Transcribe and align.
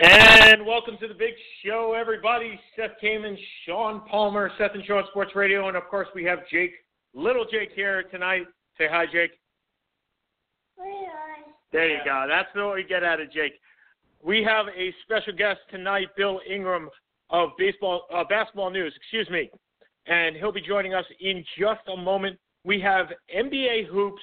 And 0.00 0.64
welcome 0.64 0.96
to 1.00 1.08
the 1.08 1.14
big 1.14 1.34
show, 1.64 1.92
everybody. 1.98 2.60
Seth 2.76 2.92
Kamen, 3.02 3.36
Sean 3.66 4.00
Palmer, 4.08 4.48
Seth 4.56 4.70
and 4.74 4.84
Sean 4.84 5.02
Sports 5.10 5.32
Radio, 5.34 5.66
and 5.66 5.76
of 5.76 5.82
course 5.90 6.06
we 6.14 6.22
have 6.22 6.38
Jake, 6.48 6.70
little 7.14 7.44
Jake 7.44 7.70
here 7.74 8.04
tonight. 8.04 8.42
Say 8.76 8.86
hi, 8.88 9.06
Jake. 9.06 9.32
Hi. 10.78 11.42
There 11.72 11.88
you 11.88 11.98
go. 12.04 12.26
That's 12.28 12.46
what 12.54 12.76
we 12.76 12.84
get 12.84 13.02
out 13.02 13.20
of 13.20 13.32
Jake. 13.32 13.54
We 14.22 14.44
have 14.44 14.66
a 14.68 14.94
special 15.02 15.32
guest 15.36 15.58
tonight, 15.68 16.06
Bill 16.16 16.40
Ingram 16.48 16.90
of 17.30 17.50
baseball, 17.58 18.02
uh, 18.14 18.22
basketball 18.22 18.70
news. 18.70 18.94
Excuse 18.96 19.28
me, 19.30 19.50
and 20.06 20.36
he'll 20.36 20.52
be 20.52 20.62
joining 20.62 20.94
us 20.94 21.06
in 21.18 21.44
just 21.58 21.80
a 21.92 21.96
moment. 21.96 22.38
We 22.62 22.80
have 22.82 23.06
NBA 23.36 23.88
hoops, 23.88 24.22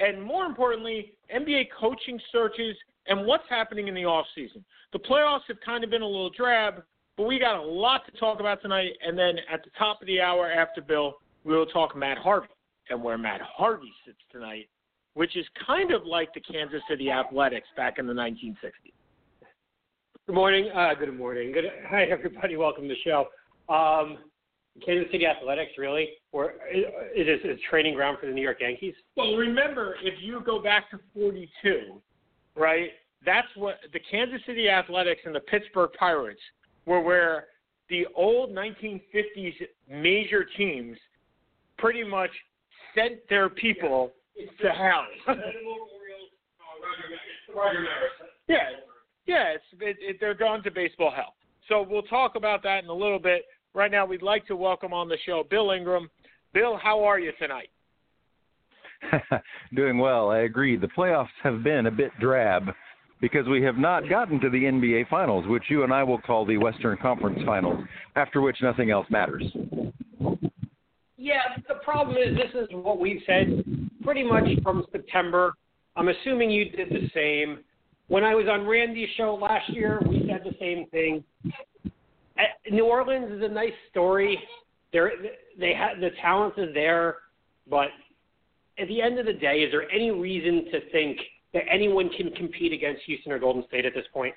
and 0.00 0.20
more 0.20 0.44
importantly, 0.44 1.14
NBA 1.32 1.66
coaching 1.78 2.18
searches 2.32 2.76
and 3.06 3.26
what's 3.26 3.44
happening 3.48 3.88
in 3.88 3.94
the 3.94 4.04
off 4.04 4.26
season. 4.34 4.64
The 4.92 4.98
playoffs 4.98 5.42
have 5.48 5.60
kind 5.64 5.84
of 5.84 5.90
been 5.90 6.02
a 6.02 6.06
little 6.06 6.30
drab, 6.30 6.82
but 7.16 7.24
we 7.24 7.38
got 7.38 7.56
a 7.56 7.62
lot 7.62 8.02
to 8.06 8.18
talk 8.18 8.40
about 8.40 8.62
tonight. 8.62 8.92
And 9.06 9.18
then 9.18 9.36
at 9.52 9.62
the 9.64 9.70
top 9.78 10.00
of 10.00 10.06
the 10.06 10.20
hour 10.20 10.50
after 10.50 10.80
Bill, 10.80 11.14
we 11.44 11.54
will 11.54 11.66
talk 11.66 11.96
Matt 11.96 12.18
Harvey 12.18 12.48
and 12.90 13.02
where 13.02 13.18
Matt 13.18 13.40
Harvey 13.42 13.92
sits 14.06 14.18
tonight, 14.30 14.68
which 15.14 15.36
is 15.36 15.44
kind 15.66 15.92
of 15.92 16.06
like 16.06 16.32
the 16.34 16.40
Kansas 16.40 16.82
City 16.88 17.10
Athletics 17.10 17.68
back 17.76 17.98
in 17.98 18.06
the 18.06 18.12
1960s. 18.12 18.92
Good 20.26 20.34
morning. 20.34 20.70
Uh, 20.74 20.94
good 20.94 21.14
morning. 21.16 21.52
Good. 21.52 21.64
Hi, 21.88 22.04
everybody. 22.04 22.56
Welcome 22.56 22.84
to 22.84 22.88
the 22.88 23.00
show. 23.04 23.26
Um, 23.68 24.18
Kansas 24.84 25.10
City 25.12 25.26
Athletics, 25.26 25.72
really, 25.78 26.08
or 26.32 26.54
it 26.72 27.28
is 27.28 27.40
a 27.44 27.56
training 27.68 27.94
ground 27.94 28.18
for 28.20 28.26
the 28.26 28.32
New 28.32 28.42
York 28.42 28.58
Yankees. 28.60 28.94
Well, 29.16 29.36
remember, 29.36 29.96
if 30.02 30.14
you 30.20 30.40
go 30.40 30.60
back 30.60 30.90
to 30.90 30.98
42, 31.14 32.00
right, 32.56 32.90
that's 33.24 33.48
what 33.56 33.76
the 33.92 34.00
Kansas 34.10 34.40
City 34.46 34.68
Athletics 34.68 35.22
and 35.24 35.34
the 35.34 35.40
Pittsburgh 35.40 35.90
Pirates 35.98 36.40
were 36.86 37.00
where 37.00 37.46
the 37.88 38.06
old 38.14 38.50
1950s 38.50 39.54
major 39.90 40.44
teams 40.56 40.96
pretty 41.78 42.04
much 42.04 42.30
sent 42.94 43.16
their 43.28 43.48
people 43.48 44.12
to 44.60 44.68
hell. 44.70 45.04
yeah, 48.48 48.56
yeah, 49.26 49.54
it's, 49.54 49.64
it, 49.80 49.96
it, 50.00 50.16
they're 50.20 50.34
gone 50.34 50.62
to 50.62 50.70
baseball 50.70 51.12
hell. 51.14 51.34
So 51.68 51.86
we'll 51.88 52.02
talk 52.02 52.36
about 52.36 52.62
that 52.64 52.84
in 52.84 52.90
a 52.90 52.94
little 52.94 53.18
bit. 53.18 53.44
Right 53.74 53.90
now, 53.90 54.06
we'd 54.06 54.22
like 54.22 54.46
to 54.46 54.56
welcome 54.56 54.92
on 54.92 55.08
the 55.08 55.16
show 55.24 55.44
Bill 55.48 55.70
Ingram. 55.70 56.08
Bill, 56.52 56.76
how 56.76 57.02
are 57.04 57.18
you 57.18 57.32
tonight? 57.38 57.70
Doing 59.74 59.98
well. 59.98 60.30
I 60.30 60.40
agree. 60.40 60.76
The 60.76 60.88
playoffs 60.88 61.28
have 61.42 61.62
been 61.62 61.86
a 61.86 61.90
bit 61.90 62.10
drab 62.20 62.68
because 63.20 63.46
we 63.48 63.62
have 63.62 63.76
not 63.76 64.08
gotten 64.08 64.40
to 64.40 64.50
the 64.50 64.58
NBA 64.58 65.08
Finals, 65.08 65.46
which 65.46 65.64
you 65.68 65.82
and 65.82 65.92
I 65.92 66.02
will 66.02 66.20
call 66.20 66.44
the 66.44 66.58
Western 66.58 66.98
Conference 66.98 67.40
Finals, 67.46 67.82
after 68.16 68.40
which 68.40 68.56
nothing 68.62 68.90
else 68.90 69.06
matters. 69.08 69.44
Yeah, 71.16 71.40
the 71.68 71.76
problem 71.82 72.16
is 72.16 72.36
this 72.36 72.52
is 72.54 72.68
what 72.72 73.00
we've 73.00 73.22
said 73.26 73.64
pretty 74.02 74.22
much 74.22 74.44
from 74.62 74.84
September. 74.92 75.54
I'm 75.96 76.08
assuming 76.08 76.50
you 76.50 76.70
did 76.70 76.90
the 76.90 77.08
same. 77.14 77.60
When 78.08 78.24
I 78.24 78.34
was 78.34 78.46
on 78.50 78.66
Randy's 78.66 79.08
show 79.16 79.38
last 79.40 79.70
year, 79.70 80.02
we 80.06 80.28
said 80.28 80.42
the 80.44 80.54
same 80.60 80.86
thing. 80.90 81.24
Uh, 82.38 82.42
New 82.70 82.84
Orleans 82.84 83.32
is 83.32 83.42
a 83.42 83.48
nice 83.48 83.72
story. 83.90 84.38
They're, 84.92 85.12
they 85.58 85.72
have 85.72 86.00
the 86.00 86.10
talent 86.20 86.54
is 86.58 86.74
there, 86.74 87.16
but 87.70 87.88
at 88.78 88.88
the 88.88 89.00
end 89.00 89.18
of 89.18 89.26
the 89.26 89.32
day, 89.32 89.58
is 89.58 89.70
there 89.70 89.90
any 89.90 90.10
reason 90.10 90.66
to 90.72 90.90
think 90.90 91.18
that 91.52 91.62
anyone 91.70 92.10
can 92.10 92.30
compete 92.32 92.72
against 92.72 93.02
Houston 93.06 93.32
or 93.32 93.38
Golden 93.38 93.64
State 93.68 93.84
at 93.84 93.94
this 93.94 94.06
point? 94.12 94.34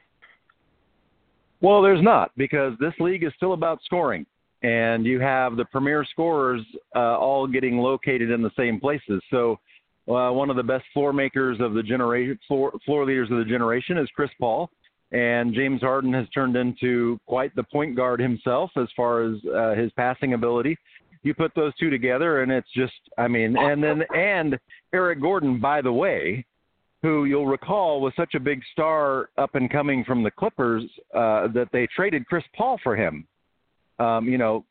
Well, 1.62 1.81
there's 1.81 2.03
not 2.03 2.31
because 2.38 2.74
this 2.80 2.94
league 3.00 3.24
is 3.24 3.31
still 3.36 3.53
about 3.53 3.80
scoring, 3.84 4.25
and 4.62 5.06
you 5.06 5.20
have 5.20 5.58
the 5.58 5.66
premier 5.66 6.06
scorers 6.12 6.62
uh, 6.96 7.18
all 7.18 7.48
getting 7.48 7.80
located 7.80 8.30
in 8.30 8.44
the 8.44 8.52
same 8.56 8.80
places. 8.80 9.22
So, 9.31 9.59
uh, 10.08 10.31
one 10.31 10.50
of 10.50 10.56
the 10.56 10.64
best 10.64 10.86
floor 10.94 11.12
makers 11.12 11.58
of 11.59 11.74
the 11.74 11.84
generation, 11.84 12.40
floor, 12.48 12.72
floor 12.86 13.06
leaders 13.06 13.30
of 13.31 13.40
the 13.40 13.46
generation, 13.46 13.98
is 13.98 14.08
Chris 14.16 14.30
Paul, 14.40 14.69
and 15.12 15.54
James 15.54 15.81
Harden 15.81 16.14
has 16.14 16.30
turned 16.30 16.56
into 16.56 17.19
quite 17.25 17.56
the 17.56 17.64
point 17.64 17.96
guard 17.96 18.19
himself 18.19 18.69
as 18.78 18.88
far 18.96 19.24
as 19.24 19.38
uh, 19.54 19.74
his 19.74 19.92
passing 19.94 20.34
ability. 20.34 20.78
You 21.24 21.34
put 21.34 21.54
those 21.56 21.74
two 21.80 21.90
together, 21.90 22.42
and 22.42 22.52
it's 22.52 22.72
just, 22.74 22.94
I 23.18 23.28
mean, 23.28 23.58
and 23.58 23.84
then 23.84 24.04
and 24.16 24.58
Eric 24.94 25.22
Gordon, 25.22 25.60
by 25.60 25.82
the 25.82 25.92
way, 25.92 26.46
who 27.02 27.26
you'll 27.26 27.48
recall 27.48 28.02
was 28.02 28.14
such 28.16 28.34
a 28.36 28.40
big 28.40 28.62
star 28.72 29.30
up 29.38 29.56
and 29.56 29.70
coming 29.70 30.04
from 30.04 30.24
the 30.24 30.32
Clippers 30.32 30.84
uh, 31.14 31.48
that 31.50 31.70
they 31.72 31.88
traded 31.96 32.26
Chris 32.28 32.44
Paul 32.56 32.80
for 32.84 32.96
him. 32.96 33.28
Um, 34.00 34.28
you 34.28 34.38
know, 34.38 34.66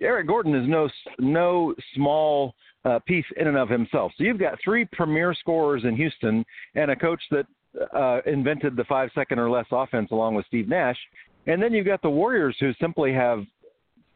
Eric 0.00 0.26
Gordon 0.26 0.54
is 0.54 0.68
no 0.68 0.88
no 1.18 1.74
small 1.94 2.54
uh, 2.84 2.98
piece 3.00 3.24
in 3.36 3.48
and 3.48 3.56
of 3.56 3.68
himself. 3.68 4.12
So 4.16 4.24
you've 4.24 4.38
got 4.38 4.58
three 4.62 4.86
premier 4.92 5.34
scorers 5.34 5.84
in 5.84 5.96
Houston 5.96 6.44
and 6.74 6.90
a 6.90 6.96
coach 6.96 7.22
that 7.30 7.46
uh, 7.94 8.20
invented 8.30 8.76
the 8.76 8.84
five 8.84 9.10
second 9.14 9.38
or 9.38 9.50
less 9.50 9.66
offense 9.70 10.10
along 10.10 10.34
with 10.34 10.46
Steve 10.46 10.68
Nash, 10.68 10.98
and 11.46 11.62
then 11.62 11.72
you've 11.72 11.86
got 11.86 12.02
the 12.02 12.10
Warriors 12.10 12.56
who 12.60 12.72
simply 12.80 13.12
have 13.12 13.44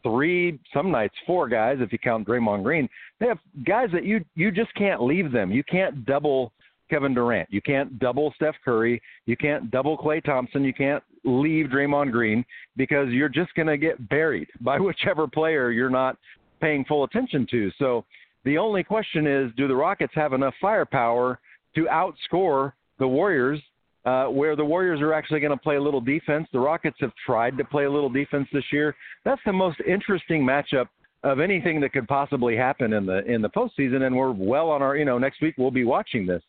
three, 0.03 0.59
some 0.72 0.91
nights 0.91 1.15
four 1.27 1.49
guys 1.49 1.78
if 1.81 1.93
you 1.93 1.99
count 1.99 2.27
Draymond 2.27 2.62
Green. 2.62 2.88
They 3.19 3.27
have 3.27 3.38
guys 3.65 3.88
that 3.93 4.05
you 4.05 4.25
you 4.34 4.50
just 4.50 4.75
can't 4.75 5.03
leave 5.03 5.33
them. 5.33 5.50
You 5.50 5.65
can't 5.65 6.05
double 6.06 6.53
Kevin 6.91 7.15
Durant. 7.15 7.49
You 7.50 7.62
can't 7.62 7.99
double 7.99 8.33
Steph 8.37 8.56
Curry. 8.65 9.00
You 9.27 9.37
can't 9.37 9.71
double 9.71 9.97
Klay 9.97 10.22
Thompson. 10.22 10.65
You 10.65 10.75
can't 10.75 11.03
leave 11.25 11.66
Draymond 11.66 12.10
Green 12.10 12.44
because 12.77 13.09
you're 13.10 13.28
just 13.28 13.55
going 13.55 13.69
to 13.69 13.78
get 13.78 14.09
buried 14.09 14.49
by 14.60 14.78
whichever 14.78 15.27
player 15.27 15.71
you're 15.71 15.91
not 15.91 16.16
paying 16.60 16.84
full 16.84 17.05
attention 17.05 17.47
to. 17.50 17.71
So 17.78 18.05
the 18.44 18.59
only 18.59 18.83
question 18.83 19.27
is 19.27 19.50
do 19.56 19.69
the 19.69 19.77
Rockets 19.77 20.12
have 20.15 20.33
enough 20.33 20.55
firepower 20.60 21.39
to 21.75 21.87
outscore 21.87 22.72
the 22.99 23.09
Warriors? 23.09 23.60
Uh, 24.06 24.25
where 24.28 24.56
the 24.56 24.65
Warriors 24.65 25.03
are 25.03 25.12
actually 25.12 25.41
going 25.41 25.53
to 25.53 25.62
play 25.62 25.77
a 25.77 25.81
little 25.81 26.00
defense. 26.00 26.49
The 26.55 26.59
Rockets 26.59 26.97
have 27.00 27.12
tried 27.27 27.59
to 27.59 27.65
play 27.65 27.84
a 27.84 27.91
little 27.91 28.09
defense 28.09 28.49
this 28.50 28.65
year. 28.72 28.97
That's 29.27 29.43
the 29.44 29.53
most 29.53 29.77
interesting 29.87 30.43
matchup 30.43 30.88
of 31.22 31.38
anything 31.38 31.81
that 31.83 31.93
could 31.93 32.09
possibly 32.09 32.56
happen 32.56 32.94
in 32.94 33.05
the 33.05 33.22
in 33.27 33.43
the 33.43 33.50
postseason, 33.50 34.06
and 34.06 34.16
we're 34.16 34.33
well 34.33 34.71
on 34.71 34.81
our. 34.81 34.97
You 34.97 35.05
know, 35.05 35.19
next 35.19 35.43
week 35.43 35.55
we'll 35.59 35.71
be 35.71 35.84
watching 35.84 36.27
this. 36.27 36.43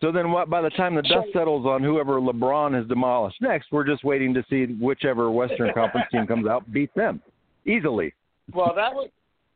So 0.00 0.12
then, 0.12 0.30
what? 0.30 0.48
By 0.48 0.62
the 0.62 0.70
time 0.70 0.94
the 0.94 1.02
dust 1.02 1.28
settles 1.32 1.66
on 1.66 1.82
whoever 1.82 2.20
LeBron 2.20 2.74
has 2.74 2.86
demolished 2.86 3.40
next, 3.40 3.68
we're 3.72 3.86
just 3.86 4.04
waiting 4.04 4.32
to 4.34 4.44
see 4.48 4.64
whichever 4.80 5.30
Western 5.30 5.72
Conference 5.74 6.06
team 6.10 6.26
comes 6.26 6.46
out 6.46 6.70
beat 6.72 6.94
them 6.94 7.20
easily. 7.66 8.14
Well, 8.54 8.72
that 8.74 8.94
was 8.94 9.10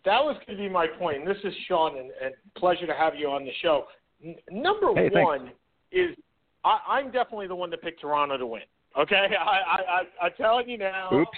that 0.05 0.23
was 0.23 0.37
going 0.47 0.59
to 0.59 0.65
be 0.65 0.69
my 0.69 0.87
point. 0.87 1.19
And 1.19 1.27
this 1.27 1.37
is 1.45 1.55
Sean, 1.69 1.99
and, 1.99 2.11
and 2.23 2.35
pleasure 2.57 2.87
to 2.87 2.95
have 2.95 3.15
you 3.15 3.29
on 3.29 3.45
the 3.45 3.53
show. 3.63 3.85
N- 4.25 4.37
number 4.51 4.93
hey, 4.95 5.09
one 5.13 5.47
thanks. 5.47 5.55
is 5.93 6.17
I, 6.65 6.79
I'm 6.89 7.07
definitely 7.11 7.47
the 7.47 7.55
one 7.55 7.71
to 7.71 7.77
pick 7.77 8.01
Toronto 8.01 8.37
to 8.37 8.47
win. 8.47 8.63
Okay, 8.99 9.29
I, 9.41 9.45
I, 9.45 9.79
I 9.79 10.27
I'm 10.27 10.33
telling 10.37 10.69
you 10.69 10.79
now. 10.79 11.11
Oops. 11.13 11.31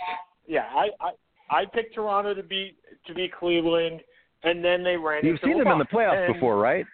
Yeah, 0.47 0.66
I, 0.75 0.88
I 1.00 1.10
I 1.50 1.65
picked 1.66 1.94
Toronto 1.94 2.34
to 2.34 2.43
beat 2.43 2.77
to 3.07 3.15
beat 3.15 3.33
Cleveland, 3.33 4.01
and 4.42 4.65
then 4.65 4.83
they 4.83 4.97
ran. 4.97 5.24
You've 5.24 5.41
seen 5.45 5.59
them 5.59 5.69
in 5.69 5.78
the 5.78 5.84
playoffs 5.84 6.27
And 6.27 6.34
before, 6.34 6.59
right? 6.59 6.86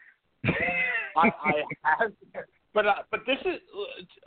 I, 1.17 1.31
I 1.43 1.53
have, 1.83 2.13
but 2.75 2.87
uh, 2.87 2.95
but 3.11 3.21
this 3.27 3.39
is 3.45 3.61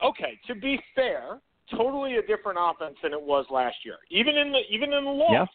okay. 0.03 0.39
To 0.47 0.55
be 0.55 0.79
fair, 0.95 1.39
totally 1.75 2.17
a 2.17 2.21
different 2.21 2.57
offense 2.59 2.97
than 3.03 3.13
it 3.13 3.21
was 3.21 3.45
last 3.49 3.77
year. 3.85 3.97
Even 4.09 4.37
in 4.37 4.51
the 4.51 4.61
even 4.69 4.93
in 4.93 5.03
the 5.03 5.11
loss, 5.11 5.49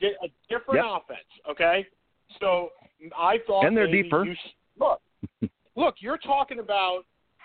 Yeah. 0.00 0.08
a 0.22 0.28
different 0.48 0.84
Yep. 0.84 0.84
offense. 0.86 1.28
Okay, 1.50 1.86
so 2.40 2.70
I 3.16 3.38
thought 3.46 3.66
And 3.66 3.76
they're 3.76 3.90
deeper. 3.90 4.24
You, 4.24 4.34
look, 4.78 5.00
look, 5.76 5.96
you're 5.98 6.18
talking 6.18 6.60
about 6.60 7.04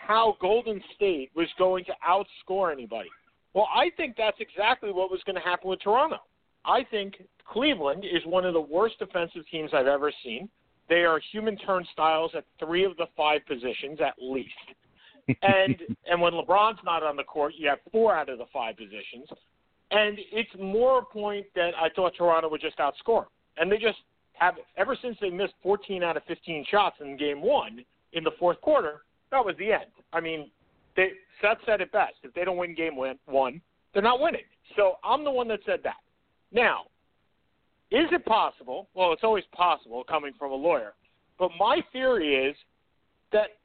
how 0.10 0.36
Golden 0.42 0.82
State 0.96 1.30
was 1.36 1.48
going 1.60 1.86
to 1.86 1.92
outscore 2.04 2.74
anybody. 2.74 3.10
Well, 3.54 3.68
I 3.74 3.92
think 3.96 4.16
that's 4.18 4.38
exactly 4.40 4.92
what 4.92 5.12
was 5.12 5.22
going 5.24 5.36
to 5.36 5.42
happen 5.42 5.70
with 5.70 5.82
Toronto. 5.82 6.18
I 6.66 6.84
think 6.90 7.22
Cleveland 7.48 8.04
is 8.04 8.26
one 8.26 8.44
of 8.44 8.56
the 8.56 8.62
worst 8.62 8.98
defensive 8.98 9.44
teams 9.52 9.70
I've 9.72 9.86
ever 9.86 10.12
seen. 10.24 10.50
They 10.90 11.04
are 11.04 11.22
human 11.32 11.58
turnstiles 11.58 12.32
at 12.36 12.44
three 12.60 12.86
of 12.86 12.98
the 12.98 13.06
five 13.16 13.46
positions 13.48 14.00
at 14.02 14.16
least. 14.20 14.50
And 15.44 15.76
and 16.10 16.20
when 16.20 16.34
LeBron's 16.34 16.80
not 16.84 17.04
on 17.04 17.16
the 17.16 17.24
court, 17.24 17.54
you 17.56 17.70
have 17.70 17.78
four 17.92 18.16
out 18.16 18.30
of 18.30 18.40
the 18.40 18.48
five 18.52 18.76
positions. 18.78 19.28
And 19.92 20.18
it's 20.32 20.50
more 20.60 21.02
a 21.02 21.06
point 21.06 21.46
that 21.54 21.74
I 21.80 21.90
thought 21.96 22.14
Toronto 22.18 22.50
would 22.50 22.62
just 22.62 22.80
outscore. 22.80 23.26
And 23.58 23.72
they 23.72 23.78
just 23.78 24.00
have, 24.34 24.56
ever 24.76 24.98
since 25.00 25.18
they 25.22 25.30
missed 25.30 25.54
14 25.62 26.02
out 26.02 26.18
of 26.18 26.24
15 26.24 26.66
shots 26.72 26.96
in 27.00 27.16
game 27.16 27.44
one 27.44 27.86
in 28.14 28.24
the 28.24 28.32
fourth 28.40 28.60
quarter, 28.62 29.02
that 29.32 29.46
was 29.46 29.56
the 29.58 29.72
end. 29.72 29.92
I 30.14 30.20
mean, 30.20 30.50
they, 30.96 31.10
Seth 31.42 31.58
said 31.66 31.82
it 31.82 31.92
best. 31.92 32.16
If 32.24 32.34
they 32.34 32.44
don't 32.44 32.58
win 32.58 32.76
game 32.76 32.96
one, 33.26 33.62
they're 33.94 34.04
not 34.04 34.20
winning. 34.20 34.42
So 34.76 34.96
I'm 35.04 35.24
the 35.24 35.32
one 35.32 35.48
that 35.50 35.60
said 35.66 35.80
that. 35.84 35.96
Now, 36.52 36.84
is 37.92 38.08
it 38.12 38.26
possible? 38.26 38.88
Well, 38.94 39.14
it's 39.14 39.24
always 39.24 39.46
possible 39.52 40.04
coming 40.04 40.34
from 40.38 40.52
a 40.52 40.56
lawyer. 40.56 40.94
But 41.38 41.52
my 41.60 41.82
theory 41.92 42.36
is 42.36 42.56
that 43.32 43.58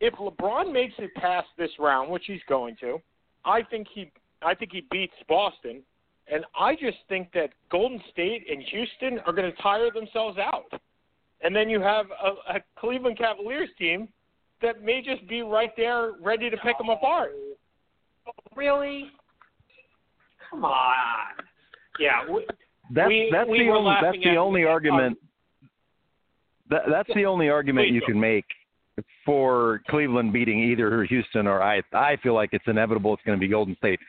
if 0.00 0.14
LeBron 0.14 0.72
makes 0.72 0.94
it 0.98 1.14
past 1.14 1.48
this 1.58 1.70
round, 1.78 2.10
which 2.10 2.24
he's 2.26 2.40
going 2.48 2.76
to, 2.80 3.00
I 3.44 3.62
think 3.62 3.86
he 3.92 4.10
I 4.42 4.54
think 4.54 4.72
he 4.72 4.82
beats 4.90 5.14
Boston, 5.28 5.82
and 6.30 6.44
I 6.58 6.74
just 6.74 6.98
think 7.08 7.32
that 7.32 7.50
Golden 7.70 8.00
State 8.12 8.44
and 8.50 8.62
Houston 8.70 9.18
are 9.26 9.32
going 9.32 9.50
to 9.50 9.62
tire 9.62 9.90
themselves 9.90 10.38
out, 10.38 10.70
and 11.42 11.56
then 11.56 11.70
you 11.70 11.80
have 11.80 12.06
a, 12.22 12.56
a 12.56 12.60
Cleveland 12.78 13.16
Cavaliers 13.16 13.70
team 13.78 14.08
that 14.62 14.82
may 14.82 15.02
just 15.02 15.26
be 15.28 15.42
right 15.42 15.70
there, 15.76 16.12
ready 16.22 16.50
to 16.50 16.56
pick 16.58 16.78
them 16.78 16.88
apart. 16.88 17.30
Really? 18.54 19.10
Come 20.50 20.64
on. 20.64 21.44
Yeah. 21.98 22.30
We, 22.30 22.46
that's 22.94 23.08
we, 23.08 23.28
that's 23.32 23.48
we 23.48 23.58
the 23.64 23.70
only 23.70 23.94
that's 24.02 24.16
the 24.22 24.30
at- 24.30 24.36
only 24.36 24.64
argument. 24.64 25.18
That, 26.70 26.82
that's 26.90 27.10
the 27.14 27.26
only 27.26 27.48
argument 27.48 27.90
you 27.90 28.00
can 28.02 28.18
make 28.18 28.44
for 29.24 29.82
Cleveland 29.88 30.32
beating 30.32 30.58
either 30.60 31.04
Houston 31.04 31.46
or 31.46 31.62
I. 31.62 31.82
I 31.92 32.16
feel 32.22 32.34
like 32.34 32.50
it's 32.52 32.64
inevitable 32.66 33.14
it's 33.14 33.22
going 33.24 33.38
to 33.38 33.40
be 33.40 33.48
Golden 33.48 33.76
State, 33.76 34.00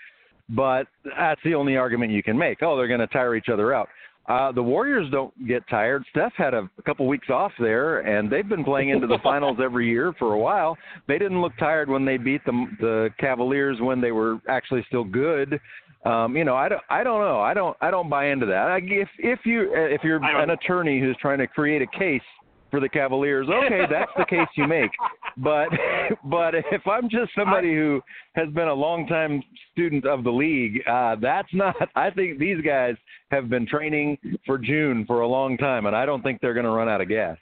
but 0.50 0.88
that's 1.17 1.41
the 1.43 1.53
only 1.53 1.77
argument 1.77 2.11
you 2.11 2.23
can 2.23 2.38
make. 2.38 2.59
Oh, 2.63 2.75
they're 2.77 2.88
going 2.88 3.00
to 3.00 3.07
tire 3.07 3.35
each 3.35 3.50
other 3.51 3.73
out. 3.73 3.89
Uh, 4.27 4.51
the 4.51 4.62
Warriors 4.62 5.09
don't 5.09 5.33
get 5.47 5.68
tired. 5.69 6.03
Steph 6.09 6.33
had 6.35 6.53
a, 6.53 6.69
a 6.77 6.81
couple 6.81 7.07
weeks 7.07 7.29
off 7.29 7.53
there, 7.59 8.00
and 8.00 8.29
they've 8.29 8.47
been 8.47 8.63
playing 8.63 8.89
into 8.89 9.07
the 9.07 9.19
finals 9.24 9.57
every 9.63 9.89
year 9.89 10.13
for 10.19 10.33
a 10.33 10.39
while. 10.39 10.77
They 11.07 11.18
didn't 11.18 11.41
look 11.41 11.53
tired 11.57 11.89
when 11.89 12.03
they 12.03 12.18
beat 12.18 12.44
the 12.45 12.65
the 12.79 13.09
Cavaliers 13.19 13.77
when 13.79 14.01
they 14.01 14.12
were 14.12 14.39
actually 14.50 14.83
still 14.88 15.06
good. 15.06 15.59
Um, 16.06 16.38
you 16.38 16.44
know, 16.44 16.56
I 16.56 16.69
don't, 16.69 16.81
I 16.89 17.03
don't 17.03 17.21
know. 17.21 17.39
I 17.39 17.53
don't, 17.53 17.75
I 17.81 17.89
don't 17.89 18.09
buy 18.09 18.27
into 18.27 18.45
that. 18.45 18.68
I, 18.68 18.77
if 18.83 19.09
if 19.18 19.39
you 19.45 19.71
if 19.74 20.03
you're 20.03 20.24
an 20.24 20.51
attorney 20.51 21.00
who's 21.00 21.18
trying 21.21 21.39
to 21.39 21.47
create 21.47 21.81
a 21.81 21.97
case 21.97 22.21
for 22.69 22.79
the 22.79 22.89
Cavaliers, 22.89 23.47
okay, 23.49 23.85
that's 23.89 24.11
the 24.17 24.25
case 24.25 24.47
you 24.55 24.67
make. 24.67 24.91
But 25.39 25.67
but 26.23 26.55
if 26.55 26.87
I'm 26.87 27.09
just 27.09 27.31
somebody 27.35 27.73
who 27.75 28.01
has 28.33 28.49
been 28.55 28.67
a 28.67 28.73
longtime 28.73 29.43
student 29.71 30.05
of 30.07 30.23
the 30.23 30.31
league, 30.31 30.81
uh, 30.87 31.15
that's 31.21 31.47
not. 31.53 31.75
I 31.95 32.09
think 32.09 32.39
these 32.39 32.59
guys 32.65 32.95
have 33.29 33.47
been 33.47 33.67
training 33.67 34.17
for 34.47 34.57
June 34.57 35.05
for 35.05 35.21
a 35.21 35.27
long 35.27 35.55
time, 35.57 35.85
and 35.85 35.95
I 35.95 36.07
don't 36.07 36.23
think 36.23 36.41
they're 36.41 36.55
going 36.55 36.65
to 36.65 36.71
run 36.71 36.89
out 36.89 37.01
of 37.01 37.07
gas. 37.07 37.37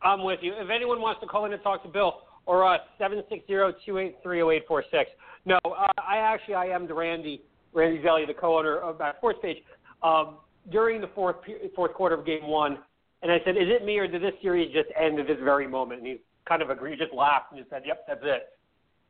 I'm 0.00 0.24
with 0.24 0.38
you. 0.40 0.54
If 0.54 0.70
anyone 0.70 1.00
wants 1.02 1.20
to 1.20 1.26
call 1.26 1.44
in 1.44 1.52
and 1.52 1.62
talk 1.62 1.82
to 1.82 1.88
Bill 1.88 2.22
or 2.46 2.66
uh, 2.66 2.78
seven 2.98 3.22
six 3.28 3.46
zero 3.46 3.72
two 3.84 3.98
eight 3.98 4.16
three 4.22 4.38
zero 4.38 4.50
eight 4.50 4.62
four 4.66 4.82
six. 4.90 5.10
No, 5.44 5.58
uh, 5.64 5.86
I 5.98 6.16
actually 6.16 6.54
I 6.54 6.66
am 6.66 6.86
the 6.86 6.94
Randy 6.94 7.42
Randy 7.72 8.00
Zelli, 8.00 8.26
the 8.26 8.34
co-owner 8.34 8.78
of 8.78 8.98
that 8.98 9.16
Sports 9.18 9.38
Page. 9.42 9.58
Um, 10.02 10.38
during 10.70 11.00
the 11.00 11.08
fourth 11.08 11.36
fourth 11.74 11.94
quarter 11.94 12.14
of 12.14 12.26
Game 12.26 12.46
One, 12.46 12.78
and 13.22 13.30
I 13.30 13.40
said, 13.44 13.56
"Is 13.56 13.68
it 13.68 13.84
me 13.84 13.98
or 13.98 14.06
did 14.06 14.22
this 14.22 14.34
series 14.42 14.72
just 14.72 14.88
end 14.98 15.18
at 15.18 15.26
this 15.26 15.38
very 15.42 15.66
moment?" 15.66 16.00
And 16.00 16.06
he 16.06 16.20
kind 16.46 16.62
of 16.62 16.70
agreed, 16.70 16.98
just 16.98 17.14
laughed 17.14 17.52
and 17.52 17.60
just 17.60 17.70
said, 17.70 17.82
"Yep, 17.86 18.04
that's 18.06 18.20
it." 18.22 18.48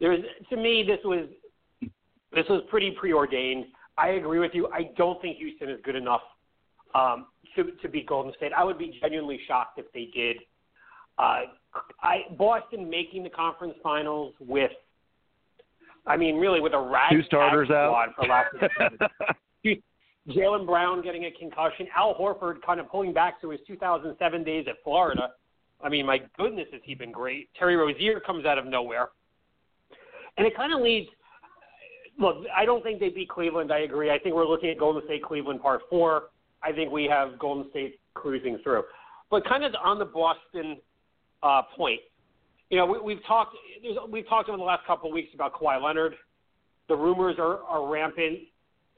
There 0.00 0.10
was 0.10 0.20
to 0.50 0.56
me 0.56 0.84
this 0.86 1.00
was 1.04 1.28
this 2.32 2.46
was 2.48 2.62
pretty 2.70 2.90
preordained. 2.92 3.66
I 3.98 4.08
agree 4.10 4.38
with 4.38 4.52
you. 4.54 4.68
I 4.68 4.90
don't 4.96 5.20
think 5.20 5.38
Houston 5.38 5.68
is 5.68 5.80
good 5.84 5.96
enough 5.96 6.22
um, 6.94 7.26
to 7.56 7.72
to 7.82 7.88
beat 7.88 8.06
Golden 8.06 8.32
State. 8.36 8.52
I 8.56 8.64
would 8.64 8.78
be 8.78 8.98
genuinely 9.00 9.40
shocked 9.46 9.78
if 9.78 9.90
they 9.92 10.08
did. 10.14 10.38
Uh, 11.18 11.42
I 12.02 12.22
Boston 12.38 12.88
making 12.88 13.22
the 13.22 13.30
conference 13.30 13.74
finals 13.82 14.34
with, 14.40 14.72
I 16.06 16.16
mean, 16.16 16.36
really 16.36 16.60
with 16.60 16.74
a 16.74 16.80
ragtag 16.80 17.18
Two 17.18 17.24
starters 17.24 17.68
squad 17.68 18.08
out. 18.08 18.14
for 18.16 18.26
lack 18.26 18.46
of 18.54 18.98
Jaylen 20.28 20.66
Brown 20.66 21.02
getting 21.02 21.24
a 21.24 21.30
concussion, 21.32 21.88
Al 21.96 22.14
Horford 22.14 22.62
kind 22.64 22.78
of 22.78 22.88
pulling 22.88 23.12
back 23.12 23.40
to 23.40 23.50
his 23.50 23.60
2007 23.66 24.44
days 24.44 24.66
at 24.68 24.76
Florida. 24.84 25.30
I 25.82 25.88
mean, 25.88 26.06
my 26.06 26.20
goodness, 26.38 26.68
has 26.72 26.80
he 26.84 26.94
been 26.94 27.10
great? 27.10 27.48
Terry 27.58 27.74
Rozier 27.74 28.20
comes 28.20 28.46
out 28.46 28.56
of 28.56 28.66
nowhere, 28.66 29.08
and 30.36 30.46
it 30.46 30.56
kind 30.56 30.72
of 30.72 30.80
leads. 30.80 31.08
Look, 32.20 32.44
I 32.54 32.64
don't 32.64 32.84
think 32.84 33.00
they 33.00 33.08
beat 33.08 33.30
Cleveland. 33.30 33.72
I 33.72 33.80
agree. 33.80 34.10
I 34.10 34.18
think 34.18 34.34
we're 34.34 34.46
looking 34.46 34.70
at 34.70 34.78
Golden 34.78 35.02
State 35.06 35.24
Cleveland 35.24 35.60
part 35.60 35.80
four. 35.90 36.24
I 36.62 36.70
think 36.70 36.92
we 36.92 37.04
have 37.04 37.38
Golden 37.38 37.68
State 37.70 37.98
cruising 38.14 38.58
through. 38.62 38.84
But 39.30 39.44
kind 39.46 39.64
of 39.64 39.72
on 39.82 39.98
the 39.98 40.04
Boston 40.04 40.76
uh, 41.42 41.62
point, 41.74 42.00
you 42.70 42.76
know, 42.76 42.86
we, 42.86 43.00
we've 43.00 43.24
talked 43.26 43.56
we've 44.10 44.28
talked 44.28 44.48
over 44.48 44.58
the 44.58 44.64
last 44.64 44.86
couple 44.86 45.08
of 45.08 45.14
weeks 45.14 45.30
about 45.34 45.54
Kawhi 45.54 45.82
Leonard. 45.82 46.14
The 46.88 46.94
rumors 46.94 47.36
are, 47.38 47.60
are 47.62 47.90
rampant 47.90 48.40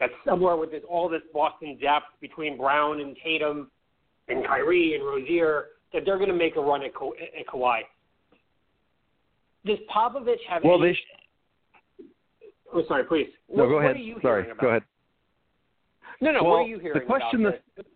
that 0.01 0.11
somewhere 0.25 0.57
with 0.57 0.71
this 0.71 0.83
all 0.89 1.09
this 1.09 1.23
Boston 1.33 1.79
depth 1.81 2.07
between 2.21 2.57
Brown 2.57 3.01
and 3.01 3.17
Tatum 3.25 3.71
and 4.29 4.47
Kyrie 4.47 4.95
and 4.95 5.05
Rozier 5.05 5.67
that 5.93 6.03
they're 6.05 6.19
going 6.19 6.31
to 6.31 6.35
make 6.35 6.57
a 6.57 6.61
run 6.61 6.83
at, 6.83 6.95
Ka- 6.95 7.11
at 7.11 7.47
Kawhi. 7.47 7.81
Does 9.65 9.79
Popovich 9.95 10.37
have 10.49 10.63
well, 10.65 10.83
any? 10.83 10.93
they. 10.93 10.95
Sh- 10.95 12.07
oh, 12.75 12.83
sorry, 12.89 13.05
please. 13.05 13.29
no, 13.53 13.65
What- 13.65 13.71
go 13.71 13.79
ahead. 13.79 13.97
Sorry, 14.21 14.47
go 14.61 14.69
ahead. 14.69 14.83
No, 16.21 16.33
no. 16.33 16.43
Well, 16.43 16.53
what 16.53 16.59
are 16.59 16.67
you 16.67 16.77
the 16.77 16.83
hearing 16.83 17.07
question 17.07 17.47
about? 17.47 17.61
that- 17.77 17.87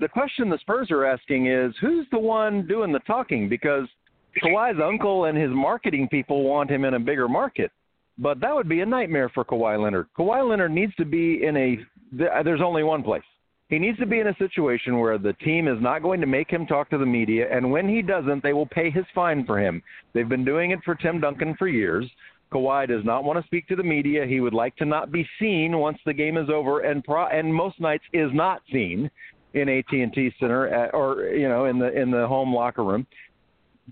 the 0.00 0.08
question 0.08 0.48
the 0.48 0.58
Spurs 0.58 0.90
are 0.92 1.04
asking 1.04 1.46
is 1.46 1.74
who's 1.80 2.06
the 2.12 2.18
one 2.18 2.66
doing 2.66 2.92
the 2.92 3.00
talking 3.00 3.48
because 3.48 3.88
Kawhi's 4.42 4.80
uncle 4.80 5.24
and 5.24 5.36
his 5.36 5.50
marketing 5.50 6.08
people 6.08 6.44
want 6.44 6.70
him 6.70 6.84
in 6.84 6.94
a 6.94 7.00
bigger 7.00 7.28
market. 7.28 7.72
But 8.18 8.40
that 8.40 8.54
would 8.54 8.68
be 8.68 8.80
a 8.80 8.86
nightmare 8.86 9.28
for 9.28 9.44
Kawhi 9.44 9.82
Leonard. 9.82 10.08
Kawhi 10.18 10.48
Leonard 10.48 10.72
needs 10.72 10.94
to 10.96 11.04
be 11.04 11.44
in 11.44 11.56
a 11.56 11.78
uh, 12.24 12.42
there's 12.42 12.60
only 12.62 12.82
one 12.82 13.02
place. 13.02 13.22
He 13.68 13.78
needs 13.78 13.98
to 13.98 14.06
be 14.06 14.18
in 14.18 14.28
a 14.28 14.36
situation 14.38 14.98
where 14.98 15.18
the 15.18 15.34
team 15.34 15.68
is 15.68 15.76
not 15.80 16.02
going 16.02 16.22
to 16.22 16.26
make 16.26 16.50
him 16.50 16.66
talk 16.66 16.88
to 16.90 16.98
the 16.98 17.06
media 17.06 17.46
and 17.54 17.70
when 17.70 17.86
he 17.88 18.00
doesn't 18.00 18.42
they 18.42 18.54
will 18.54 18.66
pay 18.66 18.90
his 18.90 19.04
fine 19.14 19.44
for 19.44 19.58
him. 19.58 19.82
They've 20.14 20.28
been 20.28 20.44
doing 20.44 20.70
it 20.70 20.80
for 20.84 20.94
Tim 20.94 21.20
Duncan 21.20 21.54
for 21.58 21.68
years. 21.68 22.10
Kawhi 22.52 22.88
does 22.88 23.04
not 23.04 23.24
want 23.24 23.38
to 23.38 23.46
speak 23.46 23.68
to 23.68 23.76
the 23.76 23.82
media. 23.82 24.24
He 24.26 24.40
would 24.40 24.54
like 24.54 24.74
to 24.76 24.84
not 24.84 25.12
be 25.12 25.28
seen 25.38 25.76
once 25.78 25.98
the 26.06 26.14
game 26.14 26.36
is 26.36 26.48
over, 26.48 26.80
and 26.80 27.04
pro- 27.04 27.28
and 27.28 27.54
most 27.54 27.78
nights 27.78 28.04
is 28.12 28.30
not 28.32 28.62
seen 28.72 29.10
in 29.54 29.68
AT&T 29.68 30.32
Center 30.40 30.68
at, 30.68 30.94
or 30.94 31.24
you 31.26 31.48
know 31.48 31.66
in 31.66 31.78
the 31.78 31.92
in 31.92 32.10
the 32.10 32.26
home 32.26 32.54
locker 32.54 32.84
room. 32.84 33.06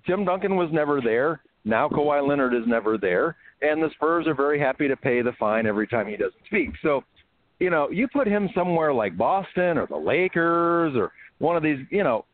Tim 0.06 0.24
Duncan 0.24 0.56
was 0.56 0.70
never 0.72 1.00
there. 1.00 1.42
Now 1.64 1.88
Kawhi 1.88 2.26
Leonard 2.26 2.54
is 2.54 2.66
never 2.66 2.96
there, 2.96 3.36
and 3.62 3.82
the 3.82 3.90
Spurs 3.94 4.26
are 4.26 4.34
very 4.34 4.58
happy 4.58 4.88
to 4.88 4.96
pay 4.96 5.22
the 5.22 5.32
fine 5.38 5.66
every 5.66 5.86
time 5.86 6.06
he 6.06 6.16
doesn't 6.16 6.34
speak. 6.46 6.70
So, 6.82 7.02
you 7.58 7.70
know, 7.70 7.90
you 7.90 8.06
put 8.08 8.26
him 8.26 8.48
somewhere 8.54 8.92
like 8.92 9.16
Boston 9.16 9.78
or 9.78 9.86
the 9.86 9.96
Lakers 9.96 10.94
or 10.94 11.12
one 11.38 11.56
of 11.56 11.62
these, 11.62 11.78
you 11.90 12.04
know, 12.04 12.24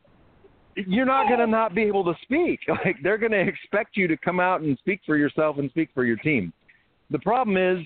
you're 0.75 1.07
not 1.07 1.29
going 1.29 1.41
to 1.41 1.47
not 1.47 1.75
be 1.75 1.83
able 1.83 2.05
to 2.05 2.15
speak. 2.23 2.61
Like 2.69 2.97
they're 3.03 3.19
going 3.19 3.33
to 3.33 3.41
expect 3.41 3.97
you 3.97 4.09
to 4.09 4.17
come 4.17 4.41
out 4.41 4.63
and 4.63 4.77
speak 4.79 5.01
for 5.07 5.17
yourself 5.17 5.59
and 5.59 5.71
speak 5.71 5.91
for 5.95 6.05
your 6.05 6.17
team. 6.17 6.53
The 7.11 7.19
problem 7.19 7.57
is 7.57 7.85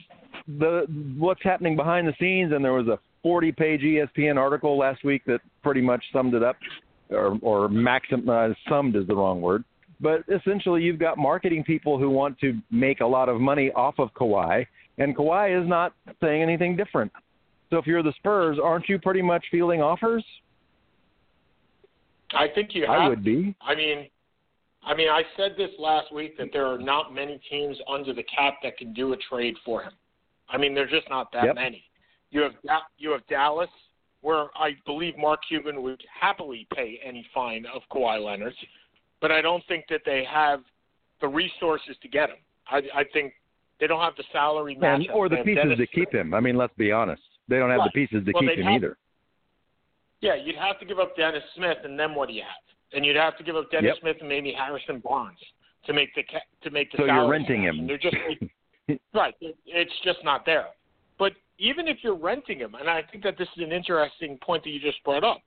the 0.58 0.86
what's 1.18 1.42
happening 1.42 1.76
behind 1.76 2.06
the 2.06 2.14
scenes, 2.20 2.52
and 2.52 2.64
there 2.64 2.72
was 2.72 2.86
a 2.86 2.98
40-page 3.26 3.80
ESPN 3.80 4.36
article 4.36 4.78
last 4.78 5.02
week 5.04 5.22
that 5.26 5.40
pretty 5.62 5.80
much 5.80 6.02
summed 6.12 6.34
it 6.34 6.42
up, 6.42 6.56
or 7.10 7.36
or 7.42 7.68
maxim 7.68 8.28
uh, 8.28 8.48
summed 8.68 8.94
is 8.94 9.06
the 9.08 9.16
wrong 9.16 9.40
word. 9.40 9.64
But 10.00 10.24
essentially, 10.28 10.82
you've 10.82 10.98
got 10.98 11.16
marketing 11.16 11.64
people 11.64 11.98
who 11.98 12.10
want 12.10 12.38
to 12.40 12.58
make 12.70 13.00
a 13.00 13.06
lot 13.06 13.28
of 13.28 13.40
money 13.40 13.70
off 13.72 13.94
of 13.98 14.12
Kawhi, 14.14 14.66
and 14.98 15.16
Kawhi 15.16 15.60
is 15.62 15.68
not 15.68 15.94
saying 16.20 16.42
anything 16.42 16.76
different. 16.76 17.10
So 17.70 17.78
if 17.78 17.86
you're 17.86 18.02
the 18.02 18.12
Spurs, 18.18 18.58
aren't 18.62 18.88
you 18.88 18.98
pretty 18.98 19.22
much 19.22 19.44
fielding 19.50 19.82
offers? 19.82 20.24
I 22.34 22.48
think 22.54 22.74
you 22.74 22.86
have. 22.86 23.00
I 23.00 23.08
would 23.08 23.24
be. 23.24 23.54
I 23.60 23.74
mean, 23.74 24.08
I 24.84 24.94
mean, 24.94 25.08
I 25.08 25.22
said 25.36 25.54
this 25.56 25.70
last 25.78 26.12
week 26.12 26.36
that 26.38 26.48
there 26.52 26.66
are 26.66 26.78
not 26.78 27.14
many 27.14 27.40
teams 27.50 27.76
under 27.88 28.12
the 28.12 28.22
cap 28.24 28.54
that 28.62 28.76
can 28.76 28.92
do 28.92 29.12
a 29.12 29.16
trade 29.16 29.56
for 29.64 29.82
him. 29.82 29.92
I 30.48 30.58
mean, 30.58 30.74
there's 30.74 30.90
just 30.90 31.08
not 31.08 31.32
that 31.32 31.46
Yep. 31.46 31.54
many. 31.56 31.84
You 32.30 32.42
have 32.42 32.54
you 32.98 33.10
have 33.10 33.26
Dallas, 33.26 33.70
where 34.20 34.46
I 34.56 34.76
believe 34.84 35.16
Mark 35.16 35.40
Cuban 35.46 35.82
would 35.82 36.04
happily 36.08 36.66
pay 36.74 37.00
any 37.02 37.24
fine 37.34 37.66
of 37.66 37.82
Kawhi 37.90 38.22
Leonard, 38.22 38.54
but 39.26 39.32
I 39.34 39.42
don't 39.42 39.64
think 39.66 39.86
that 39.90 40.02
they 40.06 40.24
have 40.32 40.60
the 41.20 41.26
resources 41.26 41.96
to 42.00 42.06
get 42.08 42.30
him. 42.30 42.36
I, 42.70 42.76
I 42.94 43.04
think 43.12 43.32
they 43.80 43.88
don't 43.88 44.00
have 44.00 44.14
the 44.16 44.22
salary 44.30 44.78
And, 44.80 45.08
or 45.12 45.28
the 45.28 45.38
pieces 45.38 45.64
Dennis 45.64 45.78
to 45.78 45.86
keep 45.88 46.14
him. 46.14 46.32
I 46.32 46.38
mean, 46.38 46.56
let's 46.56 46.72
be 46.78 46.92
honest. 46.92 47.22
They 47.48 47.56
don't 47.58 47.70
have 47.70 47.80
Right. 47.80 47.90
the 47.92 48.06
pieces 48.06 48.24
to 48.24 48.30
Well, 48.32 48.42
keep 48.42 48.52
him 48.60 48.66
have- 48.66 48.74
either. 48.74 48.96
Yeah, 50.20 50.36
you'd 50.36 50.54
have 50.54 50.78
to 50.78 50.86
give 50.86 51.00
up 51.00 51.16
Dennis 51.16 51.42
Smith, 51.56 51.78
and 51.82 51.98
then 51.98 52.14
what 52.14 52.28
do 52.28 52.34
you 52.34 52.42
have? 52.42 52.62
And 52.92 53.04
you'd 53.04 53.16
have 53.16 53.36
to 53.38 53.42
give 53.42 53.56
up 53.56 53.68
Dennis 53.72 53.94
Yep. 53.94 54.00
Smith 54.00 54.16
and 54.20 54.28
maybe 54.28 54.52
Harrison 54.52 55.00
Barnes 55.00 55.38
to 55.86 55.92
make 55.92 56.14
the 56.14 56.22
ca- 56.22 56.46
to 56.62 56.70
make 56.70 56.92
the. 56.92 56.98
So 56.98 57.04
you're 57.06 57.28
renting 57.28 57.64
cap. 57.64 57.74
him. 57.74 57.86
They're 57.88 57.98
just 57.98 58.16
right. 59.12 59.34
It's 59.40 59.92
just 60.04 60.22
not 60.22 60.46
there. 60.46 60.68
But 61.18 61.32
even 61.58 61.88
if 61.88 61.98
you're 62.04 62.14
renting 62.14 62.60
him, 62.60 62.76
and 62.76 62.88
I 62.88 63.02
think 63.02 63.24
that 63.24 63.36
this 63.38 63.48
is 63.56 63.62
an 63.64 63.72
interesting 63.72 64.38
point 64.38 64.62
that 64.62 64.70
you 64.70 64.78
just 64.80 65.02
brought 65.02 65.24
up. 65.24 65.42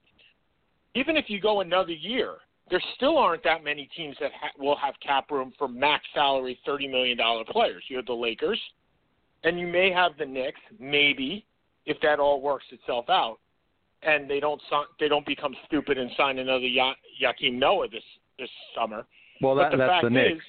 Even 0.94 1.16
if 1.16 1.28
you 1.30 1.40
go 1.40 1.62
another 1.62 1.92
year, 1.92 2.34
there 2.70 2.82
still 2.96 3.18
aren't 3.18 3.42
that 3.44 3.64
many 3.64 3.88
teams 3.96 4.16
that 4.20 4.30
ha- 4.40 4.52
will 4.58 4.76
have 4.76 4.94
cap 5.04 5.30
room 5.30 5.52
for 5.58 5.68
max 5.68 6.04
salary 6.14 6.58
thirty 6.64 6.86
million 6.88 7.18
dollar 7.18 7.44
players. 7.48 7.82
You 7.88 7.96
have 7.96 8.06
the 8.06 8.12
Lakers, 8.12 8.60
and 9.44 9.58
you 9.58 9.66
may 9.66 9.90
have 9.90 10.12
the 10.18 10.26
Knicks, 10.26 10.60
maybe 10.78 11.44
if 11.86 12.00
that 12.02 12.20
all 12.20 12.40
works 12.40 12.66
itself 12.70 13.06
out, 13.08 13.38
and 14.02 14.30
they 14.30 14.40
don't 14.40 14.60
si- 14.70 14.92
they 14.98 15.08
don't 15.08 15.26
become 15.26 15.54
stupid 15.66 15.98
and 15.98 16.10
sign 16.16 16.38
another 16.38 16.66
ya- 16.66 16.94
Joakim 17.22 17.54
Noah 17.58 17.88
this 17.88 18.04
this 18.38 18.50
summer. 18.74 19.06
Well, 19.42 19.54
that, 19.56 19.72
the 19.72 19.78
that's 19.78 20.04
the 20.04 20.10
Knicks. 20.10 20.36
is, 20.36 20.42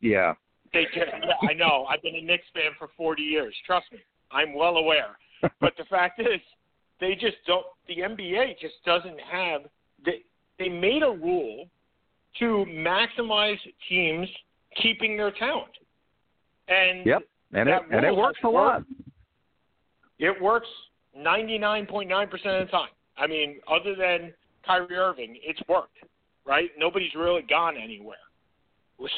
yeah. 0.00 0.34
they 0.72 0.86
can, 0.92 1.04
yeah, 1.22 1.48
I 1.48 1.54
know. 1.54 1.86
I've 1.88 2.02
been 2.02 2.16
a 2.16 2.20
Knicks 2.20 2.46
fan 2.52 2.72
for 2.78 2.88
40 2.96 3.22
years. 3.22 3.54
Trust 3.64 3.86
me, 3.92 3.98
I'm 4.30 4.54
well 4.54 4.76
aware. 4.76 5.16
But 5.60 5.74
the 5.76 5.84
fact 5.84 6.20
is, 6.20 6.40
they 7.00 7.14
just 7.14 7.36
don't. 7.46 7.66
The 7.86 7.98
NBA 7.98 8.58
just 8.60 8.74
doesn't 8.86 9.20
have. 9.20 9.62
They 10.04 10.22
they 10.58 10.68
made 10.68 11.02
a 11.02 11.10
rule 11.10 11.66
to 12.38 12.66
maximize 12.68 13.58
teams 13.88 14.28
keeping 14.82 15.16
their 15.16 15.30
talent, 15.32 15.70
and 16.68 17.06
Yep. 17.06 17.22
And 17.52 17.68
it 17.68 17.82
and 17.92 18.04
it 18.04 18.14
works 18.14 18.40
a 18.42 18.48
lot. 18.48 18.82
it 20.18 20.40
works 20.42 20.68
99.9% 21.16 22.60
of 22.60 22.66
the 22.66 22.70
time. 22.70 22.88
I 23.16 23.28
mean, 23.28 23.60
other 23.68 23.94
than 23.94 24.34
Kyrie 24.66 24.96
Irving, 24.96 25.38
it's 25.42 25.60
worked, 25.68 25.98
right? 26.44 26.70
Nobody's 26.76 27.14
really 27.14 27.42
gone 27.42 27.76
anywhere. 27.76 28.16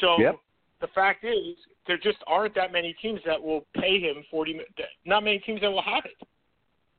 So 0.01 0.19
Yep. 0.19 0.39
the 0.81 0.87
fact 0.87 1.23
is, 1.23 1.55
there 1.87 1.97
just 1.97 2.19
aren't 2.27 2.53
that 2.55 2.71
many 2.71 2.93
teams 3.01 3.21
that 3.25 3.41
will 3.41 3.65
pay 3.73 3.99
him 3.99 4.23
40 4.29 4.61
Not 5.05 5.23
many 5.23 5.39
teams 5.39 5.61
that 5.61 5.71
will 5.71 5.81
have 5.81 6.05
it, 6.05 6.27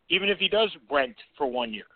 even 0.08 0.28
if 0.28 0.38
he 0.38 0.48
does 0.48 0.74
rent 0.90 1.16
for 1.36 1.46
one 1.46 1.72
year. 1.72 1.86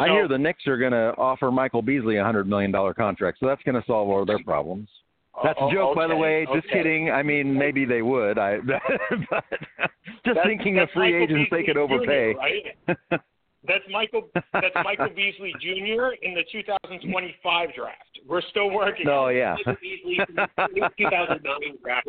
I 0.00 0.06
So- 0.06 0.12
hear 0.12 0.28
the 0.28 0.38
Knicks 0.38 0.66
are 0.66 0.76
going 0.78 0.92
to 0.92 1.14
offer 1.18 1.50
Michael 1.50 1.82
Beasley 1.82 2.16
a 2.16 2.24
hundred 2.24 2.48
million 2.48 2.70
dollar 2.72 2.94
contract, 2.94 3.38
so 3.38 3.46
that's 3.46 3.62
going 3.62 3.80
to 3.80 3.86
solve 3.86 4.08
all 4.08 4.24
their 4.24 4.42
problems. 4.42 4.88
Oh, 5.34 5.40
that's 5.44 5.58
Oh, 5.62 5.68
a 5.68 5.72
joke, 5.72 5.94
by 5.94 6.06
the 6.08 6.16
way. 6.16 6.44
Just 6.52 6.66
okay. 6.66 6.78
kidding. 6.78 7.10
I 7.10 7.22
mean, 7.22 7.54
maybe 7.56 7.84
they 7.84 8.02
would. 8.02 8.36
I, 8.38 8.58
but 8.66 8.80
just 8.90 10.24
That's- 10.24 10.46
thinking 10.46 10.78
of 10.78 10.88
free 10.90 11.12
Michael 11.12 11.22
agents 11.36 11.50
they 11.52 11.62
could 11.62 11.76
overpay. 11.76 12.32
Jr., 12.34 12.38
right? 12.38 13.20
That's 13.68 13.84
Michael. 13.90 14.28
That's 14.54 14.74
Michael 14.84 15.10
Beasley 15.14 15.52
Jr. 15.60 16.14
in 16.22 16.32
the 16.34 16.42
2025 16.50 17.74
draft. 17.74 17.96
We're 18.26 18.40
still 18.50 18.70
working. 18.70 19.06
Oh 19.06 19.24
on 19.26 19.34
it. 19.34 19.38
yeah. 19.38 19.54
Michael 19.66 19.76
Beasley 19.82 20.18
from 20.24 20.34
the 20.74 20.90
2009 20.96 21.76
draft. 21.82 22.08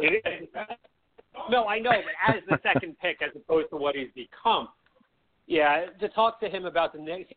No, 1.50 1.66
I 1.66 1.80
know, 1.80 1.92
but 1.92 2.36
as 2.36 2.42
the 2.50 2.58
second 2.64 2.96
pick, 3.02 3.22
as 3.22 3.32
opposed 3.36 3.70
to 3.72 3.76
what 3.78 3.96
he's 3.96 4.10
become. 4.16 4.70
Yeah, 5.48 5.88
to 6.00 6.08
talk 6.10 6.40
to 6.40 6.50
him 6.50 6.66
about 6.66 6.94
the 6.94 7.00
Knicks. 7.00 7.34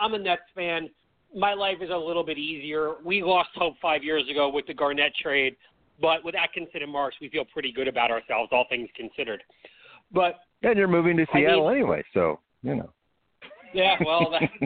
I'm 0.00 0.14
a 0.14 0.18
Nets 0.18 0.42
fan. 0.54 0.88
My 1.34 1.54
life 1.54 1.78
is 1.80 1.90
a 1.90 1.96
little 1.96 2.24
bit 2.24 2.38
easier. 2.38 2.94
We 3.04 3.22
lost 3.22 3.50
hope 3.54 3.74
five 3.82 4.02
years 4.02 4.24
ago 4.30 4.48
with 4.48 4.66
the 4.66 4.74
Garnett 4.74 5.12
trade, 5.20 5.56
but 6.00 6.24
with 6.24 6.34
Atkinson 6.34 6.82
and 6.82 6.90
Marks, 6.92 7.16
we 7.20 7.28
feel 7.28 7.44
pretty 7.44 7.72
good 7.72 7.88
about 7.88 8.10
ourselves, 8.10 8.50
all 8.52 8.64
things 8.68 8.88
considered. 8.96 9.42
But 10.12 10.36
and 10.62 10.78
you're 10.78 10.88
moving 10.88 11.16
to 11.18 11.26
I 11.32 11.36
mean- 11.36 11.46
Seattle 11.46 11.68
anyway, 11.70 12.02
so 12.14 12.38
you 12.62 12.76
know. 12.76 12.90
yeah, 13.74 13.96
well, 14.04 14.30
that, 14.30 14.42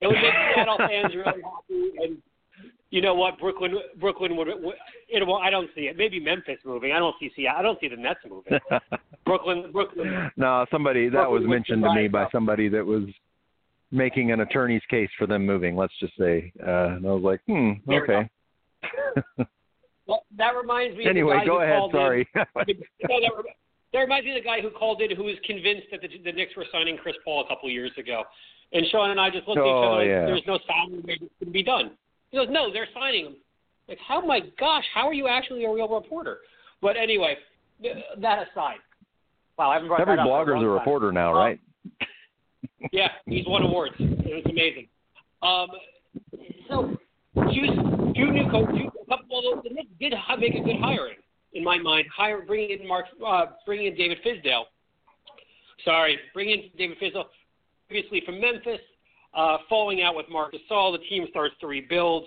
it 0.00 0.06
would 0.06 0.16
make 0.16 0.34
Seattle 0.54 0.76
fans 0.78 1.14
really 1.14 1.42
happy, 1.42 1.92
and 1.98 2.18
you 2.90 3.02
know 3.02 3.14
what, 3.14 3.38
Brooklyn, 3.38 3.74
Brooklyn 3.98 4.36
would. 4.36 4.48
it, 4.48 5.26
well, 5.26 5.36
I 5.36 5.50
don't 5.50 5.68
see 5.74 5.82
it. 5.82 5.96
Maybe 5.96 6.20
Memphis 6.20 6.58
moving. 6.64 6.92
I 6.92 6.98
don't 6.98 7.14
see 7.20 7.30
Seattle. 7.36 7.58
I 7.58 7.62
don't 7.62 7.80
see 7.80 7.88
the 7.88 7.96
Nets 7.96 8.20
moving. 8.28 8.58
Brooklyn, 9.26 9.70
Brooklyn. 9.72 10.30
no, 10.36 10.64
somebody 10.70 11.08
that 11.10 11.18
was 11.30 11.40
Brooklyn 11.40 11.42
would 11.42 11.54
mentioned 11.54 11.82
to 11.82 11.94
me 11.94 12.08
by 12.08 12.26
somebody 12.32 12.68
that 12.68 12.84
was 12.84 13.02
making 13.90 14.32
an 14.32 14.40
attorney's 14.40 14.82
case 14.90 15.08
for 15.18 15.26
them 15.26 15.44
moving. 15.46 15.76
Let's 15.76 15.92
just 16.00 16.16
say, 16.18 16.52
uh, 16.66 16.96
and 16.96 17.06
I 17.06 17.10
was 17.10 17.22
like, 17.22 17.40
hmm, 17.46 17.72
okay. 17.90 18.28
Well, 20.06 20.24
that 20.36 20.56
reminds 20.56 20.96
me. 20.96 21.06
anyway, 21.06 21.36
of 21.36 21.40
the 21.40 21.44
guy 21.44 21.46
go 21.46 21.60
ahead. 21.62 21.90
Sorry. 21.92 22.28
No, 23.08 23.20
that, 23.20 23.30
rem- 23.36 23.44
that 23.92 23.98
reminds 24.00 24.24
me 24.24 24.32
of 24.36 24.42
the 24.42 24.44
guy 24.44 24.60
who 24.60 24.70
called 24.70 25.00
in 25.02 25.14
who 25.16 25.24
was 25.24 25.36
convinced 25.46 25.86
that 25.90 26.00
the, 26.02 26.08
the 26.24 26.32
Knicks 26.32 26.56
were 26.56 26.66
signing 26.72 26.96
Chris 26.96 27.14
Paul 27.24 27.44
a 27.44 27.48
couple 27.48 27.68
of 27.68 27.72
years 27.72 27.92
ago, 27.98 28.22
and 28.72 28.84
Sean 28.90 29.10
and 29.10 29.20
I 29.20 29.30
just 29.30 29.46
looked 29.48 29.58
at 29.58 29.64
each 29.64 29.68
Oh, 29.68 29.82
other 29.92 30.00
like, 30.00 30.08
yeah. 30.08 30.26
"There's 30.26 30.42
no 30.46 30.58
salary 30.66 31.02
that 31.06 31.28
can 31.42 31.52
be 31.52 31.62
done." 31.62 31.92
He 32.30 32.36
goes, 32.36 32.48
"No, 32.50 32.72
they're 32.72 32.88
signing 32.94 33.26
him." 33.26 33.36
Like, 33.88 33.98
how? 34.06 34.20
My 34.20 34.40
gosh, 34.58 34.84
how 34.94 35.06
are 35.08 35.14
you 35.14 35.26
actually 35.28 35.64
a 35.64 35.70
real 35.72 35.88
reporter? 35.88 36.38
But 36.82 36.96
anyway, 36.96 37.36
that 37.82 38.46
aside, 38.50 38.78
wow, 39.58 39.70
I 39.70 39.74
haven't 39.74 39.88
brought 39.88 40.00
Every 40.00 40.16
that 40.16 40.22
up 40.22 40.28
blogger's 40.28 40.62
a 40.62 40.68
reporter 40.68 41.10
now, 41.12 41.30
Um, 41.32 41.36
right? 41.38 41.60
Yeah, 42.92 43.08
he's 43.26 43.46
won 43.46 43.62
awards. 43.62 43.94
It's 43.98 44.46
amazing. 44.48 44.88
Um, 45.42 45.68
so, 46.68 46.96
choose 47.52 47.70
two 48.16 48.30
new 48.32 48.50
coaches. 48.50 48.88
A 49.02 49.16
couple 49.16 49.60
the 49.62 49.70
Knicks 49.70 49.88
did 50.00 50.14
make 50.38 50.54
a 50.54 50.60
good 50.60 50.76
hiring, 50.80 51.16
in 51.52 51.64
my 51.64 51.78
mind. 51.78 52.06
Hire, 52.14 52.42
bringing 52.42 52.80
in 52.80 52.88
Mark, 52.88 53.06
uh, 53.24 53.46
bringing 53.66 53.86
in 53.86 53.94
David 53.94 54.18
Fizdale. 54.24 54.64
Sorry, 55.84 56.18
bringing 56.34 56.64
in 56.64 56.70
David 56.76 56.98
Fizdale, 57.00 57.24
previously 57.88 58.22
from 58.24 58.40
Memphis, 58.40 58.80
uh, 59.34 59.58
falling 59.68 60.02
out 60.02 60.16
with 60.16 60.26
Marcus 60.30 60.60
Gasol. 60.70 60.98
The 60.98 61.04
team 61.08 61.26
starts 61.30 61.54
to 61.60 61.66
rebuild. 61.66 62.24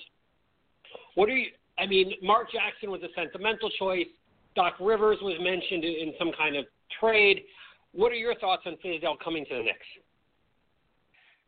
What 1.15 1.29
are 1.29 1.37
you? 1.37 1.47
I 1.77 1.85
mean, 1.85 2.13
Mark 2.21 2.51
Jackson 2.51 2.91
was 2.91 3.01
a 3.03 3.07
sentimental 3.15 3.69
choice. 3.79 4.07
Doc 4.55 4.73
Rivers 4.79 5.17
was 5.21 5.35
mentioned 5.41 5.83
in 5.83 6.13
some 6.19 6.31
kind 6.37 6.55
of 6.55 6.65
trade. 6.99 7.43
What 7.93 8.11
are 8.11 8.15
your 8.15 8.35
thoughts 8.35 8.63
on 8.65 8.77
Fizdale 8.83 9.19
coming 9.23 9.45
to 9.45 9.55
the 9.55 9.63
Knicks? 9.63 9.85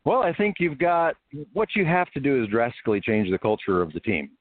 Well, 0.05 0.21
I 0.21 0.33
think 0.33 0.57
you've 0.59 0.79
got 0.79 1.15
what 1.53 1.69
you 1.75 1.85
have 1.85 2.11
to 2.11 2.19
do 2.19 2.43
is 2.43 2.49
drastically 2.49 2.99
change 2.99 3.29
the 3.31 3.37
culture 3.37 3.81
of 3.81 3.93
the 3.93 3.99
team. 4.01 4.31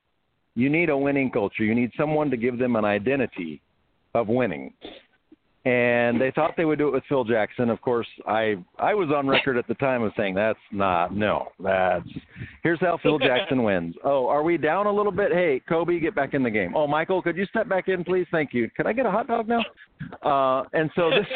You 0.54 0.68
need 0.68 0.90
a 0.90 0.96
winning 0.96 1.30
culture. 1.30 1.64
You 1.64 1.74
need 1.74 1.92
someone 1.96 2.30
to 2.30 2.36
give 2.36 2.58
them 2.58 2.76
an 2.76 2.84
identity 2.84 3.62
of 4.14 4.28
winning. 4.28 4.74
And 5.64 6.20
they 6.20 6.32
thought 6.32 6.54
they 6.56 6.64
would 6.64 6.80
do 6.80 6.88
it 6.88 6.92
with 6.92 7.04
Phil 7.08 7.22
Jackson. 7.22 7.70
Of 7.70 7.80
course, 7.80 8.08
I 8.26 8.56
I 8.80 8.94
was 8.94 9.10
on 9.14 9.28
record 9.28 9.56
at 9.56 9.68
the 9.68 9.74
time 9.74 10.02
of 10.02 10.12
saying 10.16 10.34
that's 10.34 10.58
not 10.72 11.14
no. 11.14 11.52
That's 11.60 12.08
here's 12.64 12.80
how 12.80 12.98
Phil 13.00 13.18
Jackson 13.20 13.62
wins. 13.62 13.94
Oh, 14.02 14.26
are 14.26 14.42
we 14.42 14.58
down 14.58 14.86
a 14.86 14.92
little 14.92 15.12
bit? 15.12 15.30
Hey, 15.30 15.62
Kobe, 15.68 16.00
get 16.00 16.16
back 16.16 16.34
in 16.34 16.42
the 16.42 16.50
game. 16.50 16.74
Oh, 16.74 16.88
Michael, 16.88 17.22
could 17.22 17.36
you 17.36 17.46
step 17.46 17.68
back 17.68 17.86
in, 17.86 18.02
please? 18.02 18.26
Thank 18.32 18.52
you. 18.52 18.68
Could 18.76 18.88
I 18.88 18.92
get 18.92 19.06
a 19.06 19.10
hot 19.10 19.28
dog 19.28 19.46
now? 19.46 19.62
Uh, 20.24 20.64
and 20.72 20.90
so 20.96 21.10
this 21.10 21.28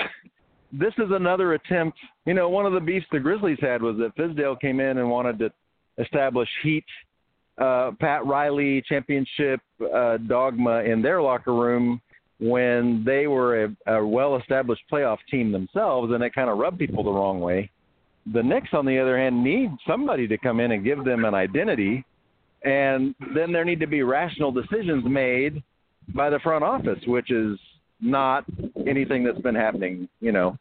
this 0.73 0.93
is 0.99 1.11
another 1.11 1.55
attempt. 1.55 1.99
You 2.27 2.35
know, 2.35 2.49
one 2.49 2.67
of 2.67 2.73
the 2.73 2.81
beefs 2.81 3.07
the 3.13 3.21
Grizzlies 3.21 3.59
had 3.61 3.83
was 3.83 3.97
that 3.99 4.17
Fizdale 4.17 4.61
came 4.61 4.81
in 4.81 4.99
and 4.99 5.11
wanted 5.11 5.39
to 5.39 5.53
establish 5.99 6.49
heat, 6.63 6.85
uh, 7.59 7.93
Pat 7.99 8.27
Riley 8.27 8.83
championship 8.89 9.61
uh, 9.95 10.19
dogma 10.19 10.81
in 10.81 11.03
their 11.03 11.23
locker 11.23 11.55
room 11.55 12.01
when 12.39 13.03
they 13.05 13.27
were 13.27 13.65
a, 13.65 13.77
a 13.95 14.07
well-established 14.07 14.83
playoff 14.93 15.19
team 15.31 15.53
themselves, 15.53 16.13
and 16.13 16.23
it 16.23 16.35
kind 16.35 16.51
of 16.51 16.59
rubbed 16.59 16.79
people 16.79 17.03
the 17.03 17.11
wrong 17.11 17.41
way. 17.41 17.71
The 18.33 18.43
Knicks, 18.43 18.71
on 18.73 18.85
the 18.85 18.99
other 18.99 19.17
hand, 19.17 19.43
need 19.43 19.71
somebody 19.87 20.27
to 20.29 20.37
come 20.37 20.61
in 20.61 20.73
and 20.73 20.85
give 20.85 21.05
them 21.05 21.25
an 21.25 21.35
identity, 21.35 22.05
and 22.65 23.15
then 23.35 23.53
there 23.53 23.65
need 23.65 23.81
to 23.81 23.87
be 23.87 24.03
rational 24.03 24.53
decisions 24.53 25.05
made 25.07 25.63
by 26.15 26.29
the 26.29 26.41
front 26.41 26.63
office, 26.63 26.99
which 27.07 27.31
is 27.31 27.59
not 28.01 28.45
anything 28.87 29.25
that's 29.25 29.41
been 29.41 29.55
happening, 29.55 30.09
you 30.21 30.33
know, 30.33 30.57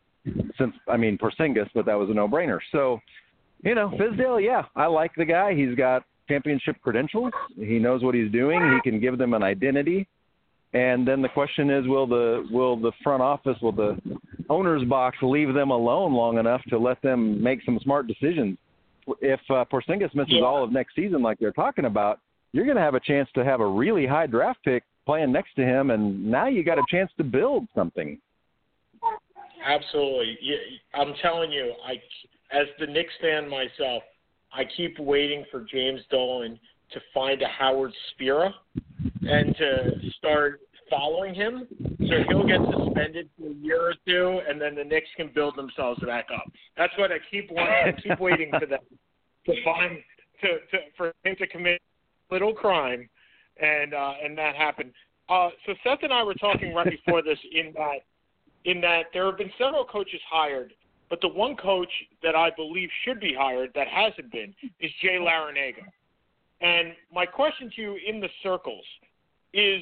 since 0.57 0.73
I 0.87 0.97
mean 0.97 1.17
Porzingis, 1.17 1.69
but 1.73 1.85
that 1.85 1.95
was 1.95 2.09
a 2.09 2.13
no-brainer. 2.13 2.59
So, 2.71 2.99
you 3.63 3.75
know, 3.75 3.89
Fizdale, 3.99 4.43
yeah, 4.43 4.63
I 4.75 4.87
like 4.87 5.11
the 5.15 5.25
guy. 5.25 5.53
He's 5.53 5.75
got 5.75 6.03
championship 6.27 6.77
credentials. 6.81 7.31
He 7.55 7.77
knows 7.79 8.03
what 8.03 8.15
he's 8.15 8.31
doing. 8.31 8.59
He 8.73 8.89
can 8.89 8.99
give 8.99 9.17
them 9.17 9.33
an 9.33 9.43
identity. 9.43 10.07
And 10.73 11.07
then 11.07 11.21
the 11.21 11.29
question 11.29 11.69
is, 11.69 11.87
will 11.87 12.07
the 12.07 12.45
will 12.51 12.75
the 12.75 12.91
front 13.03 13.21
office, 13.21 13.57
will 13.61 13.71
the 13.71 13.97
owner's 14.49 14.83
box 14.87 15.17
leave 15.21 15.53
them 15.53 15.71
alone 15.71 16.13
long 16.13 16.37
enough 16.37 16.61
to 16.69 16.77
let 16.77 17.01
them 17.01 17.41
make 17.41 17.59
some 17.63 17.79
smart 17.83 18.07
decisions? 18.07 18.57
If 19.21 19.39
uh, 19.49 19.63
Porzingis 19.71 20.13
misses 20.15 20.33
Yeah. 20.33 20.41
all 20.41 20.63
of 20.63 20.71
next 20.71 20.95
season, 20.95 21.21
like 21.21 21.37
they're 21.39 21.51
talking 21.51 21.85
about, 21.85 22.19
you're 22.51 22.65
going 22.65 22.77
to 22.77 22.81
have 22.81 22.95
a 22.95 22.99
chance 22.99 23.29
to 23.35 23.45
have 23.45 23.61
a 23.61 23.67
really 23.67 24.05
high 24.05 24.25
draft 24.27 24.59
pick 24.63 24.83
playing 25.05 25.31
next 25.31 25.55
to 25.55 25.63
him, 25.63 25.91
and 25.91 26.25
now 26.25 26.47
you 26.47 26.63
got 26.63 26.77
a 26.77 26.83
chance 26.89 27.11
to 27.17 27.23
build 27.23 27.67
something. 27.75 28.19
Absolutely. 29.65 30.37
I'm 30.93 31.13
telling 31.21 31.51
you, 31.51 31.73
I 31.85 31.93
as 32.55 32.67
the 32.79 32.85
Knicks 32.85 33.13
fan 33.21 33.49
myself, 33.49 34.03
I 34.53 34.63
keep 34.77 34.99
waiting 34.99 35.43
for 35.51 35.65
James 35.71 36.01
Dolan 36.11 36.59
to 36.91 36.99
find 37.13 37.41
a 37.41 37.47
Howard 37.47 37.91
Spira 38.11 38.53
and 39.21 39.55
to 39.57 39.91
start 40.17 40.61
following 40.89 41.33
him 41.33 41.67
so 42.07 42.15
he'll 42.29 42.45
get 42.45 42.59
suspended 42.71 43.27
for 43.37 43.47
a 43.47 43.53
year 43.53 43.81
or 43.81 43.95
two 44.07 44.39
and 44.47 44.61
then 44.61 44.75
the 44.75 44.83
Knicks 44.83 45.07
can 45.17 45.31
build 45.33 45.55
themselves 45.57 45.99
back 46.05 46.27
up. 46.33 46.45
That's 46.77 46.93
what 46.97 47.11
I 47.11 47.17
keep 47.31 47.49
wanting 47.51 47.73
I 47.73 47.91
keep 48.01 48.19
waiting 48.19 48.51
for 48.51 48.67
them 48.67 48.79
to 49.47 49.63
find 49.63 49.97
to, 50.41 50.47
to 50.47 50.83
for 50.95 51.13
him 51.23 51.35
to 51.37 51.47
commit 51.47 51.81
little 52.29 52.53
crime 52.53 53.09
and 53.61 53.93
uh 53.93 54.13
and 54.23 54.37
that 54.37 54.55
happened. 54.55 54.91
Uh 55.29 55.49
so 55.65 55.73
Seth 55.83 55.99
and 56.03 56.13
I 56.13 56.23
were 56.23 56.35
talking 56.35 56.73
right 56.73 56.89
before 56.89 57.21
this 57.21 57.39
in 57.51 57.73
that 57.73 57.99
in 58.65 58.81
that 58.81 59.05
there 59.13 59.25
have 59.25 59.37
been 59.37 59.51
several 59.57 59.85
coaches 59.85 60.19
hired, 60.29 60.73
but 61.09 61.21
the 61.21 61.27
one 61.27 61.55
coach 61.55 61.91
that 62.23 62.35
I 62.35 62.49
believe 62.55 62.89
should 63.05 63.19
be 63.19 63.33
hired 63.37 63.71
that 63.75 63.87
hasn't 63.87 64.31
been 64.31 64.53
is 64.79 64.91
Jay 65.01 65.17
Larranaga. 65.19 65.83
And 66.61 66.93
my 67.13 67.25
question 67.25 67.71
to 67.75 67.81
you 67.81 67.97
in 68.07 68.19
the 68.19 68.29
circles 68.41 68.85
is 69.53 69.81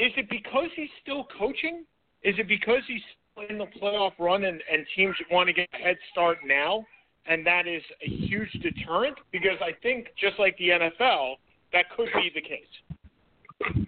is 0.00 0.12
it 0.16 0.30
because 0.30 0.70
he's 0.74 0.88
still 1.02 1.26
coaching? 1.38 1.84
Is 2.22 2.34
it 2.38 2.48
because 2.48 2.82
he's 2.88 3.02
in 3.48 3.58
the 3.58 3.66
playoff 3.66 4.12
run 4.18 4.44
and, 4.44 4.62
and 4.72 4.86
teams 4.96 5.14
want 5.30 5.46
to 5.48 5.52
get 5.52 5.68
a 5.74 5.76
head 5.76 5.96
start 6.10 6.38
now? 6.44 6.84
And 7.26 7.46
that 7.46 7.68
is 7.68 7.82
a 8.02 8.08
huge 8.08 8.50
deterrent? 8.62 9.16
Because 9.30 9.58
I 9.60 9.72
think, 9.82 10.08
just 10.18 10.38
like 10.38 10.56
the 10.56 10.70
NFL, 10.70 11.34
that 11.72 11.86
could 11.96 12.08
be 12.14 12.30
the 12.34 12.40
case. 12.40 13.86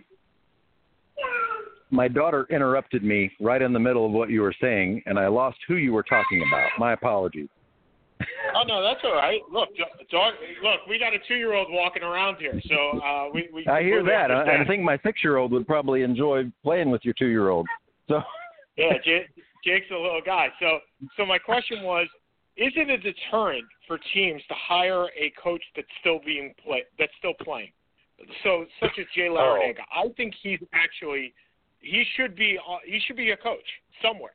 My 1.90 2.08
daughter 2.08 2.46
interrupted 2.50 3.04
me 3.04 3.30
right 3.40 3.60
in 3.60 3.72
the 3.72 3.78
middle 3.78 4.06
of 4.06 4.12
what 4.12 4.30
you 4.30 4.40
were 4.40 4.54
saying, 4.60 5.02
and 5.06 5.18
I 5.18 5.28
lost 5.28 5.58
who 5.68 5.76
you 5.76 5.92
were 5.92 6.02
talking 6.02 6.42
about. 6.48 6.70
My 6.78 6.94
apologies. 6.94 7.48
Oh 8.54 8.62
no, 8.66 8.82
that's 8.82 9.00
all 9.04 9.14
right. 9.14 9.40
Look, 9.52 9.70
dog. 10.10 10.34
Look, 10.62 10.86
we 10.88 10.98
got 10.98 11.12
a 11.12 11.18
two-year-old 11.26 11.68
walking 11.70 12.02
around 12.02 12.36
here, 12.36 12.60
so 12.68 13.00
uh, 13.00 13.28
we. 13.32 13.48
we 13.52 13.66
I 13.66 13.82
hear 13.82 14.02
that. 14.04 14.30
I, 14.30 14.62
I 14.62 14.66
think 14.66 14.82
my 14.82 14.98
six-year-old 15.04 15.52
would 15.52 15.66
probably 15.66 16.02
enjoy 16.02 16.44
playing 16.62 16.90
with 16.90 17.04
your 17.04 17.14
two-year-old. 17.14 17.66
So. 18.08 18.20
yeah, 18.76 18.92
Jake, 19.04 19.26
Jake's 19.64 19.90
a 19.90 19.94
little 19.94 20.20
guy. 20.24 20.48
So, 20.60 20.78
so 21.16 21.26
my 21.26 21.38
question 21.38 21.82
was, 21.82 22.06
is 22.56 22.72
it 22.76 22.90
a 22.90 22.98
deterrent 22.98 23.64
for 23.92 24.00
teams 24.14 24.40
to 24.48 24.54
hire 24.56 25.04
a 25.20 25.30
coach 25.42 25.62
that's 25.76 25.88
still 26.00 26.18
being 26.24 26.54
play 26.64 26.82
that's 26.98 27.12
still 27.18 27.34
playing? 27.44 27.70
So, 28.42 28.64
such 28.80 28.92
as 28.98 29.04
Jay 29.14 29.28
Larranaga, 29.28 29.80
oh. 29.94 30.08
I 30.08 30.12
think 30.16 30.32
he's 30.42 30.60
actually 30.72 31.34
he 31.80 32.04
should 32.16 32.34
be 32.34 32.58
uh, 32.58 32.78
he 32.86 33.00
should 33.06 33.16
be 33.16 33.32
a 33.32 33.36
coach 33.36 33.66
somewhere 34.00 34.32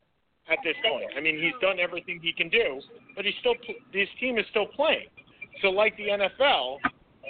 at 0.47 0.59
this 0.63 0.75
point. 0.87 1.07
I 1.17 1.21
mean, 1.21 1.41
he's 1.41 1.59
done 1.59 1.79
everything 1.79 2.19
he 2.21 2.33
can 2.33 2.49
do, 2.49 2.81
but 3.15 3.25
he's 3.25 3.33
still 3.39 3.55
his 3.91 4.07
team 4.19 4.37
is 4.37 4.45
still 4.51 4.67
playing. 4.67 5.07
So, 5.63 5.69
like 5.69 5.97
the 5.97 6.09
NFL, 6.09 6.75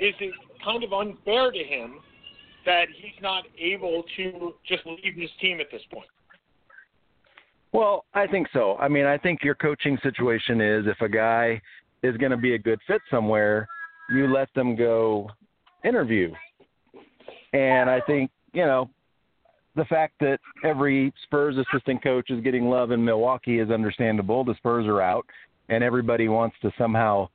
is 0.02 0.14
it 0.20 0.34
kind 0.66 0.84
of 0.84 0.92
unfair 0.92 1.52
to 1.52 1.64
him 1.64 2.00
that 2.66 2.88
he's 2.94 3.22
not 3.22 3.46
able 3.58 4.04
to 4.18 4.54
just 4.68 4.86
leave 4.86 5.16
his 5.16 5.30
team 5.40 5.62
at 5.62 5.68
this 5.72 5.84
point? 5.94 6.10
Well, 7.72 8.06
I 8.14 8.28
think 8.28 8.48
so. 8.52 8.76
I 8.78 8.90
mean, 8.90 9.06
I 9.06 9.18
think 9.18 9.44
your 9.44 9.56
coaching 9.56 9.98
situation 10.02 10.60
is 10.60 10.86
if 10.88 11.00
a 11.00 11.08
guy 11.08 11.62
is 12.08 12.18
going 12.18 12.32
to 12.32 12.38
be 12.38 12.56
a 12.56 12.58
good 12.58 12.80
fit 12.88 13.02
somewhere, 13.12 13.68
you 14.10 14.34
let 14.34 14.54
them 14.56 14.76
go 14.76 15.30
interview. 15.84 16.32
And 17.54 17.90
I 17.90 18.00
think, 18.02 18.32
you 18.54 18.66
know, 18.66 18.90
the 19.76 19.86
fact 19.86 20.16
that 20.20 20.40
every 20.64 21.14
Spurs 21.24 21.56
assistant 21.58 22.02
coach 22.04 22.30
is 22.32 22.42
getting 22.42 22.66
love 22.66 22.92
in 22.92 23.04
Milwaukee 23.04 23.60
is 23.60 23.70
understandable. 23.70 24.44
The 24.44 24.56
Spurs 24.56 24.88
are 24.88 25.02
out, 25.02 25.26
and 25.70 25.84
everybody 25.84 26.28
wants 26.28 26.56
to 26.64 26.72
somehow 26.78 27.30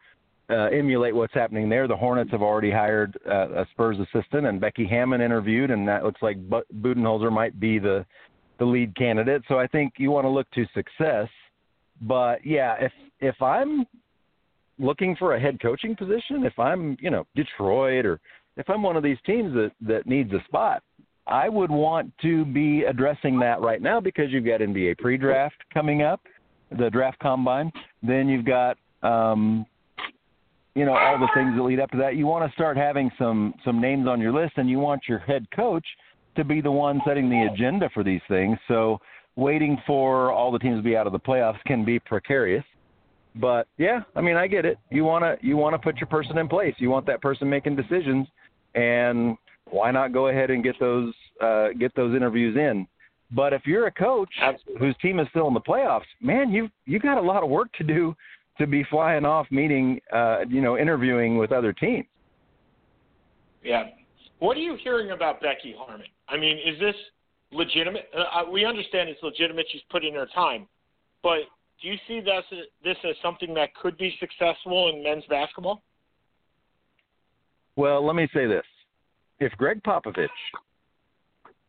uh, 0.51 0.67
emulate 0.67 1.15
what's 1.15 1.35
happening 1.35 1.69
there. 1.69 1.87
The 1.87 1.97
Hornets 1.97 2.33
have 2.33 2.43
already 2.43 2.71
hired 2.71 3.17
uh, 3.31 3.63
a 3.63 3.67
Spurs 3.73 3.97
assistant, 4.01 4.47
and 4.47 4.61
Becky 4.61 4.87
Hammon 4.87 5.21
interviewed, 5.21 5.71
and 5.71 5.87
that 5.87 6.05
looks 6.05 6.21
like 6.21 6.37
Budenholzer 6.49 7.33
might 7.33 7.59
be 7.59 7.79
the 7.79 8.05
the 8.59 8.65
lead 8.65 8.95
candidate. 8.97 9.43
So 9.49 9.59
I 9.59 9.67
think 9.67 9.95
you 9.97 10.11
want 10.11 10.25
to 10.25 10.29
look 10.29 10.49
to 10.53 10.67
success. 10.75 11.29
But 12.03 12.45
yeah, 12.45 12.77
if 12.81 12.93
if 13.21 13.41
I'm 13.41 13.87
looking 14.83 15.17
for 15.17 15.35
a 15.35 15.41
head 15.41 15.61
coaching 15.61 15.97
position, 15.97 16.45
if 16.45 16.59
I'm 16.59 16.97
you 17.01 17.11
know 17.11 17.27
Detroit 17.35 18.05
or 18.05 18.21
if 18.57 18.69
I'm 18.69 18.83
one 18.83 18.97
of 18.97 19.03
these 19.03 19.19
teams 19.25 19.55
that 19.55 19.71
that 19.81 20.07
needs 20.07 20.33
a 20.33 20.45
spot, 20.45 20.83
I 21.27 21.49
would 21.49 21.71
want 21.71 22.13
to 22.23 22.45
be 22.45 22.83
addressing 22.83 23.39
that 23.41 23.61
right 23.61 23.81
now 23.81 24.01
because 24.01 24.31
you've 24.31 24.45
got 24.45 24.61
NBA 24.61 24.99
pre-draft 24.99 25.57
coming 25.73 26.03
up, 26.03 26.21
the 26.77 26.91
draft 26.91 27.19
combine. 27.21 27.71
Then 28.03 28.29
you've 28.29 28.45
got 28.45 28.77
um, 29.03 29.65
you 30.75 30.85
know 30.85 30.95
all 30.95 31.19
the 31.19 31.29
things 31.35 31.57
that 31.57 31.63
lead 31.63 31.81
up 31.81 31.91
to 31.93 31.99
that. 31.99 32.17
You 32.17 32.27
want 32.27 32.49
to 32.49 32.55
start 32.55 32.77
having 32.77 33.11
some 33.19 33.55
some 33.65 33.81
names 33.81 34.09
on 34.09 34.21
your 34.21 34.33
list, 34.33 34.55
and 34.57 34.69
you 34.69 34.79
want 34.79 35.03
your 35.09 35.21
head 35.21 35.47
coach 35.55 35.87
to 36.37 36.45
be 36.45 36.61
the 36.61 36.71
one 36.71 37.01
setting 37.07 37.29
the 37.29 37.49
agenda 37.53 37.89
for 37.95 38.03
these 38.03 38.23
things. 38.29 38.59
So 38.67 38.99
waiting 39.37 39.79
for 39.87 40.33
all 40.33 40.51
the 40.51 40.59
teams 40.59 40.79
to 40.79 40.83
be 40.83 40.97
out 40.97 41.07
of 41.07 41.13
the 41.13 41.21
playoffs 41.21 41.63
can 41.67 41.85
be 41.85 41.99
precarious. 41.99 42.65
But 43.37 43.67
yeah, 43.79 44.01
I 44.15 44.21
mean, 44.21 44.37
I 44.37 44.47
get 44.47 44.65
it. 44.65 44.79
You 44.91 45.05
want 45.05 45.25
to 45.25 45.47
you 45.47 45.57
want 45.57 45.75
to 45.75 45.79
put 45.79 45.97
your 45.97 46.07
person 46.07 46.39
in 46.39 46.49
place. 46.49 46.75
You 46.79 46.91
want 46.91 47.07
that 47.07 47.23
person 47.23 47.49
making 47.49 47.77
decisions, 47.77 48.27
and 48.75 49.37
why 49.71 49.91
not 49.91 50.13
go 50.13 50.29
ahead 50.29 50.51
and 50.51 50.63
get 50.63 50.79
those 50.79 51.15
uh, 51.41 51.69
get 51.79 51.95
those 51.97 52.15
interviews 52.15 52.57
in? 52.57 52.87
But 53.35 53.55
if 53.55 53.63
you're 53.65 53.87
a 53.87 53.93
coach 53.93 54.29
Absolutely. 54.41 54.87
whose 54.87 54.97
team 55.01 55.19
is 55.19 55.27
still 55.31 55.49
in 55.49 55.55
the 55.55 55.61
playoffs, 55.61 56.03
man, 56.21 56.51
you 56.51 56.69
you 56.85 56.99
got 56.99 57.17
a 57.17 57.23
lot 57.23 57.43
of 57.43 57.49
work 57.49 57.73
to 57.79 57.85
do 57.85 58.15
to 58.59 58.67
be 58.67 58.85
flying 58.85 59.25
off, 59.25 59.47
meeting, 59.51 59.99
uh, 60.13 60.41
you 60.47 60.61
know, 60.61 60.77
interviewing 60.77 61.39
with 61.39 61.53
other 61.53 61.73
teams. 61.73 62.07
Yeah, 63.65 63.85
what 64.41 64.57
are 64.57 64.61
you 64.61 64.77
hearing 64.83 65.13
about 65.13 65.41
Becky 65.41 65.75
Hammon? 65.87 66.07
I 66.29 66.37
mean, 66.37 66.59
is 66.59 66.79
this 66.79 66.97
legitimate? 67.51 68.11
Uh, 68.15 68.43
we 68.51 68.67
understand 68.67 69.09
it's 69.09 69.23
legitimate. 69.23 69.67
She's 69.71 69.83
put 69.89 70.05
in 70.05 70.15
her 70.15 70.27
time, 70.35 70.67
but 71.23 71.43
do 71.83 71.89
you 71.89 71.97
see 72.07 72.21
this 72.21 72.45
this 72.85 72.97
as 73.09 73.17
something 73.23 73.53
that 73.55 73.75
could 73.75 73.99
be 73.99 74.15
successful 74.21 74.89
in 74.89 75.03
men's 75.03 75.25
basketball? 75.29 75.83
Well, 77.77 78.07
let 78.07 78.17
me 78.17 78.29
say 78.33 78.47
this: 78.47 78.65
if 79.41 79.53
Gregg 79.53 79.83
Popovich 79.83 80.29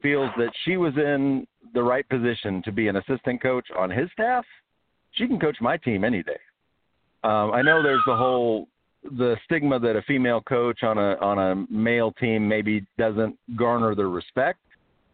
feels 0.02 0.30
that 0.38 0.52
she 0.66 0.78
was 0.78 0.94
in 0.98 1.48
the 1.74 1.82
right 1.82 2.08
position 2.10 2.62
to 2.64 2.72
be 2.72 2.88
an 2.88 2.98
assistant 2.98 3.42
coach 3.42 3.66
on 3.78 3.90
his 3.90 4.10
staff, 4.12 4.46
she 5.12 5.28
can 5.28 5.40
coach 5.40 5.58
my 5.62 5.78
team 5.78 6.04
any 6.04 6.22
day. 6.22 6.40
Um, 7.24 7.52
I 7.52 7.62
know 7.62 7.82
there's 7.82 8.04
the 8.06 8.16
whole 8.16 8.68
the 9.04 9.36
stigma 9.46 9.80
that 9.80 9.96
a 9.96 10.02
female 10.04 10.42
coach 10.42 10.84
on 10.84 10.98
a 10.98 11.16
on 11.16 11.40
a 11.40 11.74
male 11.74 12.12
team 12.14 12.48
maybe 12.48 12.86
doesn't 12.98 13.38
garner 13.56 13.96
the 13.96 14.06
respect. 14.06 14.60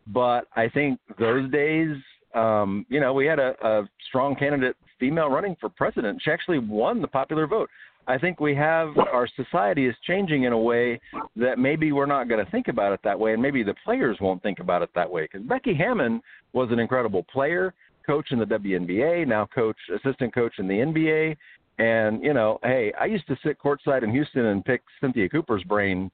But 0.08 0.48
I 0.56 0.70
think 0.70 1.00
those 1.20 1.50
days, 1.52 1.96
um, 2.36 2.86
you 2.90 3.00
know, 3.00 3.14
we 3.14 3.26
had 3.26 3.40
a, 3.40 3.56
a 3.62 3.90
strong 4.08 4.36
candidate 4.36 4.76
female 5.00 5.30
running 5.30 5.56
for 5.60 5.70
president. 5.70 6.22
She 6.24 6.32
actually 6.32 6.60
won 6.60 7.02
the 7.02 7.08
popular 7.08 7.48
vote. 7.48 7.70
I 8.08 8.18
think 8.18 8.40
we 8.40 8.56
have 8.56 8.98
our 8.98 9.28
society 9.36 9.86
is 9.86 9.96
changing 10.06 10.44
in 10.44 10.54
a 10.54 10.58
way 10.58 11.00
that 11.36 11.60
maybe 11.60 11.92
we're 11.92 12.08
not 12.08 12.28
going 12.28 12.44
to 12.44 12.52
think 12.52 12.68
about 12.68 12.92
it 12.92 13.00
that 13.04 13.20
way, 13.20 13.34
and 13.34 13.42
maybe 13.42 13.62
the 13.62 13.76
players 13.86 14.18
won't 14.20 14.42
think 14.42 14.60
about 14.60 14.82
it 14.82 14.90
that 14.96 15.10
way. 15.10 15.24
Because 15.24 15.44
Becky 15.44 15.76
Hammon 15.76 16.22
was 16.54 16.70
an 16.72 16.80
incredible 16.80 17.24
player, 17.32 17.74
coach 18.06 18.32
in 18.32 18.40
the 18.40 18.46
WNBA, 18.46 19.28
now 19.28 19.46
coach, 19.54 19.78
assistant 19.94 20.34
coach 20.34 20.54
in 20.58 20.68
the 20.68 20.74
NBA, 20.74 21.38
and 21.78 22.24
you 22.24 22.34
know, 22.34 22.60
hey, 22.64 22.92
I 23.00 23.06
used 23.06 23.28
to 23.28 23.38
sit 23.44 23.58
courtside 23.60 24.04
in 24.04 24.12
Houston 24.12 24.46
and 24.46 24.66
pick 24.66 24.82
Cynthia 25.00 25.30
Cooper's 25.30 25.64
brain 25.64 26.10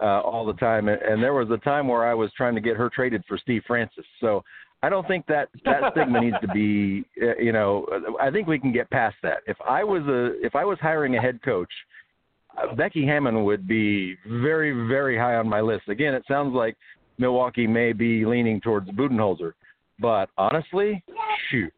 uh, 0.00 0.20
all 0.20 0.46
the 0.46 0.54
time, 0.54 0.88
and, 0.88 1.02
and 1.02 1.22
there 1.22 1.34
was 1.34 1.50
a 1.50 1.58
time 1.58 1.88
where 1.88 2.06
I 2.06 2.14
was 2.14 2.30
trying 2.36 2.54
to 2.54 2.60
get 2.60 2.76
her 2.76 2.88
traded 2.88 3.24
for 3.28 3.36
Steve 3.36 3.62
Francis. 3.66 4.04
So 4.20 4.44
I 4.82 4.88
don't 4.88 5.06
think 5.06 5.26
that 5.26 5.48
that 5.64 5.92
stigma 5.92 6.20
needs 6.20 6.36
to 6.40 6.48
be. 6.48 7.04
Uh, 7.20 7.36
you 7.36 7.52
know, 7.52 7.86
I 8.20 8.30
think 8.30 8.48
we 8.48 8.58
can 8.58 8.72
get 8.72 8.88
past 8.90 9.16
that. 9.22 9.38
If 9.46 9.58
I 9.66 9.84
was 9.84 10.02
a 10.04 10.44
if 10.44 10.54
I 10.54 10.64
was 10.64 10.78
hiring 10.80 11.16
a 11.16 11.20
head 11.20 11.40
coach, 11.42 11.70
uh, 12.56 12.74
Becky 12.74 13.04
Hammon 13.04 13.44
would 13.44 13.68
be 13.68 14.16
very 14.26 14.88
very 14.88 15.18
high 15.18 15.36
on 15.36 15.48
my 15.48 15.60
list. 15.60 15.88
Again, 15.88 16.14
it 16.14 16.24
sounds 16.26 16.54
like 16.54 16.76
Milwaukee 17.18 17.66
may 17.66 17.92
be 17.92 18.24
leaning 18.24 18.60
towards 18.60 18.88
Budenholzer, 18.90 19.52
but 19.98 20.30
honestly, 20.38 21.04
shoot, 21.50 21.72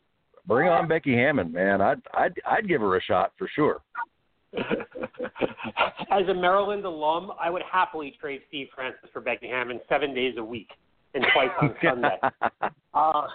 bring 0.47 0.69
on 0.69 0.87
Becky 0.87 1.15
Hammon, 1.15 1.51
man. 1.51 1.81
I'd 1.81 2.03
I'd 2.15 2.35
I'd 2.49 2.69
give 2.69 2.83
her 2.83 2.97
a 2.97 3.03
shot 3.03 3.33
for 3.37 3.49
sure. 3.53 3.81
As 4.57 6.29
a 6.29 6.35
Maryland 6.35 6.85
alum, 6.85 7.33
I 7.41 7.51
would 7.51 7.63
happily 7.71 8.15
trade 8.21 8.43
Steve 8.49 8.69
Francis 8.75 9.09
for 9.13 9.21
Becky 9.21 9.49
Hammon 9.49 9.81
seven 9.89 10.15
days 10.15 10.35
a 10.37 10.45
week 10.45 10.69
and 11.15 11.25
twice 11.33 11.51
on 11.61 11.75
Sunday. 11.83 12.19
Uh, 12.95 13.27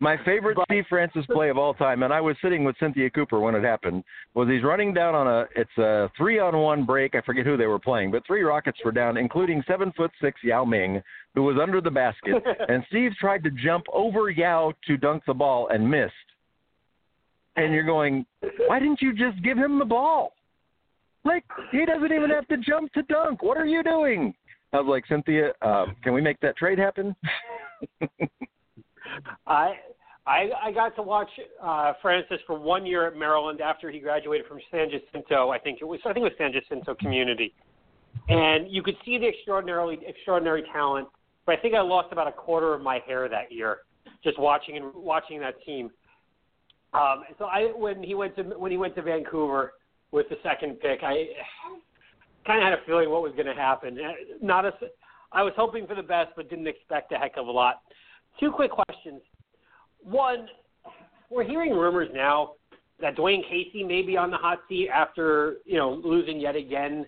my 0.00 0.16
favorite 0.24 0.56
but, 0.56 0.66
Steve 0.68 0.84
Francis 0.88 1.26
play 1.26 1.50
of 1.50 1.58
all 1.58 1.74
time, 1.74 2.04
and 2.04 2.12
I 2.12 2.20
was 2.20 2.36
sitting 2.40 2.62
with 2.62 2.76
Cynthia 2.78 3.10
Cooper 3.10 3.40
when 3.40 3.54
it 3.54 3.64
happened, 3.64 4.04
was 4.34 4.48
he's 4.48 4.62
running 4.62 4.94
down 4.94 5.14
on 5.14 5.26
a 5.26 5.46
it's 5.56 5.76
a 5.78 6.08
three 6.16 6.38
on 6.38 6.56
one 6.56 6.84
break. 6.84 7.14
I 7.14 7.20
forget 7.22 7.44
who 7.44 7.56
they 7.56 7.66
were 7.66 7.80
playing, 7.80 8.12
but 8.12 8.24
three 8.26 8.42
Rockets 8.42 8.78
were 8.84 8.92
down, 8.92 9.16
including 9.16 9.62
seven 9.66 9.92
foot 9.96 10.12
six 10.20 10.40
Yao 10.44 10.64
Ming, 10.64 11.02
who 11.34 11.42
was 11.42 11.56
under 11.60 11.80
the 11.80 11.90
basket, 11.90 12.42
and 12.68 12.84
Steve 12.88 13.12
tried 13.18 13.42
to 13.44 13.50
jump 13.50 13.86
over 13.92 14.30
Yao 14.30 14.72
to 14.86 14.96
dunk 14.96 15.24
the 15.26 15.34
ball 15.34 15.68
and 15.72 15.88
missed 15.88 16.12
and 17.58 17.74
you're 17.74 17.84
going, 17.84 18.24
why 18.66 18.78
didn't 18.78 19.02
you 19.02 19.12
just 19.12 19.42
give 19.42 19.58
him 19.58 19.78
the 19.78 19.84
ball? 19.84 20.32
Like 21.24 21.44
he 21.72 21.84
doesn't 21.84 22.12
even 22.12 22.30
have 22.30 22.46
to 22.48 22.56
jump 22.58 22.92
to 22.92 23.02
dunk. 23.02 23.42
What 23.42 23.58
are 23.58 23.66
you 23.66 23.82
doing? 23.82 24.32
I 24.72 24.80
was 24.80 24.86
like, 24.88 25.04
Cynthia, 25.08 25.52
uh, 25.62 25.86
can 26.02 26.12
we 26.12 26.20
make 26.20 26.38
that 26.40 26.56
trade 26.56 26.78
happen? 26.78 27.16
I 29.46 29.74
I 30.26 30.50
I 30.64 30.72
got 30.72 30.94
to 30.96 31.02
watch 31.02 31.30
uh, 31.62 31.94
Francis 32.02 32.38
for 32.46 32.58
one 32.58 32.84
year 32.84 33.06
at 33.06 33.16
Maryland 33.16 33.60
after 33.60 33.90
he 33.90 33.98
graduated 33.98 34.46
from 34.46 34.58
San 34.70 34.88
Jacinto. 34.90 35.48
I 35.50 35.58
think 35.58 35.78
it 35.80 35.86
was 35.86 36.00
I 36.04 36.12
think 36.12 36.26
it 36.26 36.30
was 36.30 36.38
San 36.38 36.52
Jacinto 36.52 36.94
Community, 36.94 37.54
and 38.28 38.70
you 38.70 38.82
could 38.82 38.96
see 39.04 39.16
the 39.16 39.26
extraordinarily 39.26 39.98
extraordinary 40.06 40.64
talent. 40.72 41.08
But 41.46 41.58
I 41.58 41.62
think 41.62 41.74
I 41.74 41.80
lost 41.80 42.12
about 42.12 42.28
a 42.28 42.32
quarter 42.32 42.74
of 42.74 42.82
my 42.82 43.00
hair 43.06 43.26
that 43.28 43.50
year 43.50 43.78
just 44.22 44.38
watching 44.38 44.76
and 44.76 44.92
watching 44.94 45.40
that 45.40 45.54
team. 45.64 45.90
Um, 46.92 47.24
so 47.38 47.46
I 47.46 47.72
when 47.74 48.02
he 48.02 48.14
went 48.14 48.36
to 48.36 48.42
when 48.42 48.70
he 48.70 48.76
went 48.76 48.94
to 48.96 49.02
Vancouver 49.02 49.72
with 50.10 50.28
the 50.28 50.36
second 50.42 50.80
pick, 50.80 51.00
I 51.02 51.26
kind 52.48 52.60
of 52.60 52.64
had 52.64 52.72
a 52.72 52.82
feeling 52.86 53.10
what 53.10 53.22
was 53.22 53.32
going 53.32 53.46
to 53.46 53.54
happen. 53.54 53.98
Uh, 53.98 54.12
Not 54.40 54.64
a, 54.64 54.72
I 55.32 55.42
was 55.42 55.52
hoping 55.56 55.86
for 55.86 55.94
the 55.94 56.02
best, 56.02 56.30
but 56.34 56.48
didn't 56.48 56.66
expect 56.66 57.12
a 57.12 57.16
heck 57.16 57.36
of 57.36 57.46
a 57.46 57.50
lot. 57.50 57.82
Two 58.40 58.50
quick 58.50 58.70
questions. 58.70 59.20
One, 60.02 60.48
we're 61.30 61.44
hearing 61.44 61.72
rumors 61.72 62.08
now 62.14 62.52
that 63.00 63.16
Dwane 63.16 63.42
Casey 63.48 63.84
may 63.84 64.00
be 64.02 64.16
on 64.16 64.30
the 64.30 64.38
hot 64.38 64.60
seat 64.68 64.88
after 64.88 65.56
you 65.66 65.76
know 65.76 66.00
losing 66.02 66.40
yet 66.40 66.56
again 66.56 67.06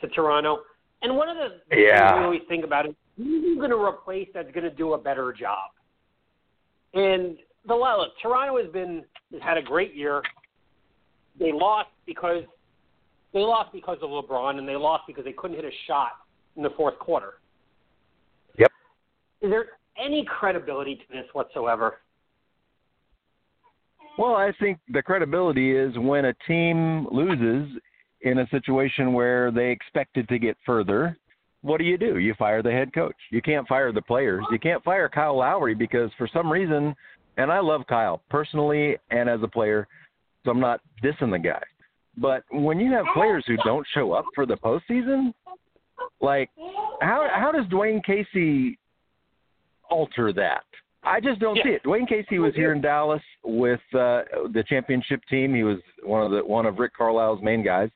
to 0.00 0.08
Toronto. 0.08 0.60
And 1.02 1.16
one 1.16 1.28
of 1.28 1.36
the 1.36 1.76
Yeah. 1.76 2.08
things 2.08 2.18
we 2.18 2.24
always 2.24 2.42
think 2.48 2.64
about 2.64 2.86
is 2.86 2.94
who's 3.16 3.58
going 3.58 3.70
to 3.70 3.76
replace 3.82 4.28
that's 4.32 4.50
going 4.52 4.64
to 4.64 4.70
do 4.70 4.92
a 4.94 4.98
better 4.98 5.32
job. 5.32 5.70
And 6.94 7.36
the 7.66 7.74
look, 7.74 8.12
Toronto 8.22 8.62
has 8.62 8.72
been 8.72 9.04
has 9.32 9.42
had 9.42 9.56
a 9.58 9.62
great 9.62 9.94
year. 9.94 10.22
They 11.38 11.52
lost 11.52 11.90
because 12.06 12.44
they 13.36 13.42
lost 13.42 13.70
because 13.70 13.98
of 14.00 14.08
LeBron, 14.08 14.58
and 14.58 14.66
they 14.66 14.76
lost 14.76 15.04
because 15.06 15.22
they 15.22 15.32
couldn't 15.32 15.56
hit 15.56 15.66
a 15.66 15.70
shot 15.86 16.12
in 16.56 16.62
the 16.62 16.70
fourth 16.70 16.98
quarter. 16.98 17.34
Yep. 18.58 18.72
Is 19.42 19.50
there 19.50 19.66
any 20.02 20.24
credibility 20.24 20.94
to 20.94 21.02
this 21.12 21.26
whatsoever? 21.34 21.98
Well, 24.18 24.36
I 24.36 24.52
think 24.58 24.78
the 24.88 25.02
credibility 25.02 25.76
is 25.76 25.92
when 25.98 26.24
a 26.24 26.34
team 26.48 27.06
loses 27.12 27.78
in 28.22 28.38
a 28.38 28.48
situation 28.48 29.12
where 29.12 29.50
they 29.50 29.70
expected 29.70 30.26
to 30.30 30.38
get 30.38 30.56
further. 30.64 31.14
What 31.60 31.76
do 31.76 31.84
you 31.84 31.98
do? 31.98 32.16
You 32.16 32.32
fire 32.38 32.62
the 32.62 32.72
head 32.72 32.94
coach. 32.94 33.16
You 33.30 33.42
can't 33.42 33.68
fire 33.68 33.92
the 33.92 34.00
players. 34.00 34.46
You 34.50 34.58
can't 34.58 34.82
fire 34.82 35.10
Kyle 35.10 35.36
Lowry 35.36 35.74
because 35.74 36.10
for 36.16 36.26
some 36.32 36.50
reason, 36.50 36.94
and 37.36 37.52
I 37.52 37.60
love 37.60 37.82
Kyle 37.86 38.22
personally 38.30 38.96
and 39.10 39.28
as 39.28 39.40
a 39.42 39.48
player, 39.48 39.86
so 40.42 40.52
I'm 40.52 40.60
not 40.60 40.80
dissing 41.04 41.30
the 41.30 41.38
guy. 41.38 41.62
But 42.16 42.44
when 42.50 42.80
you 42.80 42.92
have 42.92 43.04
players 43.14 43.44
who 43.46 43.56
don't 43.58 43.86
show 43.92 44.12
up 44.12 44.24
for 44.34 44.46
the 44.46 44.56
postseason, 44.56 45.34
like 46.20 46.50
how 47.00 47.28
how 47.32 47.52
does 47.52 47.66
Dwane 47.66 48.02
Casey 48.04 48.78
alter 49.90 50.32
that? 50.32 50.64
I 51.02 51.20
just 51.20 51.38
don't 51.40 51.56
Yeah. 51.56 51.62
see 51.62 51.70
it. 51.70 51.82
Dwane 51.84 52.08
Casey 52.08 52.38
was 52.38 52.54
here 52.54 52.72
in 52.72 52.80
Dallas 52.80 53.22
with 53.44 53.80
uh, 53.94 54.22
the 54.52 54.64
championship 54.66 55.22
team. 55.30 55.54
He 55.54 55.62
was 55.62 55.78
one 56.02 56.22
of 56.22 56.30
the 56.32 56.44
one 56.44 56.66
of 56.66 56.78
Rick 56.78 56.94
Carlisle's 56.96 57.42
main 57.42 57.62
guys, 57.62 57.90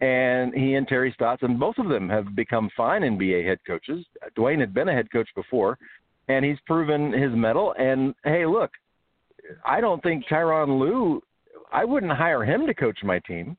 and 0.00 0.52
he 0.54 0.74
and 0.74 0.86
Terry 0.86 1.12
Stotts, 1.12 1.42
and 1.42 1.58
both 1.58 1.78
of 1.78 1.88
them 1.88 2.08
have 2.08 2.34
become 2.34 2.68
fine 2.76 3.02
NBA 3.02 3.46
head 3.46 3.60
coaches. 3.66 4.04
Dwane 4.36 4.60
had 4.60 4.74
been 4.74 4.88
a 4.88 4.92
head 4.92 5.10
coach 5.10 5.28
before, 5.34 5.78
and 6.28 6.44
he's 6.44 6.58
proven 6.66 7.12
his 7.12 7.32
mettle. 7.32 7.72
And 7.78 8.14
hey, 8.24 8.44
look, 8.46 8.72
I 9.64 9.80
don't 9.80 10.02
think 10.02 10.26
Tyronn 10.26 10.78
Lue. 10.78 11.22
I 11.72 11.84
wouldn't 11.84 12.12
hire 12.12 12.44
him 12.44 12.66
to 12.66 12.74
coach 12.74 12.98
my 13.02 13.18
team. 13.20 13.56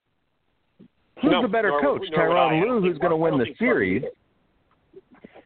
Who's 1.22 1.32
No, 1.32 1.42
the 1.42 1.48
better 1.48 1.70
nor- 1.70 1.82
coach, 1.82 2.04
nor 2.12 2.30
would 2.30 2.38
I. 2.38 2.48
I 2.48 2.52
Tyronn 2.52 2.62
Lue, 2.62 2.82
who's 2.82 2.98
going 2.98 3.12
to 3.12 3.16
win 3.18 3.38
the 3.38 3.54
series, 3.60 4.04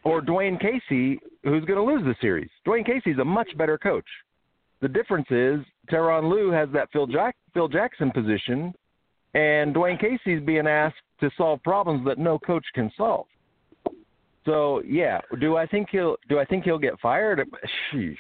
or 0.04 0.22
Dwane 0.22 0.60
Casey, 0.60 1.20
who's 1.44 1.66
going 1.66 1.78
to 1.78 1.84
lose 1.84 2.04
the 2.04 2.16
series? 2.22 2.50
Dwane 2.66 2.86
Casey's 2.86 3.18
a 3.20 3.26
much 3.26 3.50
better 3.58 3.78
coach. 3.78 4.06
The 4.82 4.88
difference 4.88 5.28
is 5.32 5.60
Tyronn 5.92 6.30
Lue 6.30 6.52
has 6.52 6.70
that 6.74 6.90
Phil 6.92 7.08
Jack 7.08 7.36
Phil 7.54 7.68
Jackson 7.68 8.12
position, 8.12 8.74
and 9.34 9.76
Dwane 9.76 10.00
Casey's 10.00 10.42
being 10.46 10.68
asked 10.68 10.96
to 11.20 11.30
solve 11.38 11.62
problems 11.64 12.06
that 12.06 12.18
no 12.18 12.38
coach 12.40 12.66
can 12.74 12.92
solve. 12.98 13.26
So 14.46 14.82
yeah, 14.86 15.22
do 15.40 15.58
I 15.58 15.66
think 15.66 15.90
he'll 15.92 16.18
do 16.30 16.40
I 16.40 16.46
think 16.46 16.64
he'll 16.64 16.78
get 16.78 17.00
fired? 17.00 17.48
Sheesh. 17.92 18.16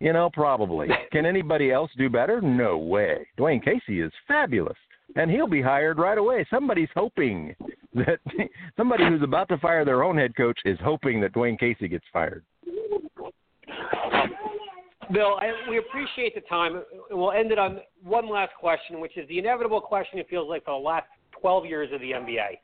You 0.00 0.12
know, 0.12 0.30
probably. 0.32 0.88
Can 1.12 1.26
anybody 1.26 1.72
else 1.72 1.90
do 1.96 2.08
better? 2.08 2.40
No 2.40 2.78
way. 2.78 3.26
Dwane 3.38 3.64
Casey 3.64 4.00
is 4.00 4.12
fabulous, 4.26 4.76
and 5.16 5.30
he'll 5.30 5.46
be 5.46 5.62
hired 5.62 5.98
right 5.98 6.18
away. 6.18 6.46
Somebody's 6.50 6.88
hoping 6.94 7.54
that 7.94 8.18
somebody 8.76 9.04
who's 9.04 9.22
about 9.22 9.48
to 9.48 9.58
fire 9.58 9.84
their 9.84 10.02
own 10.02 10.16
head 10.16 10.36
coach 10.36 10.58
is 10.64 10.78
hoping 10.82 11.20
that 11.20 11.32
Dwane 11.32 11.58
Casey 11.58 11.88
gets 11.88 12.04
fired. 12.12 12.44
Bill, 15.12 15.36
I, 15.40 15.52
we 15.68 15.78
appreciate 15.78 16.34
the 16.34 16.40
time. 16.42 16.82
We'll 17.10 17.32
end 17.32 17.52
it 17.52 17.58
on 17.58 17.80
one 18.02 18.28
last 18.28 18.52
question, 18.58 19.00
which 19.00 19.16
is 19.16 19.28
the 19.28 19.38
inevitable 19.38 19.80
question. 19.80 20.18
It 20.18 20.26
feels 20.30 20.48
like 20.48 20.64
for 20.64 20.78
the 20.78 20.84
last 20.84 21.06
12 21.40 21.66
years 21.66 21.90
of 21.92 22.00
the 22.00 22.12
NBA. 22.12 22.58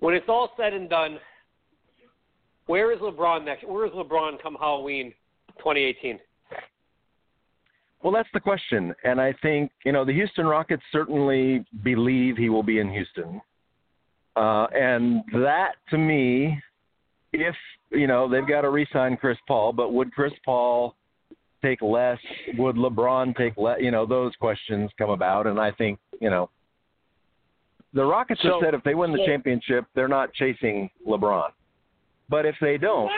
When 0.00 0.14
it's 0.14 0.28
all 0.28 0.50
said 0.56 0.72
and 0.72 0.90
done, 0.90 1.18
where 2.66 2.92
is 2.92 2.98
LeBron 2.98 3.44
next? 3.44 3.66
Where 3.66 3.86
is 3.86 3.92
LeBron 3.92 4.42
come 4.42 4.56
Halloween 4.58 5.14
2018? 5.58 6.18
Well, 8.02 8.12
that's 8.12 8.28
the 8.34 8.40
question, 8.40 8.94
and 9.04 9.20
I 9.20 9.32
think 9.42 9.70
you 9.84 9.92
know 9.92 10.04
the 10.04 10.12
Houston 10.12 10.44
Rockets 10.44 10.82
certainly 10.90 11.64
believe 11.84 12.36
he 12.36 12.48
will 12.48 12.64
be 12.64 12.80
in 12.80 12.90
Houston, 12.90 13.40
uh, 14.34 14.66
and 14.74 15.22
that 15.34 15.74
to 15.90 15.98
me, 15.98 16.60
if 17.32 17.54
you 17.90 18.08
know 18.08 18.28
they've 18.28 18.46
got 18.46 18.62
to 18.62 18.70
re-sign 18.70 19.16
Chris 19.16 19.38
Paul, 19.46 19.72
but 19.72 19.92
would 19.92 20.12
Chris 20.12 20.32
Paul 20.44 20.96
take 21.62 21.80
less? 21.80 22.18
Would 22.58 22.74
LeBron 22.74 23.36
take 23.36 23.56
less? 23.56 23.78
You 23.80 23.92
know 23.92 24.04
those 24.04 24.34
questions 24.34 24.90
come 24.98 25.10
about, 25.10 25.46
and 25.46 25.60
I 25.60 25.70
think 25.70 26.00
you 26.20 26.28
know 26.28 26.50
the 27.94 28.04
Rockets 28.04 28.40
have 28.42 28.54
said 28.62 28.74
if 28.74 28.82
they 28.82 28.96
win 28.96 29.12
the 29.12 29.24
championship, 29.26 29.84
they're 29.94 30.08
not 30.08 30.32
chasing 30.34 30.90
LeBron, 31.06 31.50
but 32.28 32.46
if 32.46 32.56
they 32.60 32.78
don't, 32.78 33.12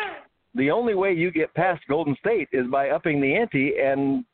the 0.55 0.71
only 0.71 0.95
way 0.95 1.13
you 1.13 1.31
get 1.31 1.53
past 1.55 1.83
Golden 1.89 2.17
State 2.21 2.49
is 2.53 2.67
by 2.69 2.91
upping 2.91 3.21
the 3.21 3.35
ante 3.35 3.75
and 3.83 4.25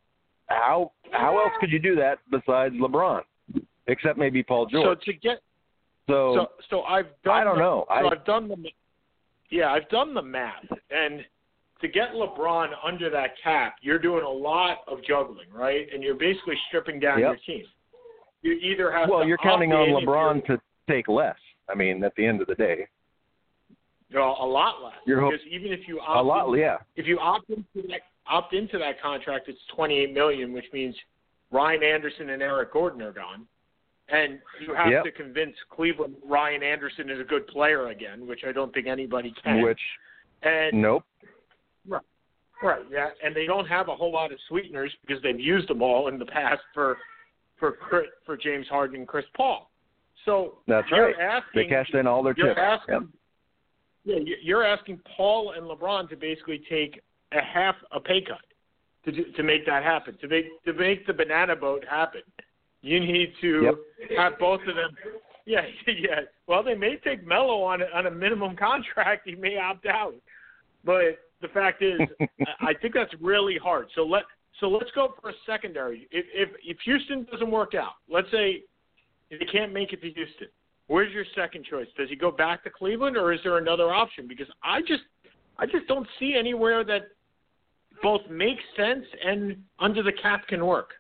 how 0.47 0.93
how 1.13 1.39
else 1.39 1.53
could 1.61 1.71
you 1.71 1.79
do 1.79 1.95
that 1.97 2.19
besides 2.31 2.75
LeBron, 2.75 3.23
except 3.87 4.19
maybe 4.19 4.43
Paul 4.43 4.67
George? 4.67 4.99
So 4.99 5.13
to 5.13 5.19
get 5.19 5.43
So, 6.09 6.35
so 6.35 6.47
so 6.69 6.83
I've 6.83 7.07
done 7.25 7.35
I 7.35 7.45
don't 7.45 7.57
the, 7.57 7.61
know. 7.63 7.85
So 7.89 7.95
I- 7.95 8.11
I've 8.11 8.25
done 8.25 8.49
the 8.49 8.57
yeah 9.51 9.73
I've 9.73 9.89
done 9.89 10.15
the 10.15 10.23
math 10.23 10.65
and 10.91 11.25
to 11.81 11.89
get 11.89 12.13
LeBron 12.13 12.69
under 12.85 13.09
that 13.09 13.31
cap, 13.43 13.77
you're 13.81 13.99
doing 13.99 14.23
a 14.23 14.29
lot 14.29 14.79
of 14.87 15.03
juggling, 15.03 15.49
right? 15.51 15.87
And 15.95 16.03
you're 16.03 16.15
basically 16.15 16.57
stripping 16.69 17.01
down 17.01 17.21
Yep. 17.21 17.29
your 17.29 17.37
team. 17.57 17.67
You 18.43 18.53
either 18.53 18.93
have 18.93 19.09
well, 19.09 19.21
to 19.21 19.27
you're 19.27 19.39
counting 19.39 19.73
on 19.73 19.89
LeBron 19.89 20.45
to 20.47 20.61
take 20.89 21.09
less. 21.09 21.37
I 21.71 21.75
mean, 21.75 22.05
at 22.05 22.15
the 22.17 22.27
end 22.27 22.43
of 22.43 22.49
the 22.49 22.55
day, 22.55 22.87
you're, 24.11 24.21
well, 24.23 24.37
a 24.41 24.45
lot 24.47 24.83
less 24.83 24.95
hope- 25.07 25.33
because 25.33 25.47
even 25.47 25.73
if 25.73 25.87
you 25.89 26.01
opt 26.01 26.19
a 26.19 26.23
lot. 26.23 26.49
in, 26.53 26.59
Yeah, 26.61 26.79
if 26.97 27.07
you 27.07 27.19
opt 27.19 27.49
into 27.51 27.87
that 27.89 28.03
opt 28.27 28.53
into 28.55 28.79
that 28.79 29.01
contract, 29.01 29.49
it's 29.49 29.59
28 29.75 30.13
million, 30.13 30.53
which 30.53 30.67
means 30.73 30.95
Ryan 31.51 31.83
Anderson 31.83 32.31
and 32.31 32.43
Eric 32.43 32.73
Gordon 32.73 33.03
are 33.03 33.13
gone, 33.13 33.47
and 34.09 34.41
you 34.61 34.73
have 34.75 34.91
Yep. 34.93 35.05
to 35.05 35.11
convince 35.13 35.57
Cleveland 35.69 36.17
Ryan 36.25 36.63
Anderson 36.63 37.11
is 37.11 37.19
a 37.19 37.25
good 37.25 37.47
player 37.49 37.89
again, 37.89 38.27
which 38.27 38.45
I 38.45 38.53
don't 38.53 38.73
think 38.73 38.87
anybody 38.87 39.33
can. 39.43 39.63
which 39.63 39.81
and 40.43 40.81
nope. 40.81 41.05
right, 41.89 42.01
Right. 42.63 42.83
yeah, 42.91 43.11
and 43.23 43.35
they 43.35 43.47
don't 43.47 43.67
have 43.67 43.89
a 43.89 43.95
whole 43.97 44.13
lot 44.13 44.33
of 44.33 44.39
sweeteners 44.49 44.95
because 45.05 45.21
they've 45.23 45.39
used 45.41 45.69
them 45.69 45.83
all 45.83 46.09
in 46.09 46.19
the 46.19 46.27
past 46.27 46.63
for 46.75 46.99
for 47.59 47.77
for 48.25 48.37
James 48.37 48.67
Harden 48.69 48.97
and 48.97 49.09
Chris 49.09 49.27
Paul. 49.35 49.71
So 50.25 50.59
That's 50.67 50.91
right. 50.93 51.19
asking 51.19 51.63
They 51.63 51.69
cashed 51.69 51.95
in 51.95 52.07
all 52.07 52.23
their 52.23 52.35
chips. 52.35 52.59
asking, 52.59 52.95
Yep. 52.95 53.03
Yeah, 54.05 54.17
you- 54.17 54.39
you're 54.43 54.65
asking 54.65 54.99
Paul 55.17 55.53
and 55.53 55.65
LeBron 55.67 56.09
to 56.11 56.17
basically 56.17 56.59
take 56.69 57.01
a 57.33 57.41
half 57.43 57.77
a 57.93 58.01
pay 58.01 58.21
cut 58.23 58.41
to 59.05 59.13
do, 59.13 59.25
to 59.33 59.43
make 59.43 59.67
that 59.67 59.83
happen. 59.83 60.17
To 60.19 60.29
make 60.29 60.47
to 60.65 60.73
make 60.73 61.07
the 61.07 61.13
banana 61.15 61.55
boat 61.57 61.85
happen, 61.89 62.23
you 62.83 62.99
need 63.01 63.35
to 63.41 63.63
have 64.17 64.39
both 64.39 64.61
of 64.67 64.75
them. 64.77 64.97
Yeah, 65.47 65.67
yeah. 65.87 66.21
Well, 66.47 66.63
they 66.63 66.75
may 66.75 66.97
take 66.99 67.27
Melo 67.27 67.63
on 67.63 67.81
a, 67.83 67.87
on 67.95 68.07
a 68.07 68.11
minimum 68.11 68.55
contract. 68.57 69.23
He 69.27 69.35
may 69.35 69.57
opt 69.57 69.87
out, 69.87 70.15
but 70.85 71.19
the 71.41 71.49
fact 71.49 71.83
is, 71.83 71.99
I- 72.21 72.69
I 72.69 72.75
think 72.75 72.95
that's 72.95 73.13
really 73.21 73.57
hard. 73.57 73.89
So 73.95 74.05
let 74.05 74.25
so 74.61 74.69
let's 74.69 74.91
go 74.93 75.15
for 75.21 75.31
a 75.31 75.35
secondary. 75.47 76.07
If 76.13 76.27
if 76.35 76.51
if 76.63 76.79
Houston 76.85 77.25
doesn't 77.33 77.51
work 77.51 77.75
out, 77.75 77.95
let's 78.09 78.31
say 78.31 78.63
he 79.31 79.45
can't 79.47 79.73
make 79.73 79.93
it 79.95 80.03
to 80.03 80.11
Houston, 80.13 80.49
where's 80.91 81.13
your 81.13 81.25
second 81.37 81.65
choice? 81.65 81.87
Does 81.97 82.09
he 82.09 82.17
go 82.17 82.33
back 82.33 82.65
to 82.65 82.71
Cleveland, 82.71 83.17
or 83.17 83.33
is 83.33 83.39
there 83.45 83.59
another 83.59 83.95
option? 83.95 84.27
Because 84.27 84.49
I 84.63 84.81
just 84.81 85.05
I 85.59 85.67
just 85.67 85.87
don't 85.87 86.07
see 86.19 86.35
anywhere 86.37 86.85
that 86.85 87.03
both 88.03 88.23
makes 88.29 88.63
sense 88.77 89.05
and 89.25 89.57
under 89.79 90.03
the 90.03 90.13
cap 90.13 90.47
can 90.49 90.67
work. 90.67 90.91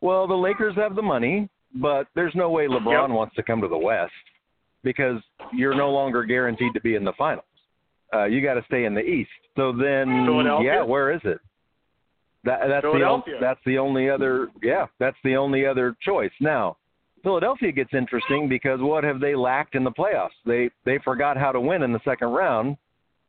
Well, 0.00 0.26
the 0.26 0.34
Lakers 0.34 0.74
have 0.76 0.96
the 0.96 1.02
money, 1.02 1.48
but 1.74 2.08
there's 2.14 2.34
no 2.34 2.50
way 2.50 2.66
LeBron 2.66 3.08
Yep. 3.08 3.16
wants 3.16 3.36
to 3.36 3.42
come 3.42 3.60
to 3.60 3.68
the 3.68 3.78
West 3.78 4.12
because 4.82 5.20
you're 5.52 5.74
no 5.74 5.90
longer 5.90 6.24
guaranteed 6.24 6.72
to 6.74 6.80
be 6.80 6.94
in 6.94 7.04
the 7.04 7.12
finals. 7.18 7.44
Uh, 8.14 8.24
you 8.24 8.40
got 8.40 8.54
to 8.54 8.64
stay 8.66 8.86
in 8.86 8.94
the 8.94 9.02
East. 9.02 9.30
So 9.56 9.72
then, 9.72 10.08
yeah, 10.62 10.82
where 10.82 11.12
is 11.12 11.20
it? 11.24 11.38
That, 12.44 12.60
that's 12.68 12.84
the 12.84 13.20
that's 13.40 13.60
the 13.66 13.78
only 13.78 14.08
other 14.08 14.48
yeah 14.62 14.86
that's 14.98 15.16
the 15.22 15.36
only 15.36 15.66
other 15.66 15.96
choice. 16.00 16.30
Now, 16.40 16.77
Philadelphia 17.22 17.72
gets 17.72 17.90
interesting 17.94 18.48
because 18.48 18.80
what 18.80 19.04
have 19.04 19.20
they 19.20 19.34
lacked 19.34 19.74
in 19.74 19.84
the 19.84 19.90
playoffs? 19.90 20.36
They 20.46 20.70
they 20.84 20.98
forgot 21.04 21.36
how 21.36 21.52
to 21.52 21.60
win 21.60 21.82
in 21.82 21.92
the 21.92 22.00
second 22.04 22.28
round, 22.28 22.76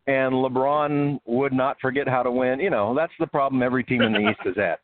and 0.08 0.34
LeBron 0.34 1.19
would 1.25 1.54
not 1.54 1.80
forget 1.80 2.08
how 2.08 2.23
to 2.23 2.32
win. 2.32 2.60
You 2.60 2.69
know, 2.69 2.95
that's 2.95 3.13
the 3.19 3.28
problem 3.28 3.63
every 3.63 3.84
team 3.84 4.02
in 4.02 4.13
the 4.13 4.30
East 4.30 4.39
is 4.45 4.58
at. 4.58 4.80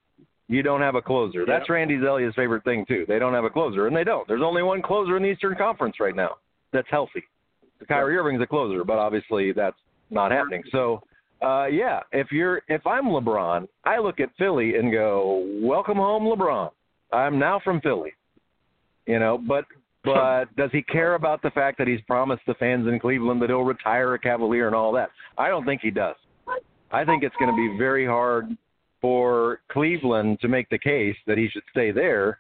You 0.48 0.62
don't 0.62 0.82
have 0.82 0.96
a 0.96 1.02
closer. 1.02 1.46
That's 1.46 1.70
Randy 1.70 1.98
Zelia's 1.98 2.36
favorite 2.36 2.64
thing 2.64 2.86
too. 2.88 3.06
They 3.08 3.18
don't 3.18 3.34
have 3.34 3.46
a 3.46 3.50
closer, 3.50 3.88
and 3.88 3.96
they 3.96 4.04
don't. 4.04 4.28
There's 4.28 4.44
only 4.44 4.62
one 4.62 4.82
closer 4.82 5.18
in 5.18 5.24
the 5.24 5.30
Eastern 5.30 5.56
Conference 5.56 6.00
right 6.00 6.16
now 6.16 6.38
that's 6.72 6.88
healthy. 6.92 7.24
Kyrie 7.88 8.18
Irving's 8.18 8.42
a 8.42 8.48
closer, 8.48 8.84
but 8.84 8.98
obviously 8.98 9.52
that's 9.52 9.78
not 10.10 10.32
happening. 10.32 10.64
So, 10.72 11.02
uh, 11.42 11.66
yeah, 11.66 12.02
if 12.12 12.32
you're 12.32 12.62
if 12.68 12.86
I'm 12.86 13.06
LeBron, 13.06 13.68
I 13.84 14.00
look 14.00 14.20
at 14.20 14.30
Philly 14.38 14.76
and 14.76 14.92
go, 14.92 15.46
"Welcome 15.62 15.98
home, 15.98 16.24
LeBron. 16.24 16.70
I'm 17.12 17.40
now 17.40 17.60
from 17.64 17.82
Philly." 17.82 18.14
You 19.06 19.20
know, 19.20 19.38
but 19.38 19.66
but 20.04 20.56
does 20.56 20.70
he 20.72 20.84
care 20.84 21.16
about 21.16 21.42
the 21.42 21.50
fact 21.52 21.78
that 21.80 21.88
he's 21.88 22.02
promised 22.02 22.44
the 22.48 22.54
fans 22.56 22.88
in 22.88 23.00
Cleveland 23.00 23.42
that 23.42 23.50
he'll 23.50 23.64
retire 23.64 24.14
a 24.14 24.20
Cavalier 24.20 24.68
and 24.68 24.76
all 24.76 24.92
that? 24.94 25.10
I 25.38 25.50
don't 25.50 25.66
think 25.66 25.82
he 25.82 25.92
does. 25.92 26.16
I 26.92 27.04
think 27.04 27.24
it's 27.24 27.36
going 27.38 27.50
to 27.50 27.56
be 27.56 27.78
very 27.78 28.06
hard 28.06 28.56
for 29.02 29.60
Cleveland 29.72 30.40
to 30.42 30.48
make 30.48 30.70
the 30.70 30.78
case 30.78 31.16
that 31.28 31.38
he 31.38 31.50
should 31.50 31.64
stay 31.72 31.92
there 31.92 32.40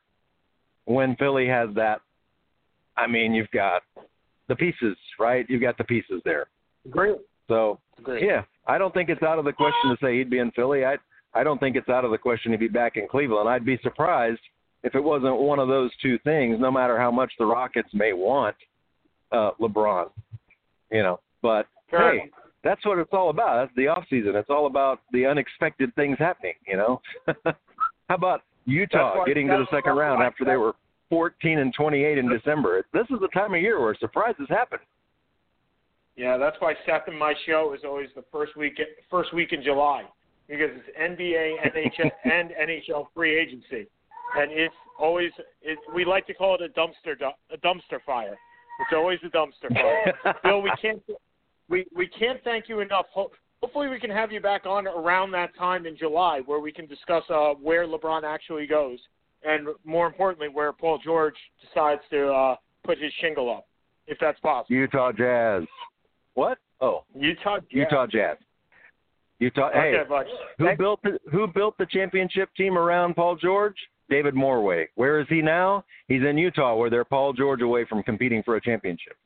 when 0.85 1.15
Philly 1.15 1.47
has 1.47 1.69
that. 1.75 2.01
I 2.95 3.07
mean, 3.07 3.33
you've 3.33 3.51
got 3.51 3.81
the 4.47 4.55
pieces, 4.55 4.95
right? 5.19 5.45
You've 5.49 5.61
got 5.61 5.77
the 5.77 5.83
pieces 5.83 6.21
there. 6.23 6.45
Great. 6.89 7.17
So, 7.47 7.79
Great. 8.03 8.23
yeah, 8.23 8.43
I 8.67 8.77
don't 8.77 8.93
think 8.93 9.09
it's 9.09 9.23
out 9.23 9.39
of 9.39 9.45
the 9.45 9.51
question 9.51 9.89
to 9.89 9.97
say 10.01 10.17
he'd 10.17 10.29
be 10.29 10.39
in 10.39 10.51
Philly. 10.51 10.85
I 10.85 10.97
I 11.33 11.43
don't 11.43 11.59
think 11.59 11.75
it's 11.75 11.89
out 11.89 12.05
of 12.05 12.11
the 12.11 12.17
question 12.17 12.51
to 12.53 12.57
be 12.57 12.69
back 12.69 12.95
in 12.95 13.07
Cleveland. 13.09 13.49
I'd 13.49 13.65
be 13.65 13.77
surprised 13.83 14.39
if 14.85 14.93
it 14.93 15.03
wasn't 15.03 15.35
one 15.37 15.57
of 15.59 15.67
those 15.67 15.89
two 16.01 16.17
things, 16.19 16.57
no 16.59 16.71
matter 16.71 16.97
how 16.97 17.09
much 17.11 17.33
the 17.39 17.45
Rockets 17.45 17.89
may 17.91 18.13
want 18.13 18.55
uh, 19.31 19.51
LeBron. 19.59 20.09
You 20.91 21.03
know, 21.03 21.19
but 21.41 21.67
Fair 21.89 22.19
hey, 22.19 22.31
that's 22.63 22.85
what 22.85 22.99
it's 22.99 23.09
all 23.11 23.31
about. 23.31 23.65
That's 23.65 23.75
the 23.75 23.87
off 23.87 24.05
season. 24.09 24.35
It's 24.35 24.49
all 24.49 24.67
about 24.67 25.01
the 25.11 25.25
unexpected 25.25 25.93
things 25.95 26.17
happening. 26.19 26.53
You 26.67 26.77
know, 26.77 27.01
how 27.45 28.15
about 28.15 28.43
Utah 28.65 29.17
why- 29.19 29.25
getting 29.25 29.47
to 29.47 29.57
the 29.57 29.75
second 29.75 29.97
round 29.97 30.19
why- 30.19 30.27
after 30.27 30.45
they 30.45 30.55
were 30.55 30.73
14 31.09 31.57
and 31.59 31.73
28 31.73 32.17
in 32.19 32.29
December? 32.29 32.85
This 32.93 33.07
is 33.09 33.19
the 33.19 33.27
time 33.29 33.55
of 33.55 33.61
year 33.61 33.81
where 33.81 33.95
surprises 33.99 34.45
happen. 34.49 34.79
Yeah, 36.15 36.37
that's 36.37 36.55
why 36.59 36.75
Seth 36.85 37.07
and 37.07 37.17
my 37.17 37.33
show 37.45 37.73
is 37.73 37.81
always 37.83 38.07
the 38.15 38.23
first 38.31 38.55
week 38.55 38.79
first 39.09 39.33
week 39.33 39.51
in 39.51 39.63
July 39.63 40.03
because 40.47 40.69
it's 40.71 40.97
NBA, 40.97 41.55
NHL, 41.75 42.11
and 42.23 42.51
NHL 42.51 43.07
free 43.15 43.37
agency, 43.37 43.89
and 44.37 44.51
it's 44.51 44.73
always 44.99 45.31
it, 45.61 45.77
we 45.93 46.05
like 46.05 46.25
to 46.27 46.33
call 46.33 46.55
it 46.55 46.61
a 46.61 46.69
dumpster 46.79 47.15
a 47.53 47.57
dumpster 47.57 47.99
fire. 48.05 48.37
It's 48.81 48.93
always 48.93 49.19
a 49.23 49.29
dumpster 49.29 49.73
fire. 49.73 50.35
Bill, 50.43 50.61
we 50.61 50.71
can't 50.81 51.01
we 51.69 51.85
we 51.95 52.07
can't 52.07 52.43
thank 52.43 52.67
you 52.69 52.79
enough. 52.81 53.05
Ho- 53.13 53.31
Hopefully, 53.61 53.87
we 53.87 53.99
can 53.99 54.11
have 54.11 54.31
you 54.31 54.39
back 54.41 54.65
on 54.67 54.85
around 54.85 55.31
that 55.31 55.55
time 55.57 55.85
in 55.87 55.97
July, 55.97 56.41
where 56.45 56.59
we 56.59 56.71
can 56.71 56.85
discuss 56.85 57.23
uh, 57.29 57.53
where 57.53 57.87
LeBron 57.87 58.23
actually 58.23 58.67
goes, 58.67 58.99
and 59.43 59.69
more 59.83 60.05
importantly, 60.05 60.49
where 60.49 60.71
Paul 60.71 60.99
George 61.03 61.33
decides 61.65 62.01
to 62.11 62.27
uh, 62.27 62.55
put 62.83 62.99
his 62.99 63.11
shingle 63.21 63.49
up, 63.49 63.65
if 64.05 64.17
that's 64.19 64.39
possible. 64.41 64.75
Utah 64.75 65.11
Jazz. 65.13 65.63
What? 66.35 66.59
Oh, 66.81 67.05
Utah, 67.17 67.57
Utah 67.69 68.05
Jazz. 68.05 68.37
Utah. 69.39 69.69
Hey, 69.73 69.95
Okay, 69.95 70.09
bud. 70.09 70.25
who 70.59 70.65
Thank- 70.65 70.77
built 70.79 70.99
the 71.03 71.17
who 71.31 71.47
built 71.47 71.77
the 71.77 71.85
championship 71.87 72.49
team 72.55 72.77
around 72.77 73.15
Paul 73.15 73.35
George? 73.35 73.75
David 74.09 74.35
Morway. 74.35 74.85
Where 74.95 75.19
is 75.19 75.27
he 75.29 75.41
now? 75.41 75.83
He's 76.07 76.21
in 76.21 76.37
Utah, 76.37 76.75
where 76.75 76.89
they're 76.89 77.03
Paul 77.05 77.33
George 77.33 77.61
away 77.61 77.85
from 77.85 78.03
competing 78.03 78.43
for 78.43 78.55
a 78.55 78.61
championship. 78.61 79.17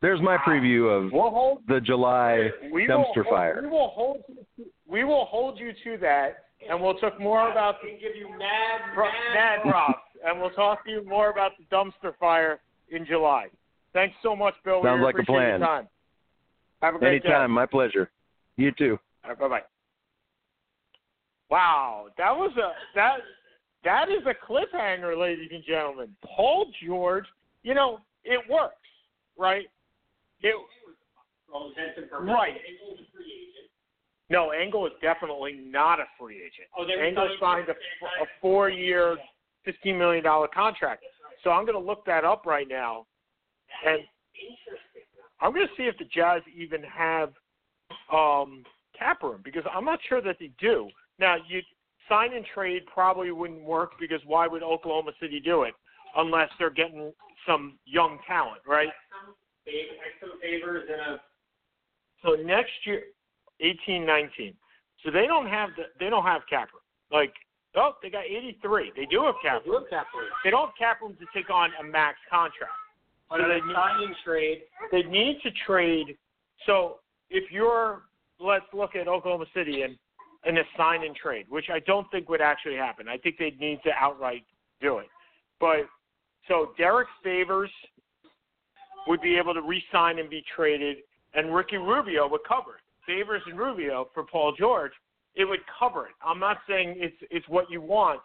There's 0.00 0.20
my 0.20 0.36
preview 0.38 0.88
of 1.06 1.12
We'll 1.12 1.30
hold. 1.30 1.62
the 1.66 1.80
July 1.80 2.50
We 2.72 2.86
dumpster 2.86 3.16
will, 3.16 3.24
fire. 3.30 3.60
We 3.62 3.68
will 3.68 3.88
hold. 3.88 4.22
You, 4.56 4.66
we 4.86 5.04
will 5.04 5.24
hold 5.26 5.58
you 5.58 5.72
to 5.84 5.98
that, 6.00 6.44
and 6.68 6.80
we'll 6.80 6.94
talk 6.94 7.20
more 7.20 7.50
about 7.50 7.76
the 7.82 7.90
give 7.90 8.14
you 8.16 8.28
mad, 8.38 8.94
pro- 8.94 9.06
mad 9.34 9.60
props, 9.62 10.00
and 10.24 10.40
we'll 10.40 10.50
talk 10.50 10.84
to 10.84 10.90
you 10.90 11.04
more 11.04 11.30
about 11.30 11.52
the 11.58 11.64
dumpster 11.74 12.12
fire 12.18 12.60
in 12.90 13.04
July. 13.06 13.48
Thanks 13.92 14.14
so 14.22 14.36
much, 14.36 14.54
Bill. 14.64 14.82
Sounds 14.84 15.00
we 15.00 15.04
like 15.04 15.14
a 15.16 15.18
appreciate 15.22 15.48
your 15.48 15.58
plan. 15.58 15.60
time. 15.60 15.88
Have 16.80 16.94
a 16.94 16.98
great 16.98 17.24
Anytime, 17.24 17.50
my 17.50 17.66
pleasure. 17.66 18.10
You 18.56 18.70
too. 18.72 18.98
day. 19.26 19.34
Bye 19.40 19.48
bye. 19.48 19.62
Wow, 21.50 22.06
that 22.18 22.30
was 22.36 22.52
a 22.56 22.72
that 22.94 23.16
that 23.84 24.08
is 24.08 24.22
a 24.26 24.34
cliffhanger, 24.50 25.18
ladies 25.18 25.50
and 25.52 25.64
gentlemen. 25.64 26.14
Paul 26.24 26.66
George, 26.84 27.24
you 27.62 27.74
know, 27.74 28.00
it 28.24 28.40
works, 28.50 28.76
right? 29.38 29.66
It 30.40 30.54
right. 32.22 32.54
No, 34.30 34.50
Engel 34.50 34.86
is 34.86 34.92
definitely 35.00 35.60
not 35.64 36.00
a 36.00 36.04
free 36.18 36.36
agent. 36.36 36.68
Oh, 36.76 36.86
they 36.86 36.96
were 36.96 37.04
Engel 37.04 37.28
signing 37.40 37.66
signed 37.66 37.68
a, 37.68 38.22
a 38.22 38.26
four-year, 38.40 39.16
fifteen 39.64 39.96
million 39.98 40.22
dollar 40.22 40.48
contract. 40.48 41.02
So 41.42 41.50
I'm 41.50 41.64
going 41.64 41.80
to 41.80 41.86
look 41.86 42.04
that 42.06 42.24
up 42.24 42.44
right 42.44 42.66
now, 42.68 43.06
and 43.86 44.00
I'm 45.40 45.52
going 45.52 45.66
to 45.66 45.72
see 45.76 45.84
if 45.84 45.96
the 45.98 46.04
Jazz 46.04 46.42
even 46.54 46.82
have 46.82 47.30
um, 48.12 48.64
cap 48.98 49.22
room 49.22 49.40
because 49.44 49.62
I'm 49.72 49.84
not 49.84 50.00
sure 50.08 50.20
that 50.20 50.36
they 50.40 50.50
do. 50.60 50.88
Now, 51.18 51.36
you 51.48 51.62
sign 52.08 52.34
and 52.34 52.44
trade 52.54 52.82
probably 52.92 53.30
wouldn't 53.30 53.62
work 53.62 53.92
because 54.00 54.20
why 54.26 54.46
would 54.46 54.62
Oklahoma 54.62 55.12
City 55.20 55.40
do 55.40 55.62
it 55.62 55.74
unless 56.16 56.48
they're 56.58 56.70
getting 56.70 57.12
some 57.46 57.78
young 57.84 58.18
talent, 58.26 58.60
right? 58.66 58.88
some 60.20 60.40
favors 60.40 60.88
and 60.90 61.16
a 61.16 61.20
So 62.22 62.42
next 62.42 62.72
year, 62.84 63.02
eighteen, 63.60 64.06
nineteen. 64.06 64.54
So 65.04 65.10
they 65.10 65.26
don't 65.26 65.46
have 65.46 65.70
the 65.76 65.84
they 66.00 66.10
don't 66.10 66.24
have 66.24 66.42
cap 66.48 66.68
room. 66.72 66.82
Like 67.12 67.32
oh, 67.76 67.92
they 68.02 68.10
got 68.10 68.24
eighty 68.24 68.58
three. 68.62 68.92
They 68.96 69.06
do 69.06 69.24
have 69.24 69.34
cap 69.42 69.64
room. 69.66 69.84
They 70.44 70.50
don't 70.50 70.68
have 70.68 70.74
cap 70.78 71.02
room 71.02 71.16
to 71.20 71.26
take 71.34 71.50
on 71.50 71.70
a 71.80 71.84
max 71.84 72.18
contract. 72.30 72.72
But 73.30 73.40
So 73.40 73.48
they 73.48 73.60
need, 73.60 73.74
signing 73.74 74.14
trade, 74.24 74.62
they 74.90 75.02
need 75.02 75.40
to 75.42 75.50
trade. 75.66 76.16
So 76.66 77.00
if 77.30 77.50
you're 77.50 78.02
let's 78.40 78.64
look 78.72 78.96
at 78.96 79.08
Oklahoma 79.08 79.46
City 79.54 79.82
and 79.82 79.96
and 80.44 80.58
a 80.58 80.62
sign 80.76 81.04
and 81.04 81.14
trade, 81.14 81.46
which 81.48 81.66
I 81.70 81.80
don't 81.80 82.10
think 82.10 82.28
would 82.28 82.40
actually 82.40 82.76
happen. 82.76 83.08
I 83.08 83.18
think 83.18 83.36
they'd 83.38 83.58
need 83.58 83.80
to 83.84 83.90
outright 83.98 84.44
do 84.80 84.98
it. 84.98 85.08
But 85.60 85.88
so 86.46 86.72
Derrick 86.78 87.08
Favors 87.22 87.70
would 89.06 89.20
be 89.20 89.36
able 89.36 89.54
to 89.54 89.62
re-sign 89.62 90.18
and 90.18 90.30
be 90.30 90.44
traded, 90.54 90.98
and 91.34 91.54
Ricky 91.54 91.76
Rubio 91.76 92.28
would 92.28 92.44
cover 92.46 92.76
it. 92.76 92.82
Favors 93.06 93.42
and 93.46 93.58
Rubio 93.58 94.08
for 94.14 94.22
Paul 94.22 94.54
George, 94.58 94.92
it 95.34 95.44
would 95.44 95.60
cover 95.78 96.06
it. 96.06 96.12
I'm 96.24 96.38
not 96.38 96.58
saying 96.68 96.94
it's 96.98 97.16
it's 97.30 97.48
what 97.48 97.70
you 97.70 97.80
want. 97.80 98.20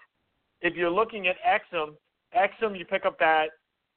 If 0.61 0.75
you're 0.75 0.89
looking 0.89 1.27
at 1.27 1.35
Exum, 1.45 1.93
Exum, 2.35 2.77
you 2.77 2.85
pick 2.85 3.05
up 3.05 3.17
that 3.19 3.47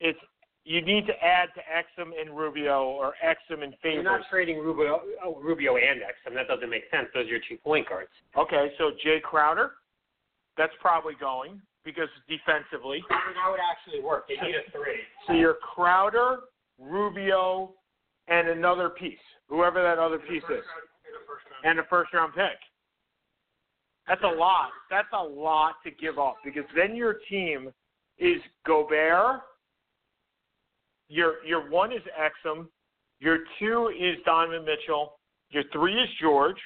it's 0.01 0.19
you 0.67 0.83
need 0.83 1.07
to 1.07 1.13
add 1.23 1.49
to 1.55 1.61
Exum 1.63 2.11
and 2.21 2.37
Rubio 2.37 2.83
or 2.83 3.15
Exum 3.25 3.63
and 3.63 3.73
Favors. 3.81 4.03
you're 4.03 4.03
Favors. 4.03 4.05
not 4.05 4.21
trading 4.29 4.59
Rubio, 4.59 5.01
oh, 5.25 5.39
Rubio 5.41 5.77
and 5.77 6.01
Exum. 6.01 6.35
That 6.35 6.49
doesn't 6.49 6.69
make 6.69 6.83
sense. 6.91 7.07
Those 7.15 7.27
are 7.27 7.31
your 7.31 7.41
two 7.49 7.57
point 7.59 7.89
guards. 7.89 8.11
Okay, 8.37 8.73
so 8.77 8.91
Jae 9.07 9.23
Crowder, 9.23 9.75
that's 10.59 10.73
probably 10.81 11.15
going 11.21 11.63
because 11.85 12.09
defensively. 12.29 13.01
That 13.09 13.49
would 13.49 13.61
actually 13.63 14.03
work. 14.03 14.27
They 14.27 14.35
need 14.45 14.57
a 14.57 14.71
three. 14.73 14.99
So 15.29 15.35
you're 15.35 15.55
Crowder, 15.55 16.41
Rubio, 16.81 17.71
and 18.27 18.49
another 18.49 18.91
piece, 18.91 19.23
whoever 19.49 19.81
that 19.81 20.01
other 20.01 20.19
piece 20.19 20.43
is, 20.51 20.65
and 21.63 21.79
a 21.79 21.85
first 21.85 22.13
round 22.13 22.35
pick. 22.35 22.59
That's 24.09 24.23
a 24.25 24.37
lot. 24.37 24.71
That's 24.91 25.09
a 25.13 25.23
lot 25.23 25.75
to 25.85 25.93
give 25.93 26.19
up 26.19 26.39
because 26.45 26.65
then 26.75 26.97
your 26.97 27.19
team 27.31 27.71
is 28.19 28.41
Gobert. 28.67 29.43
Your 31.09 31.45
your 31.45 31.71
one 31.71 31.93
is 31.93 32.03
Exum. 32.19 32.67
Your 33.21 33.39
two 33.59 33.93
is 33.99 34.17
Donovan 34.25 34.65
Mitchell. 34.65 35.15
Your 35.51 35.65
three 35.73 35.95
is 35.95 36.09
George. 36.21 36.57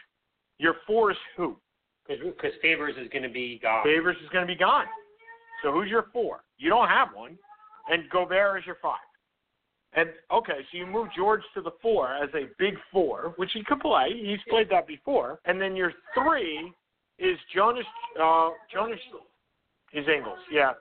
Your 0.58 0.76
four 0.86 1.10
is 1.10 1.16
who? 1.36 1.56
Because 2.08 2.52
Favors 2.60 2.96
is 3.00 3.08
going 3.12 3.22
to 3.22 3.28
be 3.28 3.60
gone. 3.62 3.84
Favors 3.84 4.16
is 4.22 4.28
going 4.30 4.46
to 4.46 4.52
be 4.52 4.58
gone. 4.58 4.86
So 5.62 5.70
who's 5.70 5.88
your 5.88 6.06
four? 6.12 6.42
You 6.58 6.70
don't 6.70 6.88
have 6.88 7.08
one, 7.14 7.38
and 7.90 8.08
Gobert 8.10 8.60
is 8.60 8.66
your 8.66 8.78
five. 8.82 8.98
And 9.92 10.08
okay, 10.32 10.58
so 10.70 10.78
you 10.78 10.86
move 10.86 11.08
George 11.16 11.42
to 11.54 11.60
the 11.60 11.72
four 11.82 12.14
as 12.14 12.30
a 12.34 12.48
big 12.58 12.74
four, 12.92 13.34
which 13.36 13.50
he 13.52 13.64
could 13.64 13.80
play. 13.80 14.08
He's 14.22 14.38
played 14.48 14.68
that 14.70 14.86
before. 14.86 15.40
And 15.44 15.60
then 15.60 15.74
your 15.74 15.92
three 16.14 16.72
is 17.18 17.36
Jonas. 17.54 17.84
Uh, 18.20 18.50
Jonas 18.72 19.00
is 19.92 20.06
Ingles. 20.08 20.38
Yeah. 20.50 20.72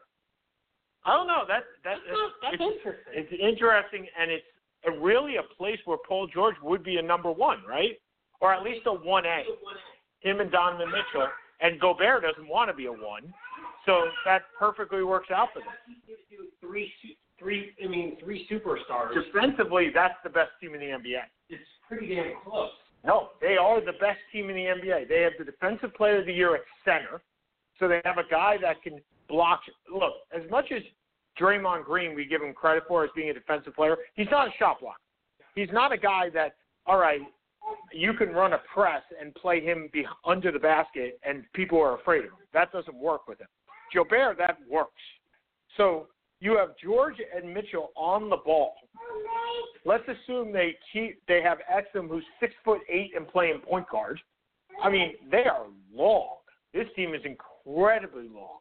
I 1.09 1.15
don't 1.15 1.25
know. 1.25 1.43
That 1.47 1.63
that 1.83 1.97
That's 2.05 2.53
it's, 2.53 2.61
interesting. 2.61 3.13
it's 3.15 3.33
interesting, 3.33 4.05
and 4.19 4.29
it's 4.29 4.45
a, 4.85 4.91
really 4.91 5.37
a 5.37 5.43
place 5.57 5.79
where 5.85 5.97
Paul 6.07 6.27
George 6.27 6.55
would 6.61 6.83
be 6.83 6.97
a 6.97 7.01
number 7.01 7.31
one, 7.31 7.63
right? 7.67 7.97
Or 8.41 8.53
at 8.53 8.61
least 8.61 8.85
a 8.85 8.93
one 8.93 9.25
A. 9.25 9.41
Him 10.19 10.39
and 10.39 10.51
Donovan 10.51 10.89
Mitchell, 10.89 11.27
and 11.61 11.79
Gobert 11.79 12.21
doesn't 12.21 12.47
want 12.47 12.69
to 12.69 12.75
be 12.75 12.85
a 12.85 12.91
one, 12.91 13.33
so 13.85 14.05
that 14.25 14.43
perfectly 14.57 15.01
works 15.03 15.29
out 15.33 15.49
for 15.53 15.59
them. 15.59 15.69
Three, 16.61 16.91
three. 17.39 17.71
I 17.83 17.87
mean, 17.87 18.17
three 18.23 18.47
superstars. 18.51 19.13
Defensively, 19.15 19.89
that's 19.93 20.15
the 20.23 20.29
best 20.29 20.51
team 20.61 20.75
in 20.75 20.79
the 20.79 20.87
NBA. 20.87 21.21
It's 21.49 21.63
pretty 21.87 22.13
damn 22.15 22.33
close. 22.43 22.69
No, 23.03 23.29
they 23.41 23.57
are 23.57 23.79
the 23.79 23.93
best 23.93 24.19
team 24.31 24.49
in 24.49 24.55
the 24.55 24.65
NBA. 24.65 25.09
They 25.09 25.21
have 25.21 25.33
the 25.39 25.45
defensive 25.45 25.95
player 25.95 26.19
of 26.19 26.27
the 26.27 26.33
year 26.33 26.53
at 26.55 26.61
center. 26.85 27.21
So 27.79 27.87
they 27.87 28.01
have 28.03 28.17
a 28.17 28.29
guy 28.29 28.57
that 28.61 28.83
can 28.83 28.99
block. 29.29 29.61
Look, 29.91 30.13
as 30.35 30.49
much 30.51 30.65
as 30.75 30.83
Draymond 31.39 31.85
Green, 31.85 32.15
we 32.15 32.25
give 32.25 32.41
him 32.41 32.53
credit 32.53 32.83
for 32.87 33.03
as 33.03 33.09
being 33.15 33.29
a 33.29 33.33
defensive 33.33 33.75
player, 33.75 33.97
he's 34.15 34.27
not 34.31 34.47
a 34.47 34.51
shot 34.57 34.79
blocker. 34.79 34.97
He's 35.55 35.69
not 35.71 35.91
a 35.91 35.97
guy 35.97 36.29
that, 36.33 36.55
all 36.85 36.97
right, 36.97 37.21
you 37.91 38.13
can 38.13 38.29
run 38.29 38.53
a 38.53 38.61
press 38.73 39.01
and 39.19 39.33
play 39.35 39.63
him 39.63 39.89
be 39.91 40.05
under 40.25 40.51
the 40.51 40.59
basket 40.59 41.19
and 41.23 41.43
people 41.53 41.79
are 41.79 41.99
afraid 41.99 42.19
of 42.19 42.31
him. 42.31 42.37
That 42.53 42.71
doesn't 42.71 42.95
work 42.95 43.27
with 43.27 43.39
him. 43.39 43.47
Gobert, 43.93 44.37
that 44.37 44.57
works. 44.69 44.91
So 45.77 46.07
you 46.39 46.57
have 46.57 46.69
George 46.81 47.15
and 47.35 47.53
Mitchell 47.53 47.91
on 47.95 48.29
the 48.29 48.37
ball. 48.37 48.75
Let's 49.85 50.03
assume 50.07 50.51
they 50.51 50.75
keep 50.93 51.21
they 51.27 51.41
have 51.41 51.59
Exum 51.71 52.07
who's 52.07 52.23
six 52.39 52.53
foot 52.63 52.81
eight 52.89 53.11
and 53.15 53.27
playing 53.27 53.59
point 53.59 53.87
guard. 53.89 54.19
I 54.81 54.89
mean, 54.89 55.13
they 55.31 55.43
are 55.43 55.65
long. 55.93 56.37
This 56.73 56.87
team 56.95 57.13
is 57.13 57.21
incredibly 57.25 58.29
long. 58.29 58.59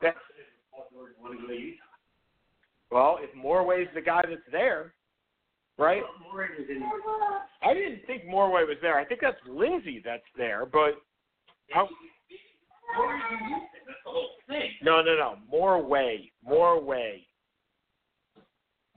That, 0.00 0.14
well, 2.90 3.18
if 3.20 3.30
Morway's 3.36 3.88
the 3.94 4.00
guy 4.00 4.22
that's 4.28 4.40
there, 4.50 4.94
right? 5.78 6.02
I 7.62 7.74
didn't 7.74 8.00
think 8.06 8.24
Morway 8.24 8.66
was 8.66 8.76
there. 8.82 8.98
I 8.98 9.04
think 9.04 9.20
that's 9.20 9.36
Lindsey 9.48 10.02
that's 10.04 10.22
there, 10.36 10.66
but 10.66 10.92
how, 11.70 11.88
no, 14.82 15.02
no, 15.02 15.16
no. 15.16 15.34
Morway. 15.52 16.30
More 16.42 16.82
way. 16.82 17.26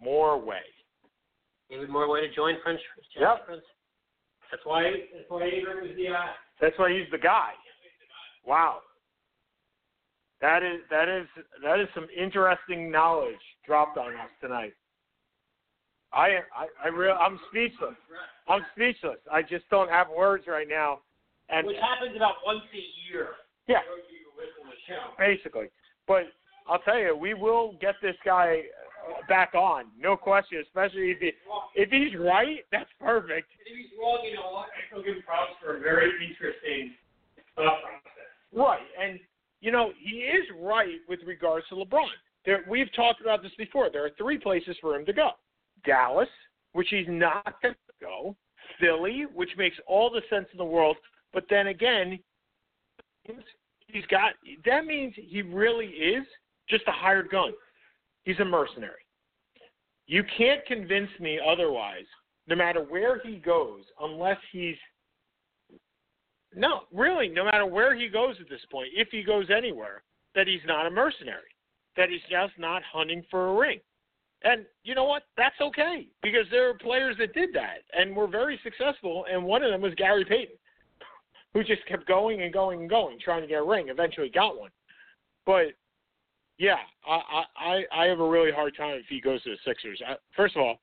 Morway. 0.05 0.59
David 1.69 1.89
Morway 1.89 2.27
to 2.27 2.35
join 2.35 2.55
French. 2.63 2.79
Yep. 3.19 3.45
French. 3.45 3.63
That's 4.51 4.65
why. 4.65 4.83
That's 4.83 5.29
why 5.29 5.47
is 5.47 5.95
the. 5.95 6.07
Uh, 6.09 6.25
That's 6.59 6.77
why 6.77 6.91
he's 6.91 7.09
the 7.11 7.17
guy. 7.17 7.51
Wow. 8.45 8.79
That 10.41 10.63
is 10.63 10.81
that 10.89 11.07
is 11.07 11.27
that 11.63 11.79
is 11.79 11.87
some 11.93 12.07
interesting 12.17 12.91
knowledge 12.91 13.39
dropped 13.65 13.97
on 13.97 14.13
us 14.15 14.29
tonight. 14.41 14.73
I 16.11 16.39
I 16.55 16.67
I 16.83 16.87
real 16.87 17.15
I'm 17.19 17.39
speechless. 17.49 17.95
I'm 18.49 18.65
speechless. 18.75 19.19
I 19.31 19.43
just 19.43 19.69
don't 19.69 19.89
have 19.89 20.07
words 20.09 20.45
right 20.47 20.67
now. 20.67 20.99
And 21.49 21.67
which 21.67 21.77
happens 21.77 22.15
about 22.15 22.35
once 22.45 22.61
a 22.73 23.11
year. 23.11 23.29
yeah, 23.67 23.81
basically. 25.19 25.67
But 26.07 26.23
I'll 26.67 26.79
tell 26.79 26.97
you, 26.97 27.15
we 27.15 27.35
will 27.35 27.75
get 27.79 27.95
this 28.01 28.15
guy 28.25 28.61
uh, 29.07 29.21
back 29.27 29.53
on, 29.53 29.85
no 29.99 30.17
question. 30.17 30.59
Especially 30.65 31.11
if 31.11 31.19
he 31.19 31.31
if 31.75 31.89
he's 31.91 32.19
right, 32.19 32.65
that's 32.71 32.89
perfect. 32.99 33.49
If 33.67 33.77
he's 33.77 33.91
wrong, 33.99 34.21
you 34.25 34.35
know? 34.35 34.55
I 34.55 34.65
still 34.89 35.03
give 35.03 35.17
him 35.17 35.23
props 35.23 35.51
for 35.61 35.77
a 35.77 35.79
very 35.79 36.09
interesting 36.17 36.95
thought 37.55 37.77
process. 37.83 38.31
Right, 38.53 38.81
and 38.99 39.19
you 39.61 39.71
know 39.71 39.91
he 39.97 40.17
is 40.17 40.45
right 40.59 40.99
with 41.07 41.19
regards 41.25 41.67
to 41.69 41.75
LeBron. 41.75 42.07
There, 42.45 42.65
we've 42.67 42.91
talked 42.95 43.21
about 43.21 43.43
this 43.43 43.51
before. 43.57 43.89
There 43.91 44.05
are 44.05 44.11
three 44.17 44.37
places 44.37 44.75
for 44.81 44.95
him 44.95 45.05
to 45.05 45.13
go: 45.13 45.31
Dallas, 45.85 46.29
which 46.73 46.87
he's 46.89 47.07
not 47.07 47.61
going 47.61 47.75
to 47.75 48.05
go; 48.05 48.35
Philly, 48.79 49.25
which 49.33 49.51
makes 49.57 49.77
all 49.87 50.09
the 50.09 50.21
sense 50.29 50.47
in 50.51 50.57
the 50.57 50.65
world. 50.65 50.97
But 51.33 51.45
then 51.49 51.67
again, 51.67 52.19
he's 53.87 54.05
got 54.09 54.33
that 54.65 54.85
means 54.85 55.13
he 55.15 55.41
really 55.41 55.87
is 55.87 56.25
just 56.69 56.83
a 56.87 56.91
hired 56.91 57.29
gun. 57.29 57.51
He's 58.23 58.39
a 58.39 58.45
mercenary. 58.45 59.05
You 60.07 60.23
can't 60.37 60.65
convince 60.65 61.09
me 61.19 61.39
otherwise, 61.45 62.05
no 62.47 62.55
matter 62.55 62.81
where 62.81 63.19
he 63.19 63.37
goes, 63.37 63.83
unless 64.01 64.37
he's 64.51 64.75
no, 66.55 66.81
really, 66.91 67.29
no 67.29 67.45
matter 67.45 67.65
where 67.65 67.95
he 67.95 68.07
goes 68.07 68.35
at 68.39 68.49
this 68.49 68.61
point, 68.71 68.89
if 68.93 69.09
he 69.11 69.23
goes 69.23 69.47
anywhere, 69.55 70.03
that 70.35 70.47
he's 70.47 70.61
not 70.65 70.85
a 70.85 70.89
mercenary, 70.89 71.55
that 71.97 72.09
he's 72.09 72.21
just 72.29 72.57
not 72.57 72.81
hunting 72.83 73.23
for 73.29 73.49
a 73.49 73.59
ring. 73.59 73.79
And 74.43 74.65
you 74.83 74.95
know 74.95 75.03
what? 75.03 75.23
That's 75.37 75.59
okay 75.61 76.07
because 76.23 76.45
there 76.49 76.69
are 76.69 76.73
players 76.73 77.15
that 77.19 77.33
did 77.33 77.53
that 77.53 77.83
and 77.93 78.15
were 78.15 78.27
very 78.27 78.59
successful, 78.63 79.25
and 79.31 79.43
one 79.43 79.63
of 79.63 79.71
them 79.71 79.81
was 79.81 79.93
Gary 79.95 80.25
Payton, 80.25 80.55
who 81.53 81.63
just 81.63 81.85
kept 81.87 82.07
going 82.07 82.41
and 82.41 82.51
going 82.51 82.81
and 82.81 82.89
going, 82.89 83.19
trying 83.23 83.41
to 83.41 83.47
get 83.47 83.59
a 83.59 83.63
ring. 83.63 83.89
Eventually, 83.89 84.29
got 84.29 84.57
one. 84.57 84.71
But 85.45 85.73
yeah, 86.57 86.77
I 87.07 87.43
I 87.57 87.83
I 87.91 88.05
have 88.05 88.19
a 88.19 88.27
really 88.27 88.51
hard 88.51 88.75
time 88.75 88.95
if 88.95 89.05
he 89.09 89.21
goes 89.21 89.43
to 89.43 89.51
the 89.51 89.57
Sixers. 89.65 90.01
I, 90.07 90.15
first 90.35 90.55
of 90.55 90.63
all, 90.63 90.79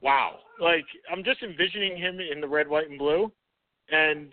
wow, 0.00 0.38
like 0.60 0.84
I'm 1.10 1.24
just 1.24 1.42
envisioning 1.42 1.96
him 1.96 2.18
in 2.20 2.40
the 2.40 2.48
red, 2.48 2.68
white, 2.68 2.90
and 2.90 2.98
blue, 2.98 3.32
and 3.90 4.32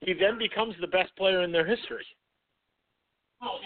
he 0.00 0.12
then 0.12 0.38
becomes 0.38 0.74
the 0.80 0.86
best 0.86 1.14
player 1.16 1.42
in 1.42 1.52
their 1.52 1.66
history. 1.66 2.04
Oh, 3.42 3.52
well, 3.52 3.60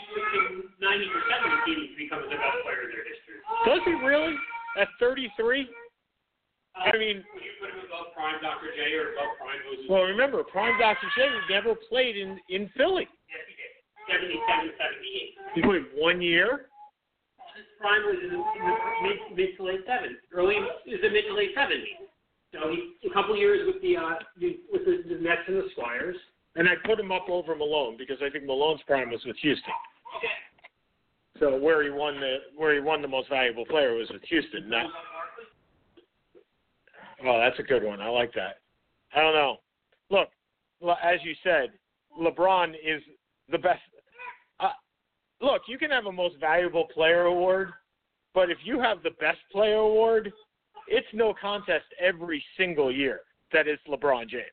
ninety 0.81 1.07
percent 1.11 1.41
of 1.47 1.51
the 1.55 1.61
teams 1.67 1.95
becomes 1.99 2.27
the 2.27 2.39
best 2.39 2.59
player 2.67 2.83
in 2.87 2.91
their 2.91 3.07
history. 3.07 3.39
Does 3.67 3.81
he 3.87 3.95
really? 4.07 4.35
At 4.79 4.87
33? 5.03 5.67
Uh, 5.67 6.79
I 6.79 6.95
mean, 6.95 7.27
Would 7.35 7.43
you 7.43 7.55
put 7.59 7.71
him 7.75 7.83
above 7.91 8.15
Prime 8.15 8.39
Dr. 8.39 8.71
J 8.79 8.95
or 8.95 9.19
above 9.19 9.35
Prime 9.43 9.59
Moses? 9.67 9.87
well, 9.91 10.07
remember, 10.07 10.47
Prime 10.47 10.79
Dr. 10.79 11.11
J 11.19 11.27
never 11.51 11.75
played 11.91 12.15
in 12.17 12.39
in 12.51 12.71
Philly. 12.79 13.07
yes, 13.27 13.43
he 13.51 13.55
did. 13.59 13.71
Seventy-seven, 14.07 14.71
seventy-eight. 14.79 15.33
He 15.55 15.61
played 15.63 15.87
one 15.99 16.23
year. 16.23 16.71
His 17.59 17.67
prime 17.83 18.03
was 18.07 18.19
in 18.23 18.31
the, 18.31 18.39
mid, 19.03 19.19
mid 19.35 19.51
to 19.59 19.63
late 19.67 19.83
sevens, 19.87 20.19
early 20.31 20.55
is 20.87 21.03
the 21.03 21.11
mid 21.11 21.27
to 21.27 21.35
late 21.35 21.51
seventies. 21.55 21.99
So 22.53 22.71
he 22.71 23.09
a 23.09 23.13
couple 23.13 23.37
years 23.37 23.67
with 23.67 23.81
the 23.83 23.97
uh 23.97 24.15
with 24.73 24.85
the, 24.85 25.03
the 25.09 25.21
Nets 25.21 25.43
and 25.47 25.57
the 25.57 25.69
Squires. 25.73 26.17
And 26.57 26.69
I 26.69 26.73
put 26.85 26.99
him 26.99 27.13
up 27.13 27.29
over 27.29 27.55
Malone 27.55 27.97
because 27.97 28.19
I 28.25 28.31
think 28.31 28.45
Malone's 28.45 28.83
prime 28.87 29.11
was 29.11 29.21
with 29.25 29.37
Houston. 29.41 29.73
Okay. 30.19 30.33
So 31.39 31.57
where 31.57 31.83
he 31.83 31.91
won 31.91 32.21
the 32.21 32.39
where 32.57 32.75
he 32.75 32.81
won 32.81 33.03
the 33.03 33.09
most 33.09 33.29
valuable 33.29 33.65
player 33.65 33.95
was 33.95 34.09
with 34.11 34.23
Houston. 34.29 34.69
Not, 34.69 34.87
oh, 37.25 37.39
that's 37.39 37.59
a 37.59 37.63
good 37.63 37.85
one. 37.85 38.01
I 38.01 38.09
like 38.09 38.33
that. 38.35 38.59
I 39.15 39.21
don't 39.21 39.35
know. 39.35 39.57
Look, 40.11 40.29
as 41.03 41.21
you 41.23 41.35
said, 41.43 41.71
LeBron 42.21 42.75
is 42.75 43.03
the 43.51 43.59
best. 43.59 43.81
Uh, 44.59 44.71
look, 45.41 45.63
you 45.67 45.79
can 45.79 45.91
have 45.91 46.07
a 46.07 46.13
most 46.13 46.37
valuable 46.41 46.87
player 46.93 47.23
award, 47.23 47.71
but 48.35 48.51
if 48.51 48.59
you 48.65 48.81
have 48.81 49.03
the 49.03 49.11
best 49.21 49.39
player 49.53 49.77
award, 49.77 50.33
it's 50.91 51.07
no 51.15 51.33
contest 51.41 51.87
every 51.99 52.45
single 52.57 52.93
year 52.93 53.21
that 53.53 53.67
it's 53.67 53.83
LeBron 53.89 54.29
James. 54.29 54.45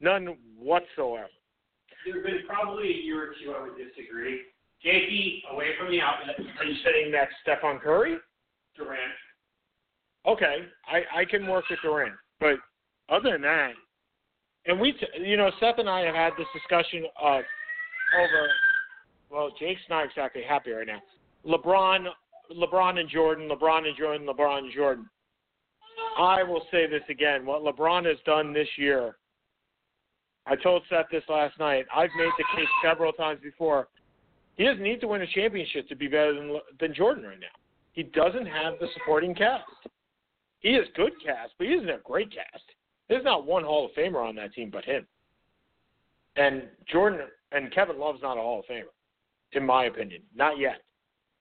None 0.00 0.36
whatsoever. 0.58 1.28
There's 2.04 2.24
been 2.24 2.40
probably 2.48 2.88
a 2.88 3.04
year 3.04 3.30
or 3.30 3.34
two 3.44 3.52
I 3.52 3.62
would 3.62 3.76
disagree. 3.76 4.40
Jakey 4.82 5.42
away 5.52 5.66
from 5.78 5.90
the 5.90 6.00
outlet. 6.00 6.36
Are 6.58 6.64
you 6.64 6.76
saying 6.82 7.12
that's 7.12 7.30
Stephen 7.42 7.78
Curry? 7.78 8.16
Durant. 8.74 9.00
Okay, 10.26 10.56
I 10.86 11.20
I 11.20 11.24
can 11.24 11.46
work 11.46 11.64
with 11.68 11.78
Durant, 11.82 12.14
but 12.40 12.54
other 13.10 13.32
than 13.32 13.42
that, 13.42 13.72
and 14.66 14.80
we, 14.80 14.92
t- 14.92 15.06
you 15.18 15.36
know, 15.36 15.50
Seth 15.60 15.78
and 15.78 15.88
I 15.88 16.00
have 16.00 16.14
had 16.14 16.32
this 16.38 16.46
discussion 16.54 17.04
of 17.20 17.42
over. 18.18 18.48
Well, 19.30 19.50
Jake's 19.58 19.80
not 19.88 20.04
exactly 20.04 20.42
happy 20.42 20.72
right 20.72 20.86
now. 20.86 21.00
LeBron, 21.46 22.06
LeBron 22.52 22.98
and 22.98 23.08
Jordan, 23.08 23.48
LeBron 23.48 23.86
and 23.86 23.96
Jordan, 23.96 24.26
LeBron 24.26 24.58
and 24.58 24.72
Jordan. 24.74 25.08
I 26.18 26.42
will 26.42 26.62
say 26.70 26.86
this 26.86 27.02
again: 27.08 27.46
what 27.46 27.62
LeBron 27.62 28.06
has 28.06 28.18
done 28.24 28.52
this 28.52 28.68
year. 28.76 29.16
I 30.46 30.56
told 30.56 30.82
Seth 30.88 31.06
this 31.12 31.22
last 31.28 31.58
night. 31.58 31.86
I've 31.94 32.10
made 32.16 32.32
the 32.38 32.44
case 32.56 32.68
several 32.82 33.12
times 33.12 33.40
before. 33.42 33.88
He 34.56 34.64
doesn't 34.64 34.82
need 34.82 35.00
to 35.00 35.08
win 35.08 35.22
a 35.22 35.26
championship 35.26 35.88
to 35.88 35.96
be 35.96 36.08
better 36.08 36.34
than 36.34 36.58
than 36.78 36.94
Jordan 36.94 37.24
right 37.24 37.40
now. 37.40 37.46
He 37.92 38.02
doesn't 38.02 38.46
have 38.46 38.74
the 38.80 38.88
supporting 38.94 39.34
cast. 39.34 39.64
He 40.60 40.74
has 40.74 40.84
good 40.94 41.12
cast, 41.24 41.52
but 41.58 41.66
he 41.66 41.74
isn't 41.74 41.88
a 41.88 41.98
great 42.04 42.30
cast. 42.32 42.64
There's 43.08 43.24
not 43.24 43.46
one 43.46 43.64
Hall 43.64 43.86
of 43.86 43.92
Famer 43.92 44.26
on 44.26 44.36
that 44.36 44.54
team 44.54 44.70
but 44.70 44.84
him. 44.84 45.06
And 46.36 46.64
Jordan 46.90 47.20
and 47.52 47.72
Kevin 47.72 47.98
Love's 47.98 48.22
not 48.22 48.36
a 48.36 48.40
Hall 48.40 48.60
of 48.60 48.66
Famer, 48.66 48.92
in 49.52 49.66
my 49.66 49.86
opinion. 49.86 50.22
Not 50.34 50.58
yet. 50.58 50.82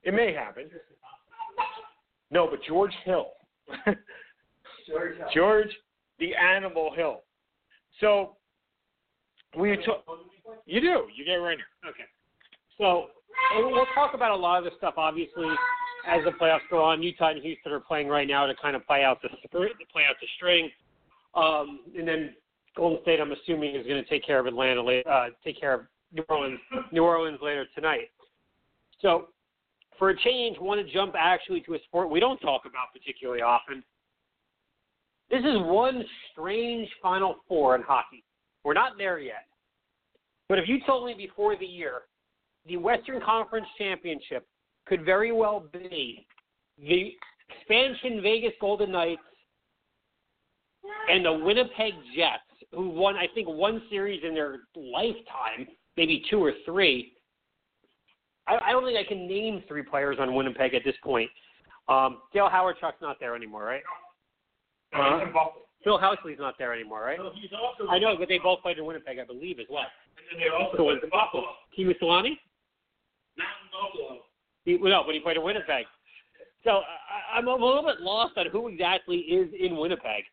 It 0.03 0.13
may 0.13 0.33
happen. 0.33 0.69
No, 2.31 2.47
but 2.49 2.59
George 2.67 2.93
Hill. 3.05 3.31
George. 4.89 5.15
George, 5.33 5.69
the 6.19 6.35
Animal 6.35 6.93
Hill. 6.95 7.21
So 7.99 8.35
we 9.57 9.75
took. 9.77 10.05
You 10.65 10.81
do. 10.81 11.07
You 11.15 11.25
get 11.25 11.35
right 11.35 11.57
here. 11.57 11.89
Okay. 11.89 12.03
So 12.77 13.07
we'll 13.55 13.85
talk 13.93 14.13
about 14.13 14.31
a 14.31 14.35
lot 14.35 14.59
of 14.59 14.63
this 14.63 14.73
stuff. 14.77 14.95
Obviously, 14.97 15.47
as 16.07 16.23
the 16.23 16.31
playoffs 16.31 16.59
go 16.69 16.83
on, 16.83 17.03
Utah 17.03 17.29
and 17.29 17.41
Houston 17.41 17.71
are 17.71 17.79
playing 17.79 18.07
right 18.07 18.27
now 18.27 18.45
to 18.45 18.53
kind 18.61 18.75
of 18.75 18.85
play 18.85 19.03
out 19.03 19.21
the 19.21 19.29
to 19.29 19.57
play 19.91 20.03
out 20.09 20.15
the 20.21 20.27
string, 20.37 20.69
um, 21.35 21.81
and 21.97 22.07
then 22.07 22.33
Golden 22.75 23.01
State, 23.01 23.19
I'm 23.19 23.31
assuming, 23.31 23.75
is 23.75 23.85
going 23.85 24.01
to 24.01 24.09
take 24.09 24.25
care 24.25 24.39
of 24.39 24.45
Atlanta, 24.45 24.81
later, 24.81 25.09
uh, 25.09 25.27
take 25.43 25.59
care 25.59 25.73
of 25.73 25.81
New 26.13 26.23
Orleans, 26.29 26.59
New 26.91 27.03
Orleans 27.03 27.39
later 27.41 27.65
tonight. 27.75 28.09
So, 29.01 29.29
for 29.97 30.11
a 30.11 30.17
change, 30.17 30.57
want 30.59 30.85
to 30.85 30.93
jump 30.93 31.13
actually 31.17 31.61
to 31.61 31.73
a 31.73 31.79
sport 31.83 32.09
we 32.09 32.19
don't 32.19 32.39
talk 32.39 32.61
about 32.65 32.87
particularly 32.93 33.41
often. 33.41 33.83
This 35.29 35.41
is 35.41 35.57
one 35.59 36.03
strange 36.31 36.87
Final 37.01 37.37
Four 37.47 37.75
in 37.75 37.81
hockey. 37.81 38.23
We're 38.63 38.73
not 38.73 38.97
there 38.97 39.19
yet. 39.19 39.45
But 40.47 40.57
if 40.57 40.67
you 40.67 40.79
told 40.85 41.05
me 41.05 41.13
before 41.13 41.55
the 41.57 41.65
year 41.65 42.01
the 42.67 42.77
Western 42.77 43.21
Conference 43.21 43.67
Championship 43.77 44.45
could 44.85 45.05
very 45.05 45.31
well 45.31 45.63
be 45.71 46.25
the 46.79 47.13
expansion 47.49 48.21
Vegas 48.21 48.53
Golden 48.59 48.91
Knights 48.91 49.21
and 51.09 51.25
the 51.25 51.33
Winnipeg 51.33 51.93
Jets, 52.15 52.43
who 52.71 52.89
won, 52.89 53.15
I 53.15 53.27
think, 53.33 53.47
one 53.47 53.81
series 53.89 54.21
in 54.23 54.33
their 54.33 54.59
lifetime, 54.75 55.67
maybe 55.97 56.23
two 56.29 56.43
or 56.43 56.53
three. 56.65 57.13
I, 58.47 58.57
I 58.67 58.71
don't 58.71 58.85
think 58.85 58.97
I 58.97 59.07
can 59.07 59.27
name 59.27 59.63
three 59.67 59.83
players 59.83 60.17
on 60.19 60.33
Winnipeg 60.33 60.73
at 60.73 60.83
this 60.83 60.95
point. 61.03 61.29
Um, 61.87 62.19
Dale 62.33 62.49
Hawerchuk's 62.49 63.01
not 63.01 63.17
there 63.19 63.35
anymore, 63.35 63.63
right? 63.63 63.81
Uh, 64.93 65.19
Phil 65.83 65.97
Housley's 65.97 66.39
not 66.39 66.55
there 66.57 66.73
anymore, 66.73 67.01
right? 67.01 67.17
so 67.17 67.31
he's 67.33 67.51
also. 67.53 67.89
I 67.89 67.99
know, 67.99 68.15
but 68.17 68.27
they 68.27 68.37
both 68.37 68.61
played 68.61 68.77
in 68.77 68.85
Winnipeg, 68.85 69.19
I 69.19 69.25
believe, 69.25 69.59
as 69.59 69.67
well. 69.69 69.85
And 70.17 70.39
then 70.39 70.47
they 70.47 70.53
also 70.53 70.77
So 70.77 70.83
went 70.83 71.01
was 71.01 71.09
to 71.09 71.11
Buffalo. 71.11 71.45
Teemu 71.77 71.97
Selanne? 72.01 72.37
Not 73.37 73.55
in 73.63 73.69
Buffalo. 73.71 74.19
He, 74.65 74.75
well, 74.75 74.91
no, 74.91 75.03
but 75.05 75.15
he 75.15 75.21
played 75.21 75.37
in 75.37 75.43
Winnipeg. 75.43 75.85
So 76.63 76.81
I, 76.81 77.37
I'm 77.37 77.47
a 77.47 77.53
little 77.53 77.83
bit 77.83 78.01
lost 78.01 78.37
on 78.37 78.47
who 78.47 78.67
exactly 78.67 79.17
is 79.17 79.49
in 79.57 79.77
Winnipeg, 79.77 80.23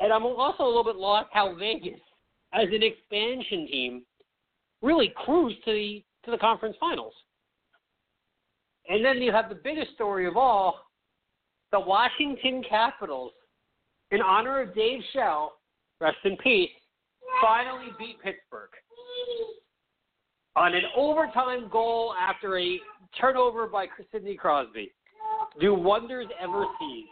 and 0.00 0.12
I'm 0.12 0.24
also 0.26 0.64
a 0.64 0.66
little 0.66 0.84
bit 0.84 0.96
lost 0.96 1.28
how 1.32 1.54
Vegas, 1.54 2.00
as 2.52 2.68
an 2.72 2.82
expansion 2.82 3.66
team, 3.66 4.02
really 4.82 5.12
cruised 5.16 5.64
to 5.64 5.72
the 5.72 6.04
to 6.24 6.30
the 6.30 6.38
conference 6.38 6.76
finals. 6.78 7.14
And 8.88 9.04
then 9.04 9.18
you 9.18 9.32
have 9.32 9.48
the 9.48 9.54
biggest 9.54 9.92
story 9.94 10.26
of 10.26 10.36
all, 10.36 10.80
the 11.72 11.80
Washington 11.80 12.62
Capitals, 12.68 13.32
in 14.10 14.20
honor 14.20 14.60
of 14.60 14.74
Dave 14.74 15.00
Shell, 15.12 15.52
rest 16.00 16.16
in 16.24 16.36
peace, 16.38 16.70
finally 17.42 17.88
beat 17.98 18.16
Pittsburgh 18.22 18.70
on 20.56 20.74
an 20.74 20.82
overtime 20.96 21.68
goal 21.70 22.14
after 22.20 22.58
a 22.58 22.80
turnover 23.20 23.66
by 23.66 23.86
Sidney 24.10 24.36
Crosby. 24.36 24.90
Do 25.60 25.74
wonders 25.74 26.26
ever 26.40 26.64
cease? 26.80 27.06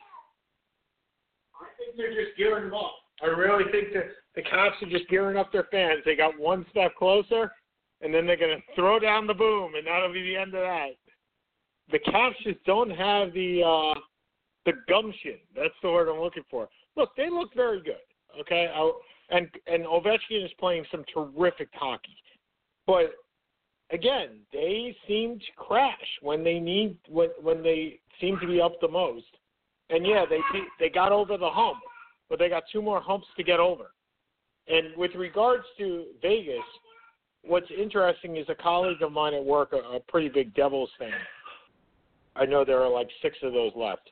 I 1.60 1.66
think 1.78 1.96
they're 1.96 2.24
just 2.24 2.36
gearing 2.36 2.64
them 2.64 2.74
up. 2.74 2.94
I 3.22 3.26
really 3.26 3.64
think 3.70 3.92
that 3.94 4.04
the 4.34 4.42
Caps 4.42 4.76
are 4.82 4.90
just 4.90 5.08
gearing 5.08 5.38
up 5.38 5.52
their 5.52 5.66
fans. 5.70 6.00
They 6.04 6.16
got 6.16 6.38
one 6.38 6.66
step 6.70 6.94
closer, 6.96 7.50
and 8.02 8.12
then 8.12 8.26
they're 8.26 8.36
going 8.36 8.56
to 8.56 8.74
throw 8.74 8.98
down 8.98 9.26
the 9.26 9.34
boom, 9.34 9.74
and 9.74 9.86
that'll 9.86 10.12
be 10.12 10.22
the 10.22 10.36
end 10.36 10.54
of 10.54 10.62
that. 10.62 10.90
The 11.92 11.98
Caps 12.00 12.36
just 12.42 12.62
don't 12.64 12.90
have 12.90 13.32
the 13.32 13.62
uh, 13.62 13.98
the 14.66 14.72
gumption. 14.88 15.36
That's 15.54 15.72
the 15.82 15.90
word 15.90 16.08
I'm 16.08 16.20
looking 16.20 16.42
for. 16.50 16.68
Look, 16.96 17.10
they 17.16 17.30
look 17.30 17.54
very 17.54 17.82
good. 17.82 17.94
Okay, 18.40 18.68
I, 18.74 18.92
and 19.30 19.48
and 19.66 19.84
Ovechkin 19.84 20.44
is 20.44 20.50
playing 20.58 20.84
some 20.90 21.04
terrific 21.12 21.68
hockey, 21.72 22.16
but 22.86 23.14
again, 23.90 24.40
they 24.52 24.96
seem 25.06 25.38
to 25.38 25.44
crash 25.56 25.94
when 26.22 26.44
they 26.44 26.58
need 26.58 26.96
when 27.08 27.30
when 27.40 27.62
they 27.62 28.00
seem 28.20 28.38
to 28.40 28.46
be 28.46 28.60
up 28.60 28.80
the 28.80 28.88
most. 28.88 29.24
And 29.90 30.06
yeah, 30.06 30.24
they 30.28 30.40
they 30.78 30.88
got 30.88 31.12
over 31.12 31.36
the 31.36 31.48
hump, 31.48 31.78
but 32.28 32.38
they 32.38 32.48
got 32.48 32.64
two 32.72 32.82
more 32.82 33.00
humps 33.00 33.26
to 33.36 33.42
get 33.42 33.60
over. 33.60 33.92
And 34.68 34.96
with 34.96 35.14
regards 35.14 35.64
to 35.78 36.06
Vegas, 36.20 36.64
what's 37.42 37.70
interesting 37.70 38.36
is 38.36 38.46
a 38.48 38.54
colleague 38.54 39.02
of 39.02 39.12
mine 39.12 39.34
at 39.34 39.44
work, 39.44 39.72
a, 39.72 39.96
a 39.96 40.00
pretty 40.08 40.28
big 40.28 40.54
Devils 40.54 40.90
fan. 40.98 41.12
I 42.34 42.44
know 42.44 42.64
there 42.64 42.82
are 42.82 42.90
like 42.90 43.08
six 43.22 43.36
of 43.42 43.52
those 43.52 43.72
left. 43.76 44.10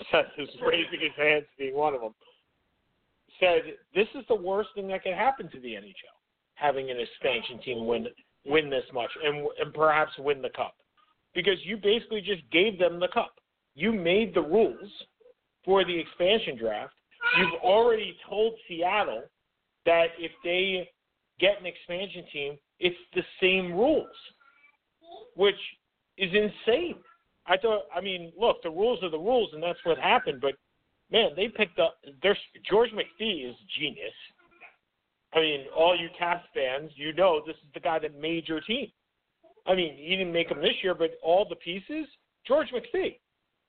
Seth 0.10 0.26
is 0.38 0.48
raising 0.64 1.00
his 1.00 1.16
hands, 1.16 1.44
being 1.58 1.74
one 1.74 1.94
of 1.94 2.00
them. 2.00 2.14
Said 3.40 3.62
this 3.94 4.08
is 4.14 4.24
the 4.28 4.34
worst 4.34 4.70
thing 4.74 4.88
that 4.88 5.02
could 5.02 5.14
happen 5.14 5.50
to 5.50 5.60
the 5.60 5.74
NHL, 5.74 6.16
having 6.54 6.90
an 6.90 6.98
expansion 7.00 7.58
team 7.64 7.86
win 7.86 8.06
win 8.44 8.68
this 8.68 8.84
much 8.92 9.10
and 9.24 9.46
and 9.60 9.72
perhaps 9.72 10.12
win 10.18 10.42
the 10.42 10.50
cup, 10.50 10.74
because 11.34 11.58
you 11.64 11.76
basically 11.76 12.20
just 12.20 12.42
gave 12.50 12.78
them 12.78 13.00
the 13.00 13.08
cup. 13.08 13.34
You 13.74 13.92
made 13.92 14.34
the 14.34 14.42
rules 14.42 14.90
for 15.64 15.84
the 15.84 15.98
expansion 15.98 16.58
draft. 16.58 16.92
You've 17.38 17.60
already 17.62 18.16
told 18.28 18.54
Seattle 18.68 19.22
that 19.86 20.08
if 20.18 20.32
they 20.44 20.88
get 21.40 21.58
an 21.60 21.66
expansion 21.66 22.24
team, 22.32 22.58
it's 22.78 22.96
the 23.14 23.22
same 23.40 23.72
rules, 23.72 24.06
which 25.34 25.54
is 26.18 26.30
insane. 26.32 26.96
I 27.46 27.56
thought, 27.56 27.82
I 27.94 28.00
mean, 28.00 28.32
look, 28.38 28.62
the 28.62 28.70
rules 28.70 29.02
are 29.02 29.10
the 29.10 29.18
rules, 29.18 29.50
and 29.52 29.62
that's 29.62 29.78
what 29.84 29.98
happened. 29.98 30.40
But 30.40 30.54
man, 31.10 31.30
they 31.36 31.48
picked 31.48 31.78
up. 31.78 31.98
There's 32.22 32.38
George 32.68 32.90
McPhee 32.90 33.48
is 33.48 33.56
genius. 33.78 34.12
I 35.34 35.40
mean, 35.40 35.64
all 35.76 35.98
you 35.98 36.08
Caps 36.18 36.46
fans, 36.54 36.90
you 36.94 37.12
know 37.14 37.42
this 37.46 37.56
is 37.56 37.72
the 37.74 37.80
guy 37.80 37.98
that 37.98 38.20
made 38.20 38.48
your 38.48 38.60
team. 38.60 38.88
I 39.66 39.74
mean, 39.74 39.96
he 39.96 40.16
didn't 40.16 40.32
make 40.32 40.48
them 40.48 40.60
this 40.60 40.74
year, 40.82 40.94
but 40.94 41.12
all 41.22 41.46
the 41.48 41.56
pieces, 41.56 42.06
George 42.46 42.68
McPhee, 42.68 43.18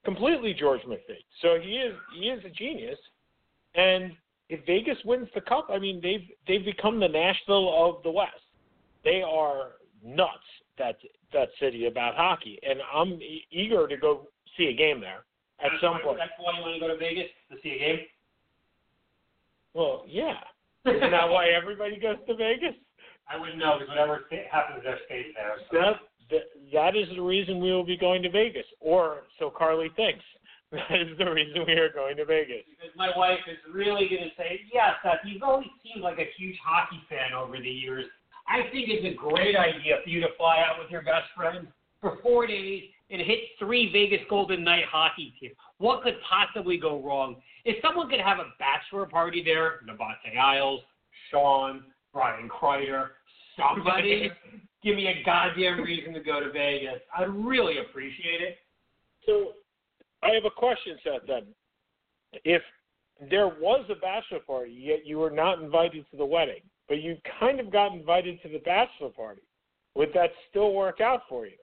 completely 0.04 0.54
George 0.54 0.82
McPhee. 0.82 1.24
So 1.40 1.58
he 1.60 1.76
is 1.76 1.94
he 2.18 2.26
is 2.28 2.44
a 2.44 2.50
genius. 2.50 2.98
And 3.74 4.12
if 4.48 4.64
Vegas 4.66 4.98
wins 5.04 5.28
the 5.34 5.40
cup, 5.40 5.68
I 5.70 5.78
mean, 5.78 6.00
they've 6.02 6.28
they've 6.46 6.64
become 6.64 7.00
the 7.00 7.08
Nashville 7.08 7.72
of 7.74 8.02
the 8.02 8.10
West. 8.10 8.30
They 9.04 9.22
are 9.22 9.72
nuts 10.04 10.30
that 10.78 10.96
that 11.32 11.48
city 11.60 11.86
about 11.86 12.14
hockey, 12.16 12.58
and 12.68 12.80
I'm 12.94 13.18
eager 13.50 13.86
to 13.88 13.96
go 13.96 14.28
see 14.56 14.66
a 14.66 14.72
game 14.74 15.00
there 15.00 15.24
at 15.60 15.70
some 15.80 16.00
point. 16.02 16.18
That's 16.18 16.32
why 16.38 16.56
you 16.56 16.62
want 16.62 16.74
to 16.74 16.80
go 16.80 16.88
to 16.88 16.98
Vegas 16.98 17.30
to 17.50 17.56
see 17.62 17.70
a 17.70 17.78
game. 17.78 17.98
Well, 19.74 20.04
yeah. 20.06 20.38
Isn't 20.86 21.10
that 21.10 21.28
why 21.28 21.48
everybody 21.48 21.98
goes 21.98 22.16
to 22.28 22.36
Vegas? 22.36 22.74
I 23.28 23.38
wouldn't 23.38 23.58
know 23.58 23.76
because 23.78 23.88
whatever 23.88 24.24
happens, 24.50 24.82
there 24.84 24.98
stays 25.06 25.32
there. 25.34 25.56
So. 25.70 25.78
That, 25.78 25.94
that 26.30 26.44
that 26.72 26.96
is 26.96 27.08
the 27.16 27.22
reason 27.22 27.60
we 27.60 27.72
will 27.72 27.84
be 27.84 27.96
going 27.96 28.22
to 28.22 28.30
Vegas, 28.30 28.66
or 28.80 29.24
so 29.38 29.50
Carly 29.50 29.90
thinks. 29.96 30.24
That 30.74 30.98
is 30.98 31.16
the 31.18 31.30
reason 31.30 31.62
we 31.68 31.74
are 31.74 31.92
going 31.92 32.16
to 32.16 32.24
Vegas. 32.24 32.66
Because 32.66 32.90
my 32.96 33.10
wife 33.16 33.38
is 33.46 33.58
really 33.72 34.08
going 34.08 34.26
to 34.26 34.34
say, 34.36 34.58
yes, 34.72 34.98
Seth, 35.04 35.22
you've 35.24 35.44
always 35.44 35.68
seemed 35.84 36.02
like 36.02 36.18
a 36.18 36.26
huge 36.36 36.58
hockey 36.66 36.98
fan 37.08 37.30
over 37.32 37.58
the 37.58 37.70
years. 37.70 38.06
I 38.46 38.62
think 38.72 38.88
it's 38.88 39.06
a 39.06 39.16
great 39.16 39.56
idea 39.56 39.96
for 40.02 40.10
you 40.10 40.20
to 40.20 40.28
fly 40.36 40.58
out 40.58 40.78
with 40.80 40.90
your 40.90 41.02
best 41.02 41.26
friend 41.36 41.66
for 42.00 42.18
four 42.22 42.46
days 42.46 42.84
and 43.10 43.20
hit 43.20 43.40
three 43.58 43.90
Vegas 43.92 44.20
Golden 44.28 44.64
Knight 44.64 44.84
hockey 44.90 45.32
teams. 45.40 45.54
What 45.78 46.02
could 46.02 46.16
possibly 46.28 46.76
go 46.76 47.00
wrong? 47.00 47.36
If 47.64 47.76
someone 47.82 48.08
could 48.08 48.20
have 48.20 48.38
a 48.38 48.52
bachelor 48.58 49.06
party 49.06 49.42
there, 49.42 49.80
Nabate 49.88 50.38
Isles, 50.38 50.80
Sean, 51.30 51.84
Brian 52.12 52.48
Kreider, 52.48 53.08
somebody, 53.56 54.30
give 54.82 54.96
me 54.96 55.06
a 55.08 55.24
goddamn 55.24 55.80
reason 55.80 56.12
to 56.14 56.20
go 56.20 56.40
to 56.40 56.50
Vegas. 56.50 57.00
I'd 57.16 57.28
really 57.28 57.78
appreciate 57.78 58.40
it. 58.40 58.58
So, 59.26 59.52
I 60.22 60.34
have 60.34 60.44
a 60.44 60.50
question, 60.50 60.96
Seth. 61.02 61.26
Then, 61.26 61.44
if 62.44 62.62
there 63.30 63.48
was 63.48 63.84
a 63.90 63.94
bachelor 63.94 64.40
party, 64.40 64.72
yet 64.72 65.06
you 65.06 65.18
were 65.18 65.30
not 65.30 65.62
invited 65.62 66.04
to 66.10 66.16
the 66.16 66.24
wedding, 66.24 66.62
but 66.88 67.00
you 67.00 67.16
kind 67.40 67.60
of 67.60 67.72
got 67.72 67.92
invited 67.92 68.40
to 68.42 68.48
the 68.48 68.58
bachelor 68.58 69.10
party, 69.10 69.42
would 69.94 70.10
that 70.14 70.30
still 70.50 70.74
work 70.74 71.00
out 71.00 71.22
for 71.28 71.46
you? 71.46 71.56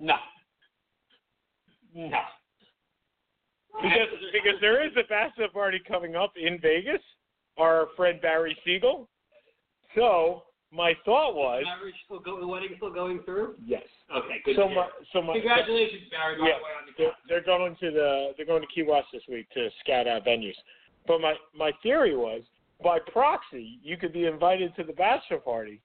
No. 0.00 0.16
No. 1.94 2.20
Because 3.82 4.08
because 4.32 4.60
there 4.60 4.84
is 4.86 4.92
a 4.96 5.06
bachelor 5.08 5.48
party 5.48 5.80
coming 5.86 6.16
up 6.16 6.32
in 6.36 6.58
Vegas. 6.60 7.00
Our 7.58 7.88
friend 7.96 8.20
Barry 8.20 8.56
Siegel. 8.64 9.08
So 9.94 10.42
my 10.72 10.94
thought 11.04 11.34
was 11.34 11.64
still 12.04 12.20
go, 12.20 12.38
the 12.38 12.46
wedding 12.46 12.70
still 12.76 12.92
going 12.92 13.20
through? 13.24 13.54
yes. 13.64 13.82
Okay, 14.14 14.40
good. 14.44 14.56
So 14.56 14.68
my 14.68 14.88
so 15.12 15.22
my 15.22 15.34
Congratulations, 15.34 16.02
Barry, 16.10 16.38
by 16.38 16.48
Yeah, 16.48 16.58
the 16.58 16.64
way, 16.64 16.70
on 16.78 16.86
the 16.86 16.92
they're, 16.98 17.12
they're 17.28 17.44
going 17.44 17.76
to 17.80 17.90
the 17.90 18.32
they're 18.36 18.46
going 18.46 18.62
to 18.62 18.68
Key 18.68 18.84
West 18.86 19.08
this 19.12 19.22
week 19.28 19.48
to 19.54 19.68
scout 19.80 20.06
out 20.06 20.24
venues. 20.24 20.54
But 21.06 21.20
my 21.20 21.34
my 21.56 21.72
theory 21.82 22.16
was 22.16 22.42
by 22.82 22.98
proxy 23.12 23.78
you 23.82 23.96
could 23.96 24.12
be 24.12 24.26
invited 24.26 24.74
to 24.76 24.84
the 24.84 24.92
bachelor 24.92 25.38
party. 25.38 25.80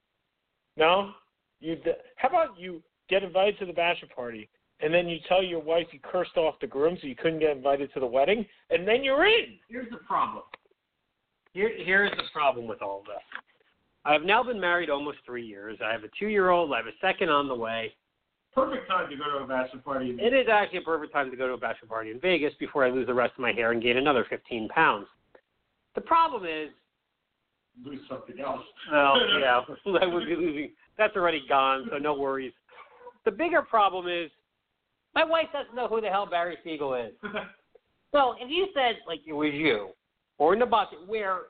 No, 0.77 1.11
you 1.59 1.77
how 2.15 2.29
about 2.29 2.59
you 2.59 2.81
get 3.09 3.23
invited 3.23 3.57
to 3.59 3.65
the 3.65 3.73
bachelor 3.73 4.09
party 4.15 4.49
and 4.79 4.93
then 4.93 5.07
you 5.07 5.19
tell 5.27 5.43
your 5.43 5.59
wife 5.59 5.87
you 5.91 5.99
cursed 6.01 6.37
off 6.37 6.55
the 6.59 6.67
groom 6.67 6.97
so 6.99 7.07
you 7.07 7.15
couldn't 7.15 7.39
get 7.39 7.55
invited 7.55 7.93
to 7.93 7.99
the 7.99 8.05
wedding 8.05 8.45
and 8.69 8.87
then 8.87 9.03
you're 9.03 9.25
in. 9.25 9.57
Here's 9.69 9.89
the 9.89 9.97
problem. 9.97 10.43
Here, 11.53 11.71
here's 11.77 12.11
the 12.11 12.23
problem 12.33 12.67
with 12.67 12.81
all 12.81 13.01
of 13.01 13.05
this. 13.05 13.43
I 14.05 14.13
have 14.13 14.23
now 14.23 14.43
been 14.43 14.59
married 14.59 14.89
almost 14.89 15.19
three 15.25 15.45
years. 15.45 15.77
I 15.83 15.91
have 15.91 16.03
a 16.03 16.09
two-year-old. 16.17 16.73
I 16.73 16.77
have 16.77 16.87
a 16.87 16.97
second 17.01 17.29
on 17.29 17.47
the 17.47 17.55
way. 17.55 17.93
Perfect 18.53 18.87
time 18.89 19.09
to 19.09 19.15
go 19.15 19.23
to 19.37 19.43
a 19.43 19.47
bachelor 19.47 19.79
party. 19.79 20.17
It 20.19 20.33
is 20.33 20.47
actually 20.51 20.79
a 20.79 20.81
perfect 20.81 21.13
time 21.13 21.29
to 21.29 21.37
go 21.37 21.47
to 21.47 21.53
a 21.53 21.57
bachelor 21.57 21.87
party 21.87 22.11
in 22.11 22.19
Vegas 22.19 22.53
before 22.59 22.83
I 22.83 22.89
lose 22.89 23.07
the 23.07 23.13
rest 23.13 23.33
of 23.33 23.39
my 23.39 23.53
hair 23.53 23.71
and 23.71 23.81
gain 23.81 23.97
another 23.97 24.25
15 24.29 24.67
pounds. 24.69 25.07
The 25.95 26.01
problem 26.01 26.45
is, 26.45 26.69
lose 27.83 27.99
something 28.09 28.39
else. 28.39 28.61
well, 28.91 29.15
yeah, 29.39 29.61
I 30.01 30.05
would 30.05 30.25
be 30.25 30.35
losing. 30.35 30.71
That's 30.97 31.15
already 31.15 31.43
gone, 31.47 31.87
so 31.91 31.97
no 31.97 32.13
worries. 32.13 32.53
The 33.25 33.31
bigger 33.31 33.61
problem 33.61 34.07
is, 34.07 34.29
my 35.13 35.23
wife 35.23 35.47
doesn't 35.53 35.75
know 35.75 35.87
who 35.87 36.01
the 36.01 36.09
hell 36.09 36.25
Barry 36.25 36.57
Siegel 36.63 36.95
is. 36.95 37.13
Well, 38.13 38.35
if 38.41 38.49
you 38.49 38.67
said 38.73 38.97
like 39.07 39.21
it 39.25 39.31
was 39.31 39.51
you 39.53 39.91
or 40.37 40.55
Nabate, 40.55 41.07
where 41.07 41.43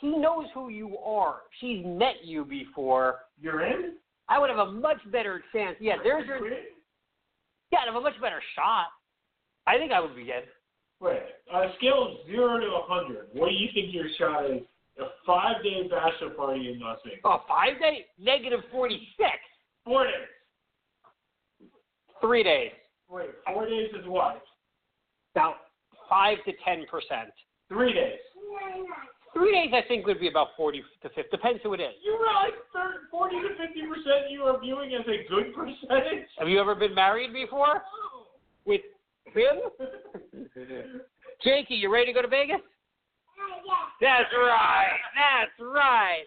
he 0.00 0.16
knows 0.16 0.46
who 0.54 0.70
you 0.70 0.96
are, 0.98 1.40
she's 1.60 1.84
met 1.84 2.24
you 2.24 2.44
before, 2.44 3.16
You're 3.38 3.66
in? 3.66 3.96
I 4.28 4.38
would 4.38 4.50
have 4.50 4.58
a 4.58 4.72
much 4.72 4.98
better 5.12 5.42
chance. 5.52 5.76
Yeah, 5.78 5.96
there's 6.02 6.26
your. 6.26 6.48
Yeah, 6.48 7.80
I'd 7.82 7.86
have 7.86 7.96
a 7.96 8.00
much 8.00 8.18
better 8.20 8.40
shot. 8.54 8.86
I 9.66 9.76
think 9.76 9.92
I 9.92 10.00
would 10.00 10.16
be 10.16 10.24
good. 10.24 10.44
Wait, 11.00 11.20
on 11.52 11.64
a 11.64 11.74
scale 11.76 12.02
of 12.04 12.26
zero 12.26 12.58
to 12.58 12.66
a 12.66 12.82
hundred, 12.86 13.26
what 13.34 13.50
do 13.50 13.54
you 13.54 13.68
think 13.74 13.92
your 13.92 14.06
shot 14.18 14.50
is? 14.50 14.62
A 14.98 15.04
five 15.26 15.62
day 15.62 15.88
bachelor 15.88 16.30
party 16.30 16.72
in 16.72 16.80
Las 16.80 16.98
Vegas. 17.04 17.20
Oh, 17.24 17.42
five 17.46 17.78
days, 17.80 18.04
negative 18.18 18.60
forty 18.72 19.08
six. 19.16 19.36
Four 19.84 20.04
days. 20.04 21.70
Three 22.20 22.42
days, 22.42 22.72
Wait, 23.10 23.26
four 23.52 23.66
days 23.66 23.90
is 23.90 24.06
what? 24.06 24.42
about 25.34 25.56
five 26.08 26.38
to 26.46 26.52
ten 26.64 26.86
percent. 26.90 27.30
Three 27.68 27.92
days. 27.92 28.18
Three 29.34 29.52
days, 29.52 29.70
I 29.74 29.86
think, 29.86 30.06
would 30.06 30.18
be 30.18 30.28
about 30.28 30.48
forty 30.56 30.82
to 31.02 31.08
fifty. 31.10 31.30
Depends 31.30 31.60
who 31.62 31.74
it 31.74 31.80
is. 31.80 31.92
You 32.02 32.18
realize 32.18 32.56
30, 32.72 32.96
40 33.10 33.34
to 33.36 33.48
50 33.48 33.80
percent 33.82 34.30
you 34.30 34.42
are 34.44 34.58
viewing 34.58 34.94
as 34.94 35.04
a 35.06 35.28
good 35.28 35.54
percentage? 35.54 36.26
Have 36.38 36.48
you 36.48 36.58
ever 36.58 36.74
been 36.74 36.94
married 36.94 37.34
before? 37.34 37.82
With 38.64 38.80
him? 39.34 39.60
Jakey, 41.44 41.74
you 41.74 41.92
ready 41.92 42.06
to 42.06 42.12
go 42.14 42.22
to 42.22 42.28
Vegas? 42.28 42.60
That's 44.00 44.30
right. 44.36 44.98
That's 45.14 45.52
right. 45.60 46.24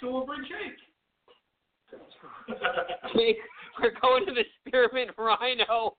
So 0.00 0.10
we'll 0.10 0.26
bring 0.26 0.42
Jake. 0.42 0.76
Jake, 3.16 3.38
we're 3.80 3.92
going 4.00 4.26
to 4.26 4.32
the 4.32 4.44
Spearmint 4.60 5.10
Rhino. 5.16 5.96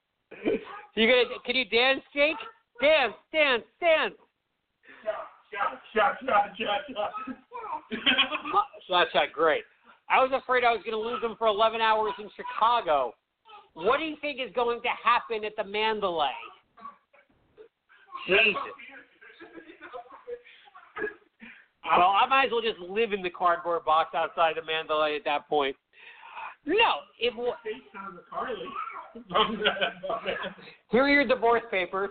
You 0.95 1.07
gonna? 1.07 1.39
Can 1.45 1.55
you 1.55 1.65
dance, 1.65 2.01
Jake? 2.13 2.35
Dance, 2.81 3.13
dance, 3.31 3.63
dance. 3.79 4.13
shot, 5.51 5.81
shot, 5.95 6.17
shot, 6.25 6.51
shot, 6.57 6.81
shot. 6.93 7.11
Shot, 8.87 9.07
shot, 9.13 9.31
great. 9.33 9.63
I 10.09 10.19
was 10.19 10.31
afraid 10.33 10.63
I 10.63 10.71
was 10.71 10.81
going 10.85 10.95
to 10.95 10.99
lose 10.99 11.21
him 11.23 11.35
for 11.37 11.47
11 11.47 11.81
hours 11.81 12.13
in 12.19 12.29
Chicago. 12.35 13.13
What 13.73 13.97
do 13.97 14.05
you 14.05 14.15
think 14.21 14.39
is 14.39 14.53
going 14.55 14.81
to 14.81 14.89
happen 15.03 15.43
at 15.43 15.55
the 15.57 15.63
Mandalay? 15.63 16.31
Jesus. 18.27 18.55
Well, 21.95 22.13
I 22.21 22.27
might 22.27 22.45
as 22.45 22.51
well 22.51 22.61
just 22.61 22.79
live 22.79 23.13
in 23.13 23.21
the 23.21 23.29
cardboard 23.29 23.85
box 23.85 24.13
outside 24.15 24.55
the 24.55 24.65
Mandalay 24.65 25.15
at 25.15 25.23
that 25.25 25.47
point. 25.47 25.75
No, 26.65 26.99
it 27.19 27.35
will. 27.35 27.53
FaceTime 27.65 28.15
with 28.15 28.29
Carly. 28.29 28.65
Here 30.91 31.03
are 31.03 31.09
your 31.09 31.25
divorce 31.25 31.63
papers. 31.71 32.09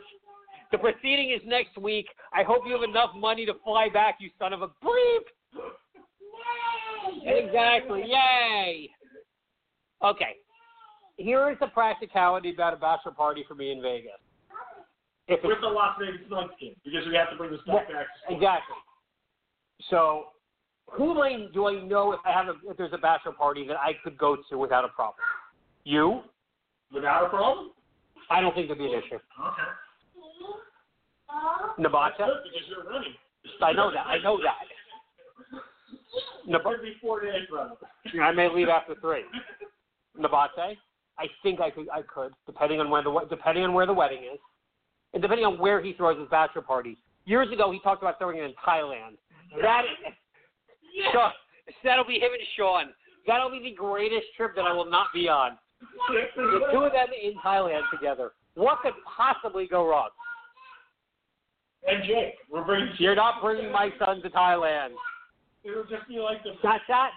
The 0.72 0.78
proceeding 0.78 1.30
is 1.30 1.40
next 1.46 1.78
week. 1.78 2.06
I 2.32 2.42
hope 2.42 2.62
you 2.66 2.72
have 2.72 2.82
enough 2.82 3.10
money 3.14 3.46
to 3.46 3.54
fly 3.64 3.88
back, 3.92 4.16
you 4.18 4.30
son 4.38 4.52
of 4.52 4.62
a 4.62 4.68
bleep. 4.68 5.26
Exactly. 7.24 8.04
Yay. 8.06 8.90
Okay. 10.02 10.36
Here 11.16 11.50
is 11.50 11.56
the 11.60 11.68
practicality 11.68 12.52
about 12.52 12.74
a 12.74 12.76
bachelor 12.76 13.12
party 13.12 13.44
for 13.46 13.54
me 13.54 13.72
in 13.72 13.80
Vegas. 13.80 14.12
If 15.28 15.40
with 15.42 15.60
the 15.60 15.66
Las 15.66 15.96
Vegas 15.98 16.20
game 16.60 16.76
because 16.84 17.06
we 17.08 17.14
have 17.16 17.30
to 17.30 17.36
bring 17.36 17.50
the 17.50 17.58
stuff 17.64 17.82
back. 17.88 18.06
exactly. 18.28 18.76
So, 19.90 20.26
who 20.90 21.14
do 21.14 21.20
I, 21.20 21.46
do 21.52 21.66
I 21.68 21.82
know 21.82 22.12
if 22.12 22.20
I 22.24 22.32
have 22.32 22.46
a, 22.48 22.54
if 22.70 22.76
there's 22.76 22.92
a 22.92 22.98
bachelor 22.98 23.32
party 23.32 23.66
that 23.68 23.76
I 23.76 23.92
could 24.02 24.16
go 24.16 24.36
to 24.50 24.58
without 24.58 24.84
a 24.84 24.88
problem? 24.88 25.16
You? 25.84 26.22
Without 26.92 27.26
a 27.26 27.28
problem? 27.28 27.70
I 28.30 28.40
don't 28.40 28.54
think 28.54 28.68
there'd 28.68 28.78
be 28.78 28.86
an 28.86 29.02
issue. 29.04 29.16
Okay. 29.16 29.62
Nabata? 31.78 32.16
Because 32.16 32.66
you're 32.68 32.84
running. 32.88 33.14
I 33.62 33.72
know 33.72 33.90
that. 33.92 34.06
I 34.06 34.18
know 34.18 34.38
that. 34.42 34.54
Nab- 36.46 36.62
Could 36.62 36.82
be 36.82 36.94
four 37.00 37.20
days, 37.20 37.42
brother. 37.50 37.74
I 38.22 38.32
may 38.32 38.48
leave 38.52 38.68
after 38.68 38.94
three. 39.00 39.24
Nabate, 40.18 40.76
I 41.18 41.26
think 41.42 41.60
I 41.60 41.70
could. 41.70 41.88
I 41.92 42.02
could, 42.02 42.32
depending 42.46 42.80
on 42.80 42.90
when 42.90 43.04
the 43.04 43.20
depending 43.28 43.64
on 43.64 43.74
where 43.74 43.86
the 43.86 43.92
wedding 43.92 44.20
is, 44.32 44.38
and 45.12 45.22
depending 45.22 45.44
on 45.46 45.58
where 45.58 45.80
he 45.80 45.92
throws 45.92 46.18
his 46.18 46.28
bachelor 46.28 46.62
party. 46.62 46.96
Years 47.24 47.50
ago, 47.52 47.70
he 47.72 47.80
talked 47.80 48.02
about 48.02 48.18
throwing 48.18 48.38
it 48.38 48.44
in 48.44 48.54
Thailand. 48.66 49.16
That 49.60 49.82
Sean, 51.12 51.32
that'll 51.84 52.04
be 52.04 52.14
him 52.14 52.32
and 52.32 52.48
Sean. 52.56 52.86
That'll 53.26 53.50
be 53.50 53.60
the 53.62 53.74
greatest 53.74 54.26
trip 54.36 54.54
that 54.56 54.64
I 54.64 54.72
will 54.72 54.88
not 54.90 55.08
be 55.12 55.28
on. 55.28 55.58
The 56.08 56.68
two 56.72 56.78
of 56.78 56.92
them 56.92 57.08
in 57.22 57.34
Thailand 57.44 57.82
together. 57.92 58.32
What 58.54 58.80
could 58.82 58.94
possibly 59.16 59.66
go 59.66 59.86
wrong? 59.86 60.08
And 61.86 62.02
Jake, 62.04 62.34
we're 62.50 62.64
bringing. 62.64 62.88
You're 62.98 63.14
not 63.14 63.42
bringing 63.42 63.70
my 63.70 63.90
son 63.98 64.22
to 64.22 64.30
Thailand. 64.30 64.90
It'll 65.62 65.84
just 65.84 66.08
be 66.08 66.18
like 66.18 66.42
the. 66.42 66.52
Shot, 66.62 66.80
shot. 66.86 67.10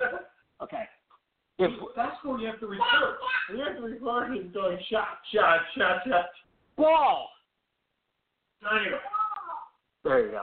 Okay. 0.60 0.82
If 1.60 1.70
That's 1.94 2.16
where 2.24 2.38
you 2.40 2.48
have 2.48 2.58
to 2.58 2.66
record. 2.66 3.14
We 3.52 3.60
have 3.60 3.76
to 3.76 3.82
record 3.82 4.36
him 4.36 4.50
going 4.52 4.76
shot, 4.90 5.18
shot, 5.32 5.60
shot, 5.76 6.00
shot. 6.04 6.26
ball. 6.76 7.28
Anyway. 8.68 8.98
There 10.02 10.26
you 10.26 10.32
go. 10.32 10.42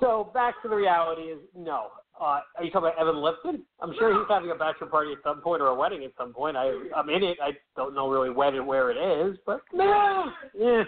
So 0.00 0.30
back 0.34 0.60
to 0.62 0.68
the 0.68 0.76
reality 0.76 1.22
is 1.22 1.38
no. 1.56 1.88
Uh, 2.18 2.40
are 2.56 2.64
you 2.64 2.70
talking 2.70 2.88
about 2.88 2.98
Evan 2.98 3.16
Lipton? 3.20 3.62
I'm 3.80 3.92
sure 3.98 4.12
he's 4.12 4.28
having 4.28 4.50
a 4.50 4.54
bachelor 4.54 4.86
party 4.86 5.12
at 5.12 5.18
some 5.22 5.42
point 5.42 5.60
or 5.60 5.66
a 5.66 5.74
wedding 5.74 6.02
at 6.04 6.12
some 6.16 6.32
point. 6.32 6.56
I 6.56 6.72
I'm 6.96 7.10
in 7.10 7.22
it. 7.22 7.38
I 7.42 7.50
don't 7.76 7.94
know 7.94 8.08
really 8.08 8.30
when 8.30 8.54
and 8.54 8.66
where 8.66 8.90
it 8.90 8.96
is, 8.96 9.36
but 9.44 9.60
nah, 9.72 10.30
yeah. 10.58 10.84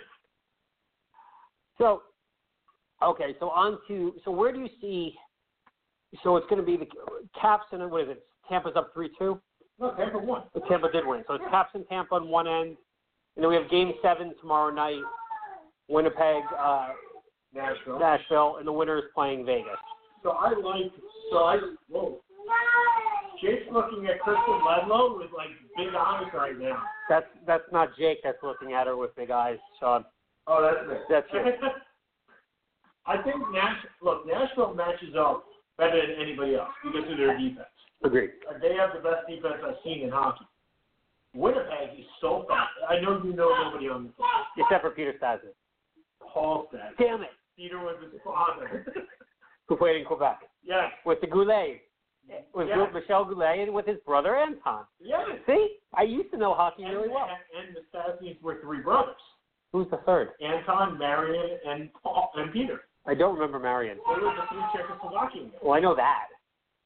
So 1.77 2.03
okay, 3.03 3.37
so 3.41 3.51
on 3.51 3.79
to 3.89 4.15
so 4.25 4.31
where 4.31 4.53
do 4.53 4.61
you 4.61 4.69
see? 4.81 5.15
So 6.23 6.37
it's 6.37 6.47
going 6.49 6.61
to 6.61 6.67
be 6.67 6.79
the 6.79 6.87
Caps 7.39 7.67
and 7.73 7.91
what 7.91 8.05
is 8.05 8.09
it? 8.09 8.25
Tampa's 8.49 8.73
up 8.77 8.93
three 8.95 9.11
two. 9.19 9.41
No, 9.79 9.95
Tampa 9.95 10.19
won. 10.19 10.45
But 10.55 10.67
Tampa 10.67 10.91
did 10.91 11.07
win. 11.07 11.25
So 11.29 11.35
it's 11.35 11.45
Caps 11.51 11.71
and 11.75 11.87
Tampa 11.89 12.15
on 12.15 12.29
one 12.29 12.49
end, 12.49 12.77
and 13.37 13.45
then 13.45 13.49
we 13.49 13.55
have 13.55 13.71
Game 13.71 13.93
Seven 14.03 14.35
tomorrow 14.41 14.75
night. 14.75 15.03
Winnipeg, 15.89 16.43
uh, 16.59 16.89
Nashville. 17.55 17.99
Nashville, 17.99 18.57
and 18.59 18.67
the 18.67 18.73
winner 18.73 18.99
is 18.99 19.05
playing 19.15 19.45
Vegas. 19.45 19.79
So 20.23 20.31
I 20.31 20.51
like. 20.51 20.93
So 21.31 21.39
I. 21.39 21.59
Whoa. 21.89 22.21
Jake's 23.43 23.71
looking 23.73 24.07
at 24.07 24.21
Kristen 24.21 24.61
Ledlow 24.67 25.19
with 25.19 25.31
like 25.37 25.51
big 25.77 25.95
eyes 25.95 26.25
right 26.35 26.59
now. 26.59 26.83
That's 27.09 27.27
that's 27.47 27.65
not 27.73 27.91
Jake 27.97 28.19
that's 28.25 28.43
looking 28.43 28.73
at 28.73 28.87
her 28.87 28.97
with 28.97 29.15
big 29.17 29.31
eyes, 29.31 29.59
Sean. 29.79 30.05
Oh, 30.47 30.63
that's 30.63 30.91
it. 30.91 31.03
That's 31.09 31.27
it. 31.33 31.55
I 33.07 33.23
think 33.23 33.37
Nash. 33.53 33.79
Look, 34.03 34.27
Nashville 34.27 34.75
matches 34.75 35.15
up 35.19 35.45
better 35.79 36.01
than 36.01 36.21
anybody 36.21 36.57
else 36.57 36.71
because 36.83 37.11
of 37.11 37.17
their 37.17 37.39
defense. 37.39 37.69
Agreed. 38.05 38.31
They 38.61 38.75
have 38.75 38.91
the 38.95 39.01
best 39.01 39.27
defense 39.29 39.63
I've 39.65 39.77
seen 39.85 40.03
in 40.03 40.11
hockey. 40.11 40.45
Winnipeg 41.35 41.99
is 41.99 42.07
so 42.21 42.45
fast. 42.49 42.71
I 42.89 43.01
know 43.01 43.21
you 43.23 43.35
know 43.35 43.51
nobody 43.63 43.89
on 43.89 44.05
the 44.05 44.09
team. 44.11 44.27
Except 44.59 44.83
for 44.83 44.91
Peter 44.91 45.15
Stastny. 45.23 45.55
Paul 46.21 46.69
said. 46.73 46.93
Damn 46.99 47.23
it. 47.23 47.31
Peter 47.59 47.79
was 47.81 47.97
his 48.01 48.21
father. 48.25 48.87
Who 49.69 49.77
played 49.77 49.97
in 49.97 50.05
Quebec. 50.07 50.39
yes. 50.63 50.91
With 51.05 51.21
the 51.21 51.27
Goulet. 51.27 51.83
With 52.55 52.69
Yeah. 52.69 52.87
Michel 52.95 53.25
Goulet 53.25 53.59
and 53.59 53.75
with 53.75 53.85
his 53.87 53.99
brother 54.07 54.37
Anton. 54.37 54.85
Yes. 55.01 55.27
See? 55.47 55.77
I 55.95 56.03
used 56.05 56.31
to 56.31 56.37
know 56.39 56.55
hockey 56.55 56.85
And, 56.85 56.95
really 56.95 57.09
well. 57.09 57.27
and, 57.29 57.67
and 57.69 57.77
the 57.77 57.83
Stastnys 57.91 58.41
were 58.43 58.61
three 58.63 58.81
brothers. 58.81 59.17
Who's 59.73 59.91
the 59.91 59.99
third? 60.07 60.31
Anton, 60.41 60.97
Marian, 60.99 61.59
and 61.67 61.91
Paul 62.03 62.31
and 62.37 62.53
Peter. 62.53 62.83
I 63.07 63.15
don't 63.15 63.35
remember 63.35 63.59
Marian. 63.59 63.99
They 63.99 64.23
were 64.23 64.33
the 64.35 64.43
three 64.49 64.63
Czechoslovakian 64.81 65.51
guys. 65.53 65.61
Well, 65.63 65.73
I 65.75 65.81
know 65.81 65.95
that. 65.97 66.27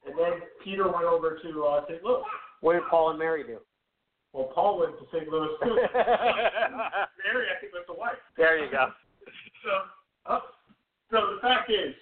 And 0.06 0.16
then 0.18 0.40
Peter 0.64 0.84
went 0.90 1.04
over 1.04 1.38
to 1.42 1.64
uh, 1.64 1.84
St. 1.88 2.02
Louis. 2.02 2.22
What 2.60 2.72
did 2.74 2.82
Paul 2.90 3.10
and 3.10 3.18
Mary 3.18 3.44
do? 3.44 3.58
Well, 4.32 4.50
Paul 4.54 4.78
went 4.80 4.98
to 4.98 5.04
St. 5.12 5.28
Louis 5.28 5.48
too. 5.62 5.74
Mary, 5.94 7.46
I 7.50 7.60
think, 7.60 7.72
was 7.74 7.84
the 7.86 7.94
wife. 7.94 8.16
there 8.36 8.58
you 8.64 8.70
go. 8.70 8.88
So, 9.62 9.70
uh, 10.34 10.40
so 11.12 11.36
the 11.36 11.40
fact 11.44 11.68
is, 11.70 11.94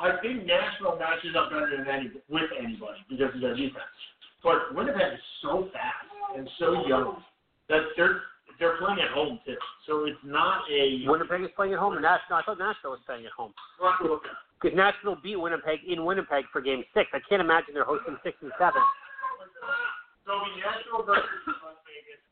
I 0.00 0.16
think 0.22 0.46
Nashville 0.46 0.96
matches 0.98 1.34
up 1.36 1.50
better 1.50 1.68
than 1.76 1.86
any 1.86 2.10
with 2.30 2.48
anybody 2.56 3.02
because 3.10 3.34
of 3.34 3.40
their 3.42 3.54
defense. 3.58 3.94
But 4.42 4.74
Winnipeg 4.74 5.14
is 5.14 5.20
so 5.42 5.68
fast 5.72 6.06
and 6.36 6.48
so 6.58 6.86
young 6.86 7.22
that 7.68 7.82
they're 7.96 8.22
they're 8.58 8.76
playing 8.78 9.00
at 9.02 9.10
home 9.10 9.40
too. 9.44 9.56
So 9.86 10.04
it's 10.06 10.18
not 10.24 10.62
a. 10.70 11.02
Winnipeg 11.06 11.42
is 11.42 11.50
playing 11.56 11.74
at 11.74 11.78
home. 11.78 11.94
and 11.94 12.02
Nashville, 12.02 12.36
I 12.38 12.42
thought 12.42 12.58
Nashville 12.58 12.92
was 12.94 13.00
playing 13.06 13.26
at 13.26 13.32
home. 13.32 13.52
We'll 13.80 13.90
have 13.90 14.00
to 14.00 14.06
look 14.06 14.24
at 14.24 14.30
it. 14.30 14.38
Because 14.62 14.76
Nashville 14.76 15.18
beat 15.22 15.36
Winnipeg 15.36 15.80
in 15.86 16.04
Winnipeg 16.04 16.44
for 16.52 16.60
Game 16.62 16.84
Six. 16.94 17.10
I 17.12 17.20
can't 17.28 17.42
imagine 17.42 17.74
they're 17.74 17.84
hosting 17.84 18.16
six 18.22 18.38
and 18.42 18.52
seven. 18.58 18.80
So 20.24 20.32
it'll 20.32 20.44
be 20.46 20.60
Nashville 20.62 21.02
versus 21.04 21.28
Las 21.46 21.76
Vegas. 21.84 22.22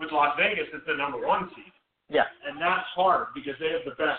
With 0.00 0.10
Las 0.12 0.34
Vegas, 0.40 0.66
it's 0.72 0.86
the 0.86 0.96
number 0.96 1.20
one 1.24 1.48
seed, 1.54 1.70
Yeah. 2.08 2.24
and 2.48 2.56
that's 2.60 2.88
hard 2.96 3.28
because 3.34 3.54
they 3.60 3.70
have 3.70 3.84
the 3.84 3.94
best. 4.00 4.18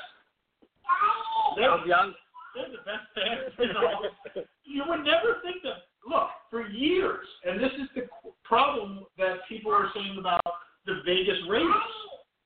They 1.56 1.64
have, 1.64 1.86
young. 1.86 2.14
they 2.56 2.62
have 2.62 2.72
the 2.72 2.84
best 2.88 3.06
fans. 3.14 3.54
in 3.60 3.76
all. 3.76 4.46
You 4.64 4.84
would 4.88 5.04
never 5.04 5.42
think 5.44 5.64
that. 5.64 5.88
Look, 6.08 6.30
for 6.50 6.68
years, 6.68 7.28
and 7.46 7.62
this 7.62 7.72
is 7.78 7.88
the 7.94 8.32
problem 8.44 9.06
that 9.20 9.46
people 9.48 9.72
are 9.72 9.92
saying 9.94 10.18
about 10.20 10.42
the 10.88 11.02
Vegas 11.06 11.38
Raiders, 11.48 11.70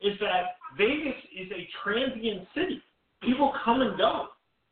is 0.02 0.20
that 0.20 0.60
Vegas 0.78 1.16
is 1.32 1.48
a 1.52 1.68
transient 1.82 2.48
city. 2.54 2.82
People 3.22 3.54
come 3.64 3.82
and 3.82 3.98
go. 3.98 4.28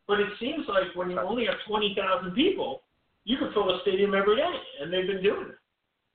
But 0.08 0.20
it 0.20 0.28
seems 0.40 0.66
like 0.68 0.94
when 0.96 1.10
you 1.10 1.20
only 1.20 1.46
have 1.46 1.56
20,000 1.66 2.32
people, 2.32 2.82
you 3.24 3.38
can 3.38 3.54
fill 3.54 3.70
a 3.70 3.80
stadium 3.84 4.14
every 4.14 4.36
day, 4.36 4.54
and 4.82 4.92
they've 4.92 5.08
been 5.08 5.24
doing 5.24 5.48
it. 5.50 5.58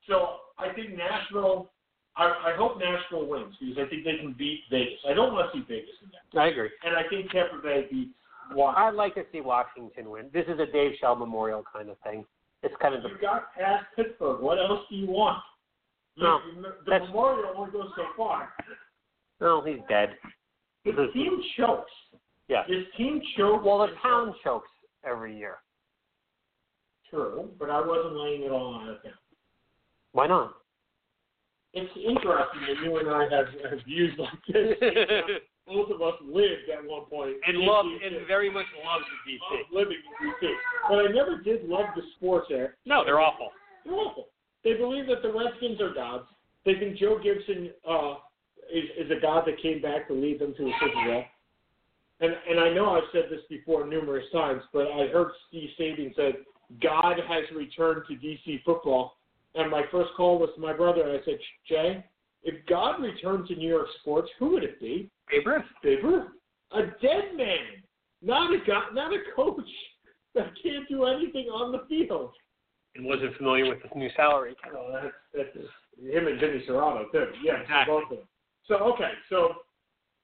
So 0.06 0.36
I 0.58 0.72
think 0.74 0.96
Nashville, 0.96 1.70
I, 2.18 2.52
I 2.52 2.56
hope 2.56 2.78
Nashville 2.78 3.26
wins 3.26 3.54
because 3.60 3.78
I 3.78 3.88
think 3.88 4.04
they 4.04 4.16
can 4.16 4.34
beat 4.36 4.60
Vegas. 4.70 4.98
I 5.08 5.14
don't 5.14 5.32
want 5.32 5.52
to 5.52 5.58
see 5.58 5.64
Vegas 5.68 5.94
in 6.02 6.10
that. 6.34 6.40
I 6.40 6.48
agree. 6.48 6.70
And 6.84 6.96
I 6.96 7.08
think 7.08 7.30
Tampa 7.30 7.58
Bay 7.62 7.86
beats 7.90 8.10
Washington. 8.52 8.84
I'd 8.84 8.94
like 8.94 9.14
to 9.14 9.24
see 9.30 9.40
Washington 9.40 10.10
win. 10.10 10.26
This 10.32 10.44
is 10.48 10.58
a 10.58 10.66
Dave 10.66 10.92
Shell 11.00 11.16
Memorial 11.16 11.64
kind 11.72 11.88
of 11.88 11.96
thing. 12.00 12.24
It's 12.62 12.74
kind 12.82 12.94
of 12.94 13.02
the 13.04 13.10
You 13.10 13.18
got 13.20 13.54
past 13.54 13.84
Pittsburgh. 13.94 14.40
What 14.40 14.58
else 14.58 14.80
do 14.90 14.96
you 14.96 15.06
want? 15.06 15.38
No, 16.16 16.40
you- 16.56 16.62
the 16.86 16.98
Memorial 16.98 17.52
only 17.56 17.70
goes 17.70 17.90
so 17.94 18.02
far. 18.16 18.52
no, 19.40 19.62
he's 19.62 19.78
dead. 19.88 20.16
His 20.82 20.94
team 21.14 21.40
chokes. 21.56 21.90
Yeah. 22.48 22.64
His 22.66 22.84
team 22.96 23.20
chokes. 23.36 23.62
Well, 23.64 23.78
the 23.86 23.92
town 24.02 24.28
chokes. 24.28 24.42
chokes 24.42 24.68
every 25.04 25.36
year. 25.38 25.58
True, 27.10 27.48
but 27.58 27.70
I 27.70 27.80
wasn't 27.80 28.16
laying 28.16 28.42
it 28.42 28.50
all 28.50 28.74
on 28.74 28.88
him. 28.88 28.96
Why 30.12 30.26
not? 30.26 30.54
It's 31.78 31.96
interesting 31.96 32.62
that 32.66 32.82
you 32.82 32.96
and 32.98 33.08
I 33.08 33.22
have, 33.30 33.46
have 33.70 33.84
views 33.84 34.14
like 34.18 34.42
this. 34.48 34.76
Both 35.66 35.90
of 35.90 36.00
us 36.00 36.14
lived 36.24 36.70
at 36.72 36.82
one 36.82 37.04
point 37.04 37.36
and 37.46 37.58
in 37.58 37.66
love 37.66 37.84
DC. 37.84 38.06
and 38.06 38.26
very 38.26 38.50
much 38.50 38.64
loves 38.84 39.04
the 39.04 39.32
DC. 39.32 39.38
Loved 39.52 39.72
living 39.72 39.98
in 40.00 40.28
DC. 40.28 40.54
But 40.88 40.98
I 40.98 41.12
never 41.12 41.42
did 41.42 41.68
love 41.68 41.86
the 41.94 42.02
sports 42.16 42.46
there. 42.48 42.76
No, 42.86 43.04
they're 43.04 43.20
awful. 43.20 43.50
They're 43.84 43.94
awful. 43.94 44.28
They 44.64 44.74
believe 44.74 45.06
that 45.08 45.22
the 45.22 45.32
Redskins 45.32 45.80
are 45.80 45.92
gods. 45.92 46.24
They 46.64 46.74
think 46.74 46.98
Joe 46.98 47.20
Gibson 47.22 47.70
uh, 47.88 48.14
is, 48.72 48.84
is 48.98 49.10
a 49.10 49.20
god 49.20 49.44
that 49.46 49.60
came 49.60 49.82
back 49.82 50.08
to 50.08 50.14
lead 50.14 50.40
them 50.40 50.54
to 50.56 50.62
a 50.64 50.72
Super 50.80 51.04
Bowl. 51.04 51.24
And 52.20 52.32
and 52.48 52.58
I 52.58 52.72
know 52.72 52.96
I've 52.96 53.08
said 53.12 53.24
this 53.30 53.42
before 53.48 53.86
numerous 53.86 54.24
times, 54.32 54.62
but 54.72 54.88
I 54.88 55.06
heard 55.08 55.28
Steve 55.48 55.68
Saban 55.78 56.14
said 56.16 56.34
God 56.82 57.16
has 57.28 57.44
returned 57.54 58.02
to 58.08 58.14
DC 58.14 58.62
football. 58.64 59.17
And 59.58 59.70
my 59.72 59.82
first 59.90 60.10
call 60.16 60.38
was 60.38 60.50
to 60.54 60.60
my 60.60 60.72
brother, 60.72 61.02
and 61.02 61.20
I 61.20 61.24
said, 61.24 61.38
Jay, 61.68 62.04
if 62.44 62.64
God 62.66 63.02
returned 63.02 63.48
to 63.48 63.56
New 63.56 63.68
York 63.68 63.88
sports, 64.00 64.30
who 64.38 64.52
would 64.52 64.62
it 64.62 64.80
be? 64.80 65.10
Babe 65.28 65.46
Ruth. 65.46 65.64
Babe 65.82 66.04
Ruth. 66.04 66.28
A 66.72 66.82
dead 67.02 67.36
man, 67.36 67.82
not 68.22 68.52
a 68.52 68.58
god, 68.64 68.94
not 68.94 69.12
a 69.12 69.18
coach 69.34 69.68
that 70.36 70.52
can't 70.62 70.88
do 70.88 71.04
anything 71.06 71.46
on 71.46 71.72
the 71.72 71.84
field. 71.88 72.30
And 72.94 73.04
wasn't 73.04 73.36
familiar 73.36 73.68
with 73.68 73.78
the 73.82 73.98
new 73.98 74.10
salary 74.14 74.54
cap. 74.62 74.72
Oh, 74.76 74.92
that's, 75.34 75.48
that's 75.54 75.66
him 76.00 76.28
and 76.28 76.38
Jimmy 76.38 76.62
Serrano 76.66 77.06
too. 77.10 77.26
Yeah, 77.42 77.60
Exactly. 77.62 77.94
both 77.94 78.12
of 78.12 78.18
them. 78.18 78.28
So 78.66 78.74
okay, 78.94 79.10
so 79.28 79.54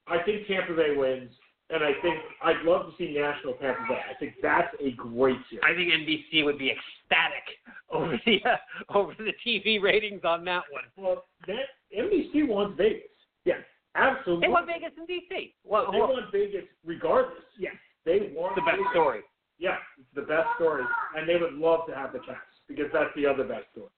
I 0.07 0.22
think 0.22 0.47
Tampa 0.47 0.74
Bay 0.74 0.95
wins, 0.97 1.32
and 1.71 1.83
I 1.83 1.93
think 2.03 2.17
I'd 2.43 2.62
love 2.65 2.87
to 2.87 2.93
see 2.99 3.15
National 3.19 3.55
Tampa 3.55 3.81
Bay. 3.89 4.01
I 4.11 4.15
think 4.19 4.35
that's 4.43 4.69
a 4.81 4.91
great 4.93 5.39
series. 5.49 5.65
I 5.65 5.75
think 5.75 5.91
NBC 5.93 6.45
would 6.45 6.59
be 6.59 6.71
ecstatic 6.71 7.45
over 7.91 8.21
the 8.27 8.39
uh, 8.45 8.57
over 8.99 9.15
the 9.19 9.33
TV 9.47 9.81
ratings 9.81 10.23
on 10.25 10.45
that 10.45 10.62
one. 10.71 10.85
well, 10.97 11.25
that 11.47 11.67
NBC 11.97 12.47
wants 12.47 12.77
Vegas. 12.77 13.03
Yes, 13.45 13.61
absolutely. 13.95 14.47
They 14.47 14.53
want 14.53 14.67
Vegas 14.67 14.91
and 14.99 15.09
DC. 15.09 15.53
Well, 15.65 15.91
They 15.91 15.99
well, 15.99 16.09
want 16.12 16.33
Vegas 16.33 16.65
regardless. 16.85 17.43
Yes, 17.59 17.75
they 18.05 18.33
want 18.35 18.55
the 18.57 18.62
best 18.62 18.77
Vegas. 18.79 18.91
story. 18.93 19.21
Yeah, 19.59 19.77
it's 19.99 20.09
the 20.15 20.23
best 20.23 20.49
story, 20.57 20.83
and 21.17 21.29
they 21.29 21.37
would 21.37 21.55
love 21.55 21.87
to 21.89 21.95
have 21.95 22.12
the 22.12 22.19
Caps 22.19 22.41
because 22.69 22.87
that's 22.93 23.11
the 23.17 23.25
other 23.27 23.45
best 23.45 23.65
story. 23.73 23.91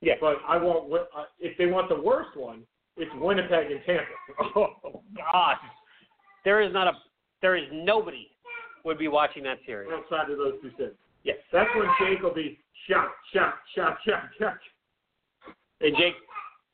Yeah. 0.00 0.14
But 0.20 0.36
I 0.48 0.56
want 0.56 0.92
uh, 0.92 1.24
if 1.38 1.56
they 1.58 1.66
want 1.66 1.88
the 1.88 2.00
worst 2.00 2.36
one, 2.36 2.62
it's 2.96 3.10
Winnipeg 3.20 3.70
and 3.70 3.80
Tampa. 3.86 4.04
Oh 4.56 5.02
God, 5.16 5.56
there 6.44 6.60
is 6.62 6.72
not 6.72 6.88
a 6.88 6.92
there 7.42 7.56
is 7.56 7.64
nobody 7.72 8.28
would 8.84 8.98
be 8.98 9.08
watching 9.08 9.42
that 9.44 9.58
series. 9.66 9.90
outside 9.92 10.30
of 10.30 10.38
those 10.38 10.54
two 10.62 10.70
cities. 10.78 10.94
Yes. 11.24 11.36
That's 11.52 11.68
when 11.76 11.86
Jake 12.00 12.22
will 12.22 12.34
be 12.34 12.58
shout, 12.88 13.10
shout, 13.32 13.54
shout, 13.74 13.98
shout, 14.06 14.22
shout. 14.38 14.56
And 15.80 15.96
Jake, 15.96 16.14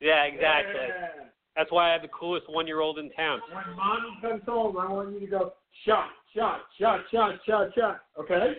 yeah, 0.00 0.24
exactly. 0.24 0.74
Yeah. 0.74 1.28
That's 1.56 1.72
why 1.72 1.88
I 1.90 1.92
have 1.92 2.02
the 2.02 2.08
coolest 2.08 2.48
one 2.48 2.66
year 2.66 2.80
old 2.80 2.98
in 2.98 3.10
town. 3.10 3.40
When 3.52 3.76
mommy 3.76 4.18
comes 4.22 4.42
home, 4.46 4.76
I 4.78 4.90
want 4.90 5.12
you 5.12 5.20
to 5.20 5.26
go 5.26 5.52
shot, 5.84 6.10
shot, 6.34 6.60
shot, 6.78 7.00
shot, 7.12 7.34
shot, 7.46 7.68
shot. 7.76 8.00
Okay? 8.18 8.52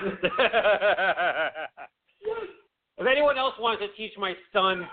if 2.98 3.06
anyone 3.06 3.36
else 3.36 3.54
wants 3.58 3.82
to 3.82 3.88
teach 3.96 4.12
my 4.16 4.34
son 4.52 4.86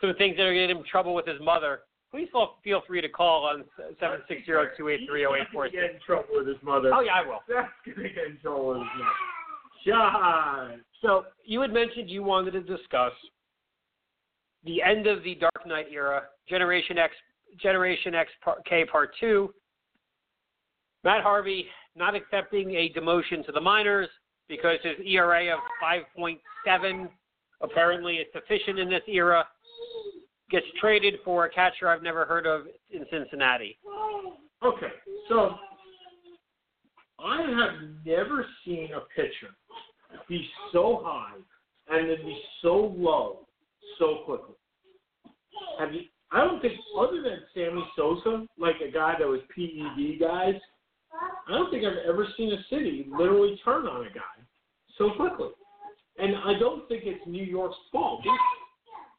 some 0.00 0.14
things 0.18 0.36
that 0.36 0.42
are 0.42 0.52
going 0.52 0.68
to 0.68 0.74
get 0.74 0.76
him 0.76 0.78
in 0.78 0.84
trouble 0.84 1.14
with 1.14 1.26
his 1.26 1.40
mother, 1.40 1.80
please 2.12 2.28
feel 2.30 2.54
feel 2.62 2.82
free 2.86 3.00
to 3.00 3.08
call 3.08 3.44
on 3.44 3.64
seven 3.98 4.18
six 4.28 4.44
zero 4.46 4.68
two 4.76 4.88
eight 4.88 5.00
three 5.08 5.20
zero 5.20 5.34
eight 5.34 5.48
four 5.52 5.66
six. 5.66 5.74
Get 5.74 5.84
in 5.94 6.00
trouble 6.06 6.28
with 6.32 6.46
his 6.46 6.56
mother. 6.62 6.92
Oh 6.94 7.00
yeah, 7.00 7.14
I 7.14 7.26
will. 7.26 7.40
That's 7.48 7.68
gonna 7.84 8.08
get 8.08 8.26
in 8.28 8.38
trouble 8.40 8.68
with 8.68 8.78
his 8.78 8.86
mother. 8.98 9.10
Shot. 9.84 10.76
So 11.00 11.24
you 11.44 11.60
had 11.60 11.72
mentioned 11.72 12.08
you 12.08 12.22
wanted 12.22 12.52
to 12.52 12.60
discuss 12.60 13.12
the 14.64 14.80
end 14.80 15.08
of 15.08 15.24
the 15.24 15.34
Dark 15.34 15.66
Knight 15.66 15.86
era, 15.90 16.22
Generation 16.48 16.98
X, 16.98 17.14
Generation 17.60 18.14
X 18.14 18.30
Part, 18.44 18.64
K 18.64 18.84
Part 18.84 19.10
Two. 19.18 19.52
Matt 21.04 21.22
Harvey 21.22 21.66
not 21.96 22.14
accepting 22.14 22.70
a 22.76 22.92
demotion 22.96 23.44
to 23.44 23.52
the 23.52 23.60
minors 23.60 24.08
because 24.48 24.78
his 24.82 25.04
ERA 25.04 25.52
of 25.52 25.58
5.7 25.82 27.08
apparently 27.60 28.16
is 28.16 28.26
sufficient 28.32 28.78
in 28.78 28.88
this 28.88 29.02
era. 29.08 29.44
Gets 30.52 30.66
traded 30.78 31.14
for 31.24 31.46
a 31.46 31.50
catcher 31.50 31.88
I've 31.88 32.02
never 32.02 32.26
heard 32.26 32.46
of 32.46 32.66
in 32.90 33.06
Cincinnati. 33.10 33.78
Okay, 34.62 34.92
so 35.28 35.54
I 37.18 37.40
have 37.40 37.88
never 38.04 38.44
seen 38.64 38.90
a 38.94 39.00
pitcher 39.16 39.48
be 40.28 40.46
so 40.70 41.00
high 41.02 41.38
and 41.88 42.10
then 42.10 42.18
be 42.18 42.38
so 42.60 42.94
low 42.96 43.46
so 43.98 44.18
quickly. 44.26 44.54
Have 45.78 45.94
you? 45.94 46.02
I 46.30 46.44
don't 46.44 46.60
think, 46.60 46.74
other 46.98 47.22
than 47.22 47.40
Sammy 47.54 47.82
Sosa, 47.96 48.46
like 48.58 48.76
a 48.86 48.90
guy 48.90 49.14
that 49.18 49.26
was 49.26 49.40
PED 49.54 50.20
guys, 50.20 50.54
I 51.48 51.50
don't 51.50 51.70
think 51.70 51.84
I've 51.84 52.08
ever 52.08 52.26
seen 52.36 52.52
a 52.52 52.62
city 52.70 53.06
literally 53.10 53.60
turn 53.64 53.86
on 53.86 54.06
a 54.06 54.10
guy 54.10 54.20
so 54.96 55.10
quickly. 55.16 55.48
And 56.18 56.36
I 56.36 56.58
don't 56.58 56.86
think 56.88 57.02
it's 57.06 57.26
New 57.26 57.44
York's 57.44 57.76
fault. 57.90 58.22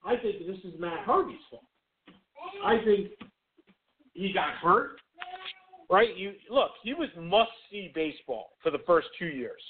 I 0.06 0.16
think 0.18 0.46
this 0.46 0.58
is 0.64 0.80
Matt 0.80 1.06
Harvey's 1.06 1.38
fault. 1.50 1.64
I 2.66 2.78
think 2.84 3.10
he 4.14 4.34
got 4.34 4.54
hurt. 4.62 5.00
right? 5.90 6.16
You 6.16 6.34
look, 6.50 6.72
he 6.84 6.94
was 6.94 7.10
must 7.20 7.52
see 7.72 7.92
baseball 7.96 8.50
for 8.62 8.70
the 8.72 8.80
first 8.86 9.08
two 9.18 9.28
years. 9.28 9.62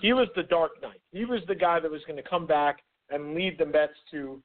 He 0.00 0.12
was 0.12 0.28
the 0.34 0.42
Dark 0.44 0.72
Knight. 0.82 1.00
He 1.12 1.24
was 1.24 1.40
the 1.46 1.54
guy 1.54 1.80
that 1.80 1.90
was 1.90 2.02
going 2.06 2.16
to 2.16 2.28
come 2.28 2.46
back 2.46 2.78
and 3.10 3.34
lead 3.34 3.58
the 3.58 3.66
Mets 3.66 3.92
to 4.10 4.42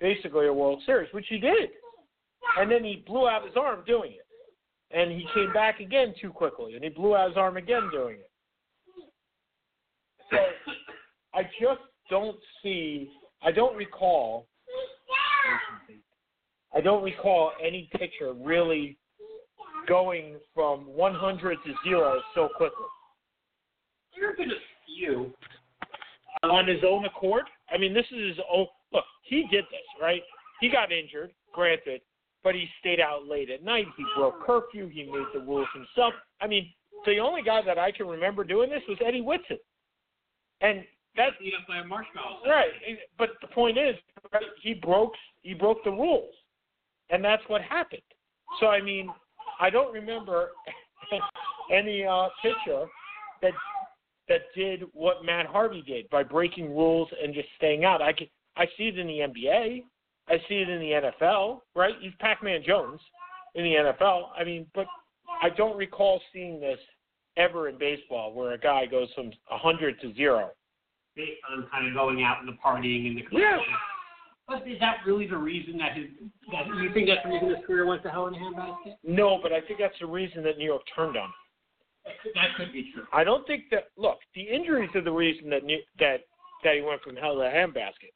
basically 0.00 0.46
a 0.46 0.52
World 0.52 0.82
Series, 0.86 1.12
which 1.12 1.26
he 1.28 1.38
did. 1.38 1.70
And 2.58 2.70
then 2.70 2.84
he 2.84 3.02
blew 3.06 3.26
out 3.28 3.44
his 3.44 3.56
arm 3.56 3.82
doing 3.86 4.12
it. 4.12 4.26
And 4.96 5.10
he 5.10 5.26
came 5.34 5.52
back 5.52 5.80
again 5.80 6.14
too 6.20 6.30
quickly, 6.30 6.74
and 6.74 6.84
he 6.84 6.90
blew 6.90 7.16
out 7.16 7.30
his 7.30 7.36
arm 7.36 7.56
again 7.56 7.88
doing 7.90 8.18
it. 8.18 8.30
So 10.30 10.36
I 11.34 11.42
just 11.60 11.80
don't 12.10 12.36
see. 12.62 13.10
I 13.42 13.50
don't 13.50 13.76
recall. 13.76 14.46
I 16.74 16.80
don't 16.80 17.02
recall 17.02 17.52
any 17.62 17.88
pitcher 17.92 18.32
really 18.32 18.96
going 19.86 20.36
from 20.54 20.86
100 20.86 21.58
to 21.64 21.74
zero 21.84 22.20
so 22.34 22.48
quickly. 22.56 22.86
There 24.16 24.28
have 24.28 24.38
been 24.38 24.50
a 24.50 24.62
few. 24.86 25.32
Uh, 26.44 26.48
on 26.48 26.66
his 26.66 26.82
own 26.86 27.04
accord. 27.04 27.44
I 27.72 27.78
mean, 27.78 27.94
this 27.94 28.06
is 28.10 28.36
his 28.36 28.44
own. 28.52 28.66
Look, 28.92 29.04
he 29.22 29.46
did 29.50 29.64
this, 29.64 29.86
right? 30.00 30.22
He 30.60 30.68
got 30.68 30.92
injured, 30.92 31.32
granted, 31.52 32.00
but 32.42 32.54
he 32.54 32.66
stayed 32.80 33.00
out 33.00 33.26
late 33.26 33.50
at 33.50 33.64
night. 33.64 33.86
He 33.96 34.04
broke 34.16 34.44
curfew. 34.44 34.88
He 34.88 35.04
made 35.04 35.26
the 35.32 35.40
rules 35.40 35.68
himself. 35.74 36.14
I 36.40 36.46
mean, 36.46 36.70
the 37.06 37.18
only 37.18 37.42
guy 37.42 37.60
that 37.64 37.78
I 37.78 37.90
can 37.92 38.06
remember 38.06 38.44
doing 38.44 38.70
this 38.70 38.82
was 38.88 38.98
Eddie 39.04 39.20
Whitson, 39.20 39.58
and 40.60 40.84
that's 41.16 41.34
by 41.68 41.78
a 41.78 41.84
marshmallow. 41.84 42.40
right. 42.46 42.70
But 43.18 43.30
the 43.40 43.48
point 43.48 43.78
is, 43.78 43.94
right, 44.32 44.42
he 44.62 44.74
broke 44.74 45.12
he 45.42 45.54
broke 45.54 45.82
the 45.84 45.90
rules, 45.90 46.34
and 47.10 47.24
that's 47.24 47.42
what 47.48 47.62
happened. 47.62 48.02
So 48.60 48.66
I 48.66 48.80
mean, 48.80 49.08
I 49.60 49.70
don't 49.70 49.92
remember 49.92 50.50
any 51.72 52.04
uh, 52.04 52.28
pitcher 52.42 52.86
that 53.42 53.52
that 54.28 54.42
did 54.54 54.84
what 54.92 55.24
Matt 55.24 55.46
Harvey 55.46 55.82
did 55.86 56.08
by 56.10 56.22
breaking 56.22 56.70
rules 56.70 57.08
and 57.22 57.34
just 57.34 57.48
staying 57.56 57.84
out. 57.84 58.00
I 58.00 58.12
can 58.12 58.26
I 58.56 58.66
see 58.76 58.84
it 58.84 58.98
in 58.98 59.06
the 59.06 59.18
NBA. 59.20 59.82
I 60.28 60.36
see 60.48 60.54
it 60.54 60.68
in 60.68 60.80
the 60.80 61.10
NFL. 61.20 61.60
Right? 61.74 61.94
He's 62.00 62.12
Pac-Man 62.20 62.62
Jones 62.66 63.00
in 63.54 63.64
the 63.64 63.70
NFL. 63.70 64.28
I 64.38 64.44
mean, 64.44 64.66
but 64.74 64.86
I 65.42 65.50
don't 65.50 65.76
recall 65.76 66.20
seeing 66.32 66.60
this 66.60 66.78
ever 67.36 67.68
in 67.68 67.78
baseball 67.78 68.32
where 68.32 68.52
a 68.52 68.58
guy 68.58 68.86
goes 68.86 69.08
from 69.14 69.26
100 69.48 70.00
to 70.00 70.14
zero. 70.14 70.50
Based 71.16 71.30
on 71.52 71.66
kind 71.70 71.88
of 71.88 71.94
going 71.94 72.22
out 72.24 72.38
and 72.40 72.48
the 72.48 72.58
partying 72.64 73.06
and 73.06 73.16
the 73.18 73.22
Yeah. 73.32 73.58
But 74.46 74.68
is 74.68 74.78
that 74.80 74.98
really 75.06 75.26
the 75.26 75.38
reason 75.38 75.78
that 75.78 75.96
his 75.96 76.06
that 76.52 76.66
you 76.66 76.92
think 76.92 77.08
that's 77.08 77.20
the 77.24 77.30
reason 77.30 77.48
his 77.48 77.64
career 77.66 77.86
went 77.86 78.02
to 78.02 78.10
hell 78.10 78.26
in 78.26 78.34
a 78.34 78.38
handbasket? 78.38 78.96
No, 79.02 79.38
but 79.42 79.52
I 79.52 79.60
think 79.60 79.80
that's 79.80 79.98
the 80.00 80.06
reason 80.06 80.42
that 80.44 80.58
New 80.58 80.66
York 80.66 80.82
turned 80.94 81.16
on 81.16 81.24
him. 81.24 81.34
That 82.04 82.12
could, 82.22 82.32
that 82.34 82.48
could 82.56 82.72
be 82.72 82.90
true. 82.92 83.04
I 83.12 83.24
don't 83.24 83.46
think 83.46 83.64
that. 83.70 83.84
Look, 83.96 84.18
the 84.34 84.42
injuries 84.42 84.90
are 84.94 85.00
the 85.00 85.10
reason 85.10 85.48
that 85.50 85.64
New, 85.64 85.78
that 85.98 86.18
that 86.62 86.74
he 86.74 86.82
went 86.82 87.00
from 87.02 87.16
hell 87.16 87.36
to 87.36 87.40
handbasket. 87.40 88.12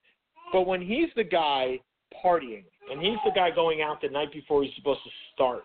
But 0.52 0.66
when 0.66 0.82
he's 0.82 1.08
the 1.16 1.24
guy 1.24 1.80
partying 2.24 2.64
and 2.90 3.00
he's 3.00 3.18
the 3.24 3.32
guy 3.34 3.50
going 3.50 3.80
out 3.82 4.00
the 4.02 4.08
night 4.08 4.32
before 4.32 4.62
he's 4.62 4.74
supposed 4.76 5.00
to 5.04 5.10
start, 5.34 5.64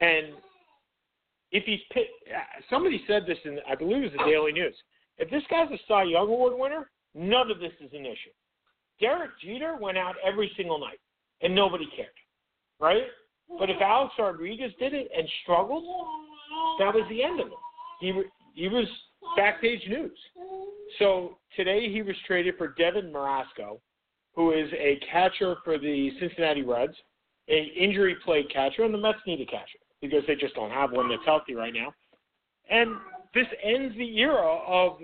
and 0.00 0.32
if 1.52 1.64
he's 1.64 1.80
pit, 1.92 2.06
uh, 2.34 2.40
somebody 2.70 3.02
said 3.06 3.24
this 3.26 3.38
in 3.44 3.58
I 3.68 3.74
believe 3.74 3.98
it 3.98 4.12
was 4.12 4.12
the 4.12 4.30
Daily 4.30 4.52
News. 4.52 4.74
If 5.18 5.30
this 5.30 5.42
guy's 5.50 5.70
a 5.70 5.78
Cy 5.86 6.04
Young 6.04 6.28
Award 6.28 6.54
winner, 6.56 6.90
none 7.14 7.50
of 7.50 7.60
this 7.60 7.72
is 7.80 7.90
an 7.92 8.06
issue. 8.06 8.32
Derek 9.00 9.30
Jeter 9.42 9.76
went 9.80 9.98
out 9.98 10.14
every 10.24 10.50
single 10.56 10.78
night, 10.78 11.00
and 11.42 11.54
nobody 11.54 11.86
cared, 11.96 12.08
right? 12.80 13.04
But 13.58 13.70
if 13.70 13.80
Alex 13.80 14.14
Rodriguez 14.18 14.72
did 14.78 14.94
it 14.94 15.08
and 15.16 15.28
struggled, 15.42 15.84
that 16.78 16.94
was 16.94 17.04
the 17.08 17.22
end 17.22 17.40
of 17.40 17.48
it. 17.48 17.52
He 18.00 18.22
he 18.54 18.68
was 18.68 18.86
backpage 19.38 19.88
news. 19.88 20.18
So 20.98 21.38
today 21.56 21.92
he 21.92 22.02
was 22.02 22.16
traded 22.26 22.56
for 22.56 22.68
Devin 22.68 23.12
Mesoraco, 23.12 23.80
who 24.34 24.52
is 24.52 24.68
a 24.72 24.98
catcher 25.10 25.56
for 25.64 25.78
the 25.78 26.10
Cincinnati 26.20 26.62
Reds, 26.62 26.94
a 27.48 27.72
injury 27.78 28.16
plagued 28.24 28.52
catcher, 28.52 28.84
and 28.84 28.94
the 28.94 28.98
Mets 28.98 29.18
need 29.26 29.40
a 29.40 29.46
catcher 29.46 29.78
because 30.00 30.22
they 30.26 30.34
just 30.34 30.54
don't 30.54 30.70
have 30.70 30.92
one 30.92 31.08
that's 31.08 31.24
healthy 31.24 31.54
right 31.54 31.74
now. 31.74 31.92
And 32.70 32.96
this 33.34 33.46
ends 33.62 33.96
the 33.96 34.18
era 34.18 34.58
of 34.66 34.98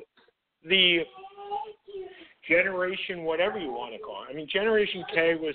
the 0.64 1.01
generation, 2.51 3.22
whatever 3.22 3.59
you 3.59 3.70
want 3.70 3.94
to 3.94 3.98
call 3.98 4.24
it. 4.24 4.32
I 4.32 4.34
mean, 4.34 4.48
Generation 4.53 5.05
K 5.14 5.34
was. 5.36 5.55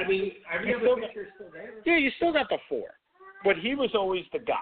I 0.00 0.08
mean, 0.08 0.32
every 0.52 0.70
You 0.70 0.76
other 0.76 0.84
still 0.84 0.96
pitcher 0.96 1.28
still 1.34 1.50
there. 1.52 1.70
Yeah, 1.86 1.98
you 1.98 2.10
still 2.16 2.32
got 2.32 2.48
the 2.48 2.58
four, 2.68 2.88
but 3.44 3.56
he 3.56 3.74
was 3.74 3.90
always 3.94 4.24
the 4.32 4.40
guy. 4.40 4.56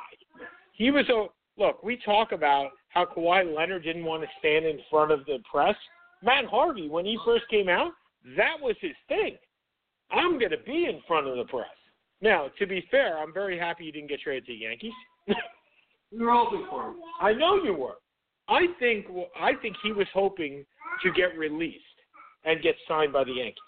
He 0.72 0.90
was 0.90 1.08
a 1.08 1.26
look. 1.60 1.82
We 1.82 1.98
talk 2.04 2.32
about 2.32 2.70
how 2.88 3.06
Kawhi 3.06 3.54
Leonard 3.54 3.84
didn't 3.84 4.04
want 4.04 4.22
to 4.22 4.28
stand 4.38 4.66
in 4.66 4.78
front 4.90 5.12
of 5.12 5.24
the 5.24 5.38
press. 5.50 5.76
Matt 6.22 6.46
Harvey, 6.46 6.88
when 6.88 7.04
he 7.04 7.18
first 7.24 7.44
came 7.48 7.68
out, 7.68 7.92
that 8.36 8.56
was 8.60 8.76
his 8.80 8.92
thing. 9.08 9.36
I'm 10.10 10.38
going 10.38 10.50
to 10.50 10.58
be 10.66 10.86
in 10.86 11.00
front 11.06 11.26
of 11.26 11.36
the 11.36 11.44
press. 11.44 11.66
Now, 12.20 12.48
to 12.58 12.66
be 12.66 12.86
fair, 12.90 13.18
I'm 13.18 13.32
very 13.32 13.58
happy 13.58 13.84
you 13.84 13.92
didn't 13.92 14.08
get 14.08 14.20
traded 14.20 14.46
to 14.46 14.52
the 14.52 14.58
Yankees. 14.58 14.92
We 16.12 16.24
were 16.24 16.32
hoping 16.32 16.66
for 16.70 16.90
him. 16.90 16.96
I 17.20 17.32
know 17.32 17.56
you 17.62 17.74
were. 17.74 17.96
I 18.48 18.66
think 18.78 19.06
I 19.40 19.54
think 19.60 19.76
he 19.82 19.92
was 19.92 20.06
hoping 20.14 20.64
to 21.02 21.12
get 21.12 21.36
released 21.36 21.82
and 22.44 22.62
get 22.62 22.74
signed 22.88 23.12
by 23.12 23.24
the 23.24 23.32
Yankees 23.32 23.58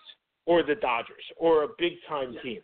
or 0.47 0.63
the 0.63 0.77
Dodgers 0.77 1.25
or 1.37 1.65
a 1.65 1.69
big 1.79 1.95
time 2.09 2.37
team 2.43 2.61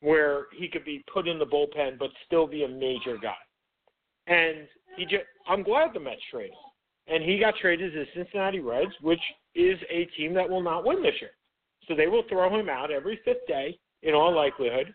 where 0.00 0.46
he 0.56 0.68
could 0.68 0.84
be 0.84 1.04
put 1.12 1.28
in 1.28 1.38
the 1.38 1.46
bullpen 1.46 1.98
but 1.98 2.10
still 2.26 2.46
be 2.46 2.64
a 2.64 2.68
major 2.68 3.16
guy. 3.16 3.34
And 4.26 4.66
he 4.96 5.04
just 5.04 5.24
I'm 5.48 5.62
glad 5.62 5.90
the 5.94 6.00
Mets 6.00 6.20
traded. 6.30 6.56
And 7.08 7.22
he 7.22 7.38
got 7.38 7.54
traded 7.60 7.92
to 7.92 7.98
the 8.00 8.06
Cincinnati 8.14 8.60
Reds, 8.60 8.92
which 9.00 9.20
is 9.54 9.78
a 9.90 10.04
team 10.16 10.34
that 10.34 10.48
will 10.48 10.62
not 10.62 10.84
win 10.84 11.02
this 11.02 11.14
year. 11.20 11.32
So 11.88 11.96
they 11.96 12.06
will 12.06 12.22
throw 12.28 12.48
him 12.58 12.68
out 12.68 12.92
every 12.92 13.18
fifth 13.24 13.44
day, 13.48 13.76
in 14.02 14.14
all 14.14 14.34
likelihood, 14.34 14.94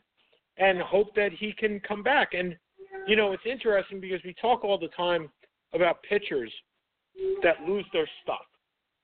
and 0.58 0.80
hope 0.80 1.14
that 1.16 1.32
he 1.34 1.52
can 1.52 1.82
come 1.82 2.04
back. 2.04 2.34
And 2.34 2.56
you 3.08 3.16
know, 3.16 3.34
it's 3.34 3.44
interesting 3.46 4.00
because 4.00 4.22
we 4.24 4.34
talk 4.42 4.64
all 4.64 4.78
the 4.78 4.88
time 4.90 5.30
about 5.74 6.02
pitchers 6.04 6.52
that 7.44 7.62
lose 7.68 7.86
their 7.94 8.08
stuff, 8.24 8.46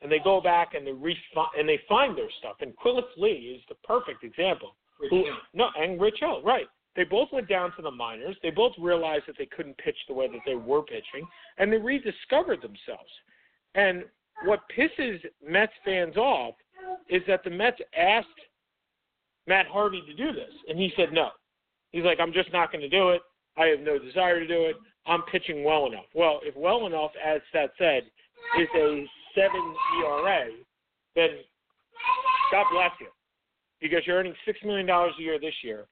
and 0.02 0.12
they 0.12 0.20
go 0.20 0.42
back 0.42 0.74
and 0.74 0.86
they 0.86 0.92
and 0.92 1.68
they 1.68 1.80
find 1.90 2.18
their 2.18 2.30
stuff. 2.40 2.56
And 2.62 2.74
Quillis 2.78 3.04
Lee 3.18 3.58
is 3.58 3.62
the 3.70 3.76
perfect 3.84 4.24
example. 4.24 4.76
Who, 5.10 5.26
no, 5.54 5.70
and 5.78 6.00
Rich 6.00 6.18
Hill, 6.20 6.42
right? 6.44 6.68
They 6.96 7.04
both 7.04 7.30
went 7.34 7.50
down 7.50 7.74
to 7.76 7.82
the 7.82 7.92
minors. 7.92 8.36
They 8.44 8.52
both 8.52 8.74
realized 8.78 9.24
that 9.28 9.36
they 9.38 9.48
couldn't 9.48 9.78
pitch 9.78 9.98
the 10.08 10.14
way 10.14 10.28
that 10.28 10.42
they 10.46 10.56
were 10.56 10.84
pitching, 10.84 11.28
and 11.58 11.74
they 11.74 11.78
rediscovered 11.78 12.62
themselves. 12.62 13.10
And 13.76 14.04
what 14.46 14.62
pisses 14.78 15.20
Mets 15.46 15.74
fans 15.84 16.18
off 16.18 16.54
is 17.10 17.22
that 17.28 17.44
the 17.44 17.50
Mets 17.50 17.80
asked 17.98 18.28
Matt 19.48 19.66
Harvey 19.68 20.02
to 20.06 20.14
do 20.14 20.32
this, 20.32 20.52
and 20.70 20.78
he 20.78 20.94
said 20.96 21.12
no. 21.12 21.30
He's 21.92 22.04
like, 22.04 22.20
I'm 22.20 22.34
just 22.34 22.54
not 22.54 22.72
going 22.72 22.82
to 22.82 22.90
do 22.90 23.10
it. 23.10 23.22
I 23.58 23.66
have 23.68 23.80
no 23.80 24.00
desire 24.00 24.40
to 24.40 24.48
do 24.48 24.66
it. 24.66 24.76
I'm 25.06 25.22
pitching 25.24 25.64
well 25.64 25.88
enough. 25.88 26.06
Well, 26.14 26.40
if 26.44 26.56
well 26.56 26.86
enough, 26.88 27.12
as 27.24 27.42
that 27.54 27.72
said, 27.78 28.04
is 28.60 28.68
a 28.76 29.06
seven 29.36 29.76
ERA, 30.00 30.48
then 31.16 31.30
God 32.52 32.66
bless 32.72 32.92
you, 33.00 33.08
because 33.82 34.02
you're 34.06 34.18
earning 34.18 34.36
six 34.46 34.60
million 34.64 34.86
dollars 34.86 35.14
a 35.20 35.22
year 35.22 35.40
this 35.40 35.56
year, 35.64 35.86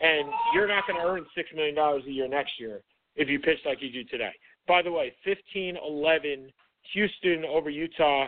and 0.00 0.28
you're 0.54 0.68
not 0.68 0.86
going 0.86 1.00
to 1.00 1.06
earn 1.06 1.24
six 1.34 1.48
million 1.54 1.74
dollars 1.74 2.02
a 2.06 2.10
year 2.10 2.28
next 2.28 2.52
year 2.58 2.82
if 3.16 3.28
you 3.28 3.38
pitch 3.38 3.58
like 3.64 3.82
you 3.82 3.90
do 3.90 4.04
today. 4.04 4.32
By 4.66 4.82
the 4.82 4.92
way, 4.92 5.12
15-11, 5.26 6.52
Houston 6.92 7.44
over 7.44 7.70
Utah. 7.70 8.26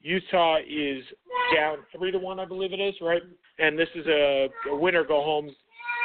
Utah 0.00 0.58
is 0.58 1.04
down 1.54 1.78
three 1.94 2.10
to 2.10 2.18
one, 2.18 2.40
I 2.40 2.46
believe 2.46 2.72
it 2.72 2.80
is, 2.80 2.94
right? 3.02 3.22
And 3.58 3.78
this 3.78 3.88
is 3.94 4.06
a, 4.06 4.48
a 4.70 4.76
winner 4.76 5.04
go 5.04 5.22
home 5.22 5.50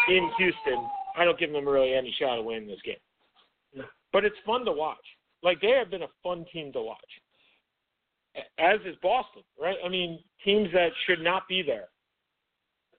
in 0.10 0.30
Houston. 0.38 0.86
I 1.18 1.24
don't 1.24 1.40
give 1.40 1.54
them 1.54 1.68
really 1.68 1.94
any 1.94 2.14
shot 2.20 2.40
of 2.40 2.46
winning 2.46 2.68
this 2.68 2.82
game. 2.84 2.96
But 4.16 4.24
it's 4.24 4.38
fun 4.46 4.64
to 4.64 4.72
watch. 4.72 5.06
Like 5.44 5.60
they 5.60 5.72
have 5.78 5.92
been 5.92 6.04
a 6.04 6.14
fun 6.24 6.46
team 6.54 6.72
to 6.72 6.82
watch. 6.82 6.98
As 8.58 8.80
is 8.86 8.96
Boston, 9.04 9.44
right? 9.62 9.76
I 9.86 9.90
mean, 9.90 10.24
teams 10.46 10.70
that 10.72 10.92
should 11.06 11.22
not 11.22 11.50
be 11.50 11.62
there. 11.62 11.90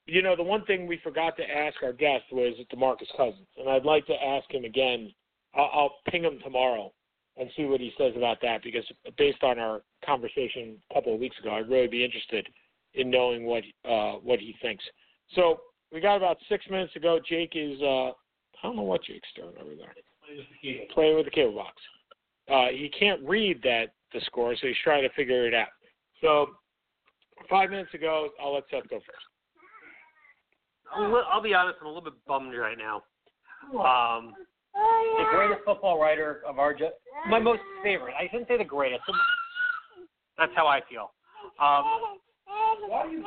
You 0.04 0.20
know, 0.20 0.36
the 0.36 0.42
one 0.42 0.62
thing 0.66 0.86
we 0.86 1.00
forgot 1.02 1.34
to 1.38 1.42
ask 1.42 1.76
our 1.82 1.94
guest 1.94 2.24
was 2.30 2.54
DeMarcus 2.70 3.08
Cousins, 3.16 3.46
and 3.56 3.66
I'd 3.66 3.86
like 3.86 4.06
to 4.08 4.12
ask 4.12 4.44
him 4.52 4.66
again. 4.66 5.10
I'll, 5.54 5.70
I'll 5.72 5.94
ping 6.10 6.22
him 6.22 6.38
tomorrow 6.44 6.92
and 7.38 7.48
see 7.56 7.64
what 7.64 7.80
he 7.80 7.92
says 7.96 8.12
about 8.14 8.42
that 8.42 8.62
because 8.62 8.84
based 9.16 9.42
on 9.42 9.58
our 9.58 9.80
conversation 10.04 10.76
a 10.90 10.94
couple 10.94 11.14
of 11.14 11.20
weeks 11.20 11.38
ago, 11.38 11.52
I'd 11.52 11.70
really 11.70 11.88
be 11.88 12.04
interested 12.04 12.46
in 12.92 13.10
knowing 13.10 13.46
what 13.46 13.64
uh, 13.88 14.18
what 14.22 14.38
he 14.38 14.54
thinks. 14.60 14.84
So 15.34 15.60
we 15.90 16.02
got 16.02 16.16
about 16.16 16.36
six 16.50 16.66
minutes 16.70 16.92
to 16.92 17.00
go. 17.00 17.18
Jake 17.26 17.52
is 17.54 17.80
uh, 17.80 18.08
I 18.08 18.62
don't 18.62 18.76
know 18.76 18.82
what 18.82 19.02
Jake's 19.02 19.28
doing 19.34 19.54
over 19.58 19.74
there. 19.74 19.94
Playing 20.92 21.16
with 21.16 21.24
the 21.24 21.30
cable 21.30 21.54
box. 21.54 21.74
Uh, 22.48 22.68
he 22.70 22.90
can't 22.98 23.20
read 23.26 23.60
that 23.62 23.94
the 24.12 24.20
score, 24.26 24.54
so 24.56 24.66
he's 24.66 24.76
trying 24.84 25.02
to 25.02 25.08
figure 25.14 25.46
it 25.46 25.54
out. 25.54 25.68
So 26.20 26.50
five 27.50 27.70
minutes 27.70 27.92
ago, 27.94 28.30
I'll 28.40 28.54
let 28.54 28.64
Seth 28.70 28.88
go 28.88 28.96
first. 28.96 29.26
I'm 30.94 31.12
li- 31.12 31.22
I'll 31.30 31.42
be 31.42 31.54
honest, 31.54 31.78
I'm 31.80 31.86
a 31.86 31.90
little 31.90 32.02
bit 32.04 32.14
bummed 32.26 32.54
right 32.56 32.78
now. 32.78 33.02
Um, 33.74 34.34
the 34.74 35.24
greatest 35.30 35.60
football 35.64 36.00
writer 36.00 36.42
of 36.46 36.58
our 36.58 36.74
ge- 36.74 36.94
my 37.28 37.40
most 37.40 37.62
favorite. 37.82 38.14
I 38.18 38.28
shouldn't 38.30 38.48
say 38.48 38.58
the 38.58 38.64
greatest. 38.64 39.02
That's 40.38 40.52
how 40.54 40.66
I 40.66 40.80
feel. 40.88 41.10
Um, 41.58 42.18
Why 42.88 43.02
are 43.02 43.08
you 43.08 43.24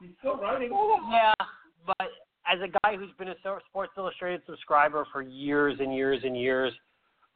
He's 0.00 0.10
still 0.18 0.36
writing. 0.36 0.70
yeah, 1.10 1.32
but 1.86 2.08
as 2.50 2.58
a 2.60 2.68
guy 2.82 2.96
who's 2.96 3.10
been 3.18 3.28
a 3.28 3.34
Sports 3.68 3.92
Illustrated 3.96 4.42
subscriber 4.46 5.06
for 5.12 5.22
years 5.22 5.76
and 5.80 5.94
years 5.94 6.20
and 6.24 6.36
years, 6.36 6.72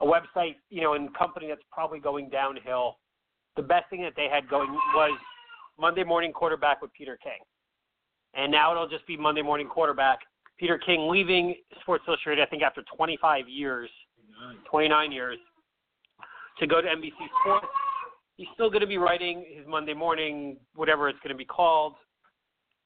a 0.00 0.06
website, 0.06 0.56
you 0.70 0.80
know, 0.80 0.94
and 0.94 1.14
company 1.14 1.48
that's 1.48 1.62
probably 1.70 1.98
going 1.98 2.30
downhill, 2.30 2.98
the 3.56 3.62
best 3.62 3.88
thing 3.90 4.02
that 4.02 4.14
they 4.16 4.28
had 4.32 4.48
going 4.48 4.70
was 4.94 5.18
Monday 5.78 6.04
Morning 6.04 6.32
Quarterback 6.32 6.80
with 6.80 6.92
Peter 6.94 7.18
King. 7.22 7.38
And 8.34 8.50
now 8.50 8.72
it'll 8.72 8.88
just 8.88 9.06
be 9.06 9.16
Monday 9.16 9.42
Morning 9.42 9.68
Quarterback. 9.68 10.20
Peter 10.58 10.78
King 10.78 11.08
leaving 11.10 11.56
Sports 11.82 12.04
Illustrated, 12.08 12.42
I 12.42 12.46
think, 12.46 12.62
after 12.62 12.82
25 12.96 13.48
years, 13.48 13.90
29 14.70 15.12
years, 15.12 15.38
to 16.58 16.66
go 16.66 16.80
to 16.80 16.88
NBC 16.88 17.12
Sports. 17.42 17.66
He's 18.36 18.48
still 18.54 18.70
going 18.70 18.80
to 18.80 18.86
be 18.86 18.98
writing 18.98 19.44
his 19.54 19.66
Monday 19.66 19.92
morning, 19.92 20.56
whatever 20.74 21.08
it's 21.08 21.18
going 21.18 21.34
to 21.34 21.38
be 21.38 21.44
called, 21.44 21.94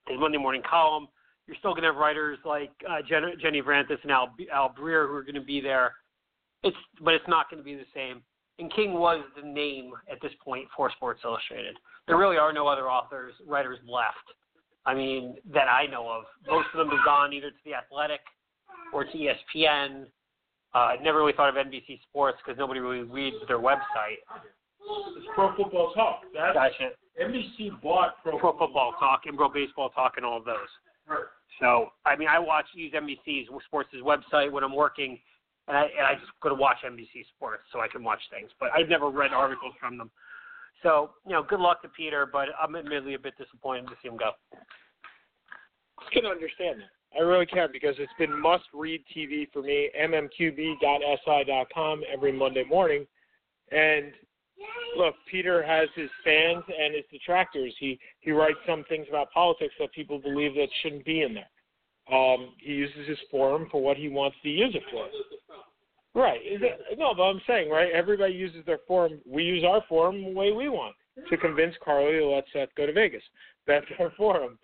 his 0.08 0.18
Monday 0.18 0.38
morning 0.38 0.62
column. 0.68 1.06
You're 1.47 1.57
still 1.59 1.72
going 1.72 1.82
to 1.82 1.88
have 1.88 1.97
writers 1.97 2.38
like 2.44 2.72
uh, 2.88 2.99
Jen, 3.09 3.22
Jenny 3.40 3.62
Vrentas 3.62 4.03
and 4.03 4.11
Al, 4.11 4.34
Albert 4.53 4.80
Breer 4.80 5.09
who 5.09 5.14
are 5.14 5.22
going 5.22 5.34
to 5.36 5.40
be 5.40 5.61
there. 5.61 5.92
It's, 6.62 6.76
but 7.01 7.14
it's 7.14 7.28
not 7.28 7.49
going 7.51 7.62
to 7.62 7.64
be 7.64 7.74
the 7.74 7.86
same. 7.94 8.22
And 8.59 8.72
King 8.72 8.94
was 8.94 9.22
the 9.40 9.47
name 9.47 9.92
at 10.11 10.18
this 10.22 10.32
point 10.42 10.66
for 10.74 10.90
Sports 10.90 11.20
Illustrated. 11.24 11.76
There 12.07 12.16
really 12.16 12.38
are 12.38 12.53
no 12.53 12.66
other 12.66 12.90
authors, 12.90 13.34
writers 13.47 13.78
left. 13.86 14.16
I 14.86 14.94
mean, 14.94 15.36
that 15.53 15.68
I 15.68 15.86
know 15.86 16.09
of. 16.09 16.24
Most 16.49 16.68
of 16.72 16.78
them 16.78 16.88
have 16.97 17.05
gone 17.05 17.32
either 17.32 17.51
to 17.51 17.57
the 17.64 17.74
Athletic 17.74 18.20
or 18.92 19.05
to 19.05 19.11
ESPN. 19.11 20.07
Uh, 20.74 20.78
I 20.78 20.97
never 21.03 21.18
really 21.18 21.32
thought 21.32 21.49
of 21.49 21.66
NBC 21.66 22.01
Sports 22.09 22.38
because 22.44 22.59
nobody 22.59 22.80
really 22.80 23.03
reads 23.03 23.36
their 23.49 23.59
website. 23.59 24.22
It's 25.16 25.26
Pro 25.34 25.55
Football 25.57 25.92
Talk. 25.94 26.22
That's 26.32 26.55
Gotcha. 26.55 26.90
NBC 27.20 27.80
bought 27.82 28.22
Pro, 28.22 28.38
Pro 28.38 28.57
Football 28.57 28.94
Talk 28.99 29.22
and 29.26 29.36
Pro 29.36 29.49
Baseball 29.49 29.90
Talk 29.90 30.14
and 30.16 30.24
all 30.24 30.38
of 30.38 30.44
those. 30.44 30.68
Right. 31.09 31.18
So, 31.61 31.88
I 32.04 32.16
mean, 32.16 32.28
I 32.28 32.38
watch 32.38 32.66
use 32.74 32.92
NBC's 32.92 33.48
Sports' 33.66 33.88
website 34.02 34.50
when 34.50 34.62
I'm 34.62 34.74
working, 34.74 35.18
and 35.68 35.76
I, 35.76 35.82
and 35.82 36.07
I 36.07 36.14
just 36.14 36.32
go 36.42 36.48
to 36.48 36.54
watch 36.54 36.78
NBC 36.86 37.26
Sports 37.36 37.62
so 37.72 37.80
I 37.80 37.88
can 37.88 38.04
watch 38.04 38.20
things. 38.30 38.50
But 38.61 38.70
I've 38.76 38.88
never 38.88 39.11
read 39.11 39.32
articles 39.32 39.74
from 39.80 39.96
them. 39.96 40.11
So, 40.82 41.11
you 41.26 41.32
know, 41.32 41.42
good 41.42 41.61
luck 41.61 41.80
to 41.82 41.88
Peter, 41.88 42.28
but 42.30 42.48
I'm 42.61 42.76
admittedly 42.76 43.14
a 43.14 43.18
bit 43.18 43.34
disappointed 43.38 43.88
to 43.88 43.94
see 44.02 44.09
him 44.09 44.18
go. 44.18 44.32
I 45.98 46.12
can 46.12 46.26
understand 46.26 46.80
that. 46.80 47.18
I 47.18 47.22
really 47.22 47.46
can 47.46 47.68
because 47.72 47.94
it's 47.98 48.12
been 48.18 48.38
must-read 48.38 49.02
TV 49.16 49.50
for 49.52 49.62
me. 49.62 49.88
mmqb.si.com 49.98 52.02
every 52.12 52.32
Monday 52.32 52.64
morning, 52.64 53.07
and 53.72 54.12
look, 54.96 55.14
Peter 55.30 55.62
has 55.62 55.88
his 55.94 56.11
fans 56.24 56.64
and 56.68 56.94
his 56.94 57.04
detractors. 57.11 57.74
He 57.78 57.98
he 58.20 58.30
writes 58.30 58.59
some 58.66 58.84
things 58.88 59.07
about 59.09 59.30
politics 59.32 59.74
that 59.78 59.92
people 59.92 60.18
believe 60.18 60.54
that 60.54 60.68
shouldn't 60.82 61.04
be 61.04 61.22
in 61.22 61.34
there. 61.34 61.50
Um, 62.12 62.54
he 62.59 62.72
uses 62.72 63.09
his 63.09 63.18
forum 63.30 63.68
for 63.70 63.82
what 63.82 63.96
he 63.96 64.09
wants 64.09 64.36
to 64.42 64.48
use 64.48 64.74
it 64.74 64.82
for. 64.90 65.09
Right. 66.14 66.40
Is 66.40 66.61
it, 66.62 66.98
no, 66.98 67.12
but 67.14 67.24
I'm 67.24 67.42
saying, 67.46 67.68
right, 67.68 67.90
everybody 67.92 68.32
uses 68.32 68.64
their 68.64 68.78
forum. 68.86 69.20
We 69.26 69.42
use 69.42 69.64
our 69.64 69.82
forum 69.88 70.22
the 70.22 70.30
way 70.30 70.52
we 70.52 70.68
want 70.68 70.94
to 71.28 71.36
convince 71.36 71.74
Carly 71.84 72.18
to 72.18 72.26
let 72.26 72.44
Seth 72.52 72.68
go 72.76 72.86
to 72.86 72.92
Vegas. 72.92 73.22
That's 73.66 73.84
our 73.98 74.11
forum. 74.16 74.59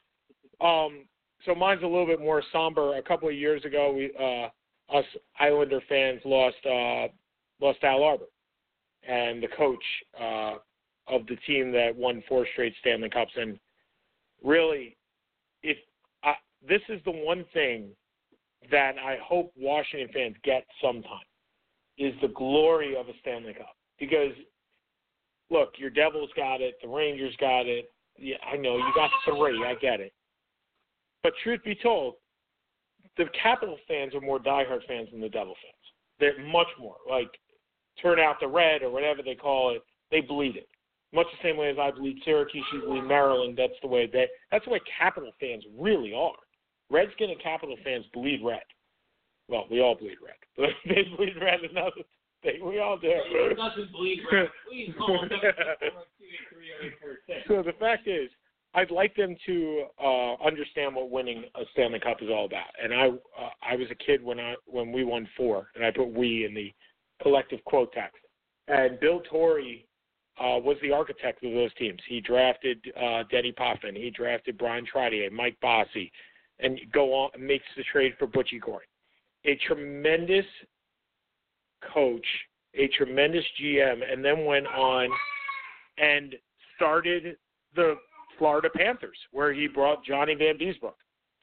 Um, 0.61 1.05
so 1.45 1.55
mine's 1.55 1.83
a 1.83 1.87
little 1.87 2.07
bit 2.07 2.21
more 2.21 2.43
somber. 2.53 2.97
A 2.97 3.03
couple 3.03 3.29
of 3.29 3.35
years 3.35 3.65
ago, 3.65 3.93
we 3.93 4.13
uh, 4.19 4.97
us 4.97 5.05
Islander 5.39 5.81
fans 5.89 6.21
lost 6.25 6.57
uh, 6.65 7.09
lost 7.61 7.83
Al 7.83 8.03
Arbour, 8.03 8.27
and 9.07 9.43
the 9.43 9.49
coach 9.49 9.85
uh, 10.21 10.55
of 11.09 11.27
the 11.27 11.37
team 11.47 11.73
that 11.73 11.95
won 11.95 12.23
four 12.29 12.47
straight 12.53 12.75
Stanley 12.81 13.11
Cups. 13.11 13.33
And 13.37 13.59
really, 14.43 14.97
if 15.63 15.77
I, 16.23 16.35
this 16.67 16.83
is 16.89 17.01
the 17.05 17.11
one 17.11 17.45
thing 17.53 17.89
that 18.71 18.95
I 18.99 19.19
hope 19.23 19.53
Washington 19.57 20.09
fans 20.15 20.37
get 20.45 20.65
sometime 20.81 21.27
is 21.99 22.15
the 22.23 22.29
glory 22.29 22.97
of 22.97 23.09
a 23.09 23.13
Stanley 23.21 23.55
Cup. 23.55 23.77
Because 23.99 24.33
look, 25.51 25.75
your 25.77 25.91
Devils 25.91 26.31
got 26.37 26.61
it, 26.61 26.77
the 26.83 26.89
Rangers 26.89 27.35
got 27.39 27.67
it. 27.67 27.91
Yeah, 28.19 28.37
I 28.51 28.57
know 28.57 28.77
you 28.77 28.93
got 28.95 29.11
three. 29.25 29.65
I 29.65 29.75
get 29.75 30.01
it. 30.01 30.13
But 31.23 31.33
truth 31.43 31.61
be 31.65 31.75
told, 31.75 32.15
the 33.17 33.25
Capital 33.41 33.77
fans 33.89 34.15
are 34.15 34.21
more 34.21 34.39
diehard 34.39 34.87
fans 34.87 35.09
than 35.13 35.21
the 35.21 35.29
Devil 35.29 35.55
fans. 35.55 35.75
They're 36.19 36.47
much 36.47 36.69
more 36.79 36.97
like 37.09 37.31
turn 38.01 38.19
out 38.19 38.37
the 38.41 38.49
red 38.49 38.83
or 38.83 38.91
whatever 38.91 39.23
they 39.23 39.35
call 39.35 39.75
it. 39.75 39.83
They 40.11 40.21
bleed 40.21 40.57
it 40.57 40.69
much 41.13 41.27
the 41.33 41.49
same 41.49 41.57
way 41.57 41.71
as 41.71 41.77
I 41.79 41.91
bleed 41.91 42.21
Syracuse, 42.25 42.65
you 42.73 42.83
bleed 42.83 43.03
Maryland. 43.03 43.57
That's 43.57 43.79
the 43.83 43.89
way 43.89 44.09
they. 44.11 44.27
That's 44.51 44.65
the 44.65 44.71
way 44.71 44.81
Capital 44.99 45.31
fans 45.39 45.65
really 45.79 46.15
are. 46.15 46.33
Redskin 46.91 47.31
and 47.31 47.43
Capital 47.43 47.77
fans 47.85 48.05
bleed 48.13 48.41
red. 48.45 48.63
Well, 49.49 49.67
we 49.71 49.81
all 49.81 49.95
bleed 49.95 50.19
red, 50.25 50.37
but 50.57 50.71
they 50.87 51.03
bleed 51.17 51.35
red 51.41 51.61
another 51.71 52.03
thing. 52.43 52.67
We 52.67 52.79
all 52.81 52.97
do. 52.97 53.11
It 53.11 53.57
doesn't 53.57 53.93
bleed 53.93 54.21
red. 54.31 54.49
Please 54.69 54.95
call 54.99 55.27
So 57.49 57.63
the 57.63 57.73
fact 57.79 58.09
is, 58.09 58.31
I'd 58.75 58.91
like 58.91 59.15
them 59.15 59.37
to 59.47 59.85
uh, 60.03 60.35
understand 60.43 60.95
what 60.95 61.11
winning 61.11 61.45
a 61.55 61.63
Stanley 61.73 62.01
Cup 62.01 62.23
is 62.23 62.31
all 62.31 62.47
about. 62.47 62.69
And 62.83 62.95
I, 62.95 63.09
uh, 63.09 63.51
I 63.63 63.77
was 63.77 63.89
a 63.91 63.95
kid 63.95 64.23
when 64.25 64.41
I 64.41 64.55
when 64.67 64.93
we 64.93 65.05
won 65.05 65.29
four, 65.37 65.69
and 65.75 65.85
I 65.85 65.91
put 65.91 66.09
"we" 66.09 66.47
in 66.47 66.55
the 66.55 66.73
collective 67.23 67.65
quote 67.65 67.93
text. 67.93 68.19
And 68.69 68.99
Bill 69.01 69.21
Torrey 69.31 69.87
uh, 70.39 70.59
was 70.59 70.77
the 70.83 70.93
architect 70.93 71.45
of 71.45 71.53
those 71.53 71.73
teams. 71.75 72.01
He 72.09 72.21
drafted 72.21 72.79
uh, 73.01 73.25
Denis 73.31 73.55
Potvin. 73.57 73.95
He 73.95 74.11
drafted 74.11 74.59
Bryan 74.59 74.87
Trottier, 74.93 75.31
Mike 75.31 75.57
Bossy, 75.61 76.11
and 76.61 76.81
go 76.93 77.13
on 77.13 77.31
makes 77.39 77.65
the 77.77 77.85
trade 77.93 78.15
for 78.19 78.27
Butchie 78.27 78.61
Goring. 78.61 78.87
A 79.45 79.57
tremendous 79.67 80.47
coach, 81.93 82.27
a 82.75 82.89
tremendous 82.89 83.45
GM, 83.61 84.01
and 84.11 84.25
then 84.25 84.45
went 84.45 84.67
on 84.69 85.09
and 85.99 86.35
started 86.77 87.37
the 87.75 87.97
Florida 88.39 88.69
Panthers, 88.75 89.19
where 89.33 89.53
he 89.53 89.67
brought 89.67 90.05
Johnny 90.05 90.35
Van 90.35 90.59
Vanbiesbrouck 90.59 90.95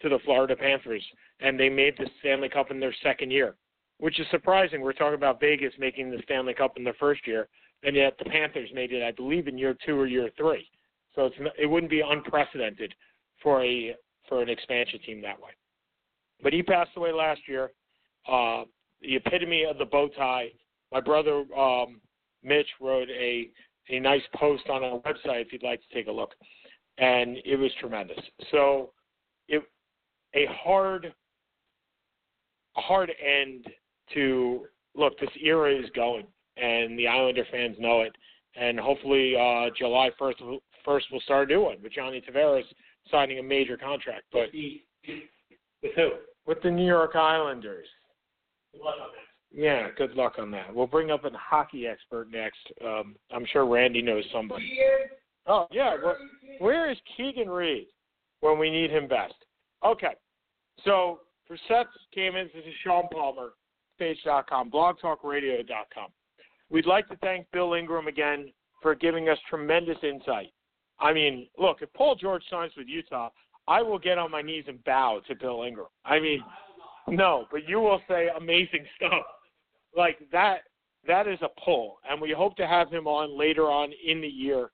to 0.02 0.10
the 0.10 0.20
Florida 0.26 0.56
Panthers, 0.56 1.04
and 1.40 1.60
they 1.60 1.70
made 1.70 1.96
the 1.98 2.08
Stanley 2.20 2.50
Cup 2.50 2.72
in 2.72 2.80
their 2.80 2.96
second 3.04 3.32
year, 3.32 3.56
which 4.00 4.20
is 4.20 4.26
surprising. 4.32 4.82
We're 4.82 4.94
talking 4.94 5.16
about 5.16 5.40
Vegas 5.40 5.74
making 5.78 6.10
the 6.10 6.22
Stanley 6.24 6.54
Cup 6.54 6.78
in 6.78 6.84
their 6.84 6.96
first 7.00 7.28
year, 7.28 7.48
and 7.84 7.96
yet 7.96 8.18
the 8.18 8.26
Panthers 8.26 8.70
made 8.74 8.92
it, 8.92 9.04
I 9.04 9.12
believe, 9.12 9.48
in 9.48 9.58
year 9.58 9.76
two 9.86 9.98
or 9.98 10.08
year 10.08 10.30
three. 10.38 10.68
So 11.16 11.26
it's 11.26 11.36
it 11.58 11.66
wouldn't 11.66 11.92
be 11.92 12.02
unprecedented 12.02 12.94
for 13.44 13.64
a 13.64 13.96
for 14.28 14.42
an 14.42 14.50
expansion 14.50 15.00
team 15.06 15.22
that 15.22 15.40
way. 15.40 15.52
But 16.42 16.54
he 16.54 16.64
passed 16.64 16.92
away 16.96 17.12
last 17.12 17.42
year. 17.48 17.72
Uh, 18.28 18.64
the 19.02 19.16
epitome 19.16 19.66
of 19.70 19.78
the 19.78 19.86
bow 19.86 20.10
tie. 20.10 20.50
My 20.92 21.00
brother 21.00 21.46
um, 21.58 22.02
Mitch 22.44 22.68
wrote 22.82 23.10
a 23.10 23.50
a 23.90 24.00
nice 24.00 24.22
post 24.36 24.64
on 24.70 24.84
our 24.84 25.00
website 25.00 25.42
if 25.42 25.52
you'd 25.52 25.64
like 25.64 25.82
to 25.82 25.94
take 25.94 26.08
a 26.08 26.12
look, 26.12 26.34
and 26.98 27.38
it 27.46 27.58
was 27.58 27.72
tremendous. 27.80 28.20
So 28.52 28.92
it 29.48 29.64
a 30.36 30.46
hard 30.64 31.14
a 32.78 32.82
hard 32.82 33.12
end 33.20 33.66
to 34.14 34.66
look. 34.96 35.20
This 35.20 35.30
era 35.42 35.74
is 35.74 35.90
going, 35.96 36.26
and 36.58 36.98
the 36.98 37.08
Islander 37.08 37.46
fans 37.52 37.76
know 37.80 38.02
it. 38.02 38.16
And 38.56 38.80
hopefully, 38.80 39.36
uh, 39.36 39.70
July 39.78 40.10
first, 40.18 40.40
first 40.84 41.06
we'll 41.12 41.22
start 41.22 41.50
a 41.50 41.54
new 41.54 41.62
one 41.62 41.78
with 41.82 41.94
Johnny 41.94 42.22
Tavares 42.22 42.64
signing 43.12 43.40
a 43.40 43.44
major 43.44 43.78
contract. 43.78 44.24
But 44.32 44.50
With 45.82 45.92
who? 45.96 46.10
with 46.46 46.62
the 46.64 46.72
New 46.72 46.86
York 46.86 47.16
Islanders, 47.16 47.88
Good 48.74 48.82
luck 48.84 48.96
on 49.02 49.10
that. 49.10 49.62
yeah, 49.64 49.88
good 49.98 50.16
luck 50.16 50.34
on 50.40 50.52
that. 50.52 50.74
We'll 50.74 50.88
bring 50.88 51.12
up 51.12 51.24
a 51.26 51.32
hockey 51.38 51.88
expert 51.88 52.30
next. 52.32 52.60
Um, 52.84 53.16
I'm 53.32 53.46
sure 53.52 53.66
Randy 53.66 54.02
knows 54.02 54.24
somebody. 54.34 54.78
Oh 55.48 55.68
yeah, 55.72 55.96
well, 56.04 56.18
where 56.60 56.92
is 56.92 56.98
Keegan 57.16 57.50
Reed 57.50 57.88
when 58.42 58.58
we 58.60 58.70
need 58.70 58.92
him 58.92 59.08
best? 59.08 59.34
Okay, 59.86 60.14
so 60.84 61.22
for 61.48 61.58
Seth 61.68 61.88
Kamens, 62.16 62.52
this 62.54 62.66
is 62.66 62.74
Sean 62.84 63.08
Palmer, 63.12 63.54
page.com, 64.00 64.72
blogtalkradio.com. 64.72 66.08
We'd 66.70 66.86
like 66.86 67.08
to 67.10 67.18
thank 67.18 67.46
Bill 67.52 67.74
Ingram 67.74 68.08
again 68.08 68.52
for 68.82 68.96
giving 68.96 69.30
us 69.30 69.38
tremendous 69.50 69.98
insight. 70.02 70.52
I 71.00 71.14
mean, 71.14 71.48
look, 71.58 71.78
if 71.82 71.92
Paul 71.94 72.16
George 72.16 72.44
signs 72.50 72.72
with 72.78 72.88
Utah, 72.88 73.30
I 73.68 73.82
will 73.82 74.00
get 74.00 74.18
on 74.18 74.32
my 74.32 74.42
knees 74.42 74.66
and 74.68 74.84
bow 74.84 75.22
to 75.28 75.36
Bill 75.36 75.64
Ingram. 75.64 75.88
I 76.06 76.20
mean, 76.20 76.42
no, 77.08 77.46
but 77.52 77.68
you 77.68 77.80
will 77.80 78.02
say 78.08 78.30
amazing 78.36 78.86
stuff. 78.96 79.24
Like 79.96 80.20
that 80.32 80.62
that 81.08 81.28
is 81.28 81.40
a 81.42 81.50
pull. 81.64 81.98
And 82.10 82.22
we 82.22 82.32
hope 82.32 82.56
to 82.58 82.68
have 82.68 82.90
him 82.90 83.08
on 83.08 83.38
later 83.38 83.64
on 83.64 83.92
in 84.06 84.22
the 84.22 84.28
year, 84.28 84.72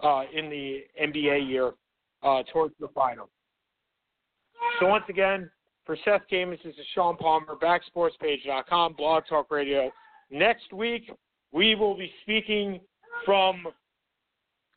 uh, 0.00 0.22
in 0.32 0.48
the 0.48 0.84
NBA 1.00 1.48
year, 1.48 1.72
uh, 2.22 2.42
towards 2.52 2.74
the 2.80 2.88
final. 2.88 3.28
So 4.80 4.86
once 4.86 5.04
again, 5.08 5.50
for 5.88 5.96
Seth 6.04 6.20
Kamens, 6.30 6.62
this 6.62 6.74
is 6.74 6.86
Sean 6.94 7.16
Palmer, 7.16 7.54
backsportspage.com, 7.62 8.92
Blog 8.92 9.22
Talk 9.26 9.50
Radio. 9.50 9.90
Next 10.30 10.70
week, 10.70 11.10
we 11.50 11.74
will 11.74 11.96
be 11.96 12.12
speaking 12.20 12.78
from 13.24 13.66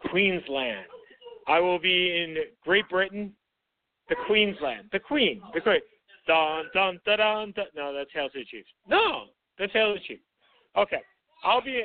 Queensland. 0.09 0.86
I 1.49 1.59
will 1.59 1.80
be 1.80 2.18
in 2.18 2.38
Great 2.64 2.88
Britain, 2.88 3.34
the 4.07 4.16
Queensland, 4.26 4.88
the 4.93 4.99
Queen, 4.99 5.41
the 5.53 5.59
Queen. 5.59 5.82
Dun 6.28 6.64
dun 6.74 6.97
dun 7.05 7.18
dun. 7.18 7.53
dun. 7.57 7.66
No, 7.76 7.93
that's 7.93 8.09
Hail 8.14 8.30
to 8.30 8.45
Chiefs. 8.45 8.70
No, 8.88 9.26
that's 9.59 9.74
Hail 9.74 9.93
to 9.93 9.99
Chiefs. 9.99 10.24
Okay, 10.78 11.01
I'll 11.43 11.62
be. 11.62 11.84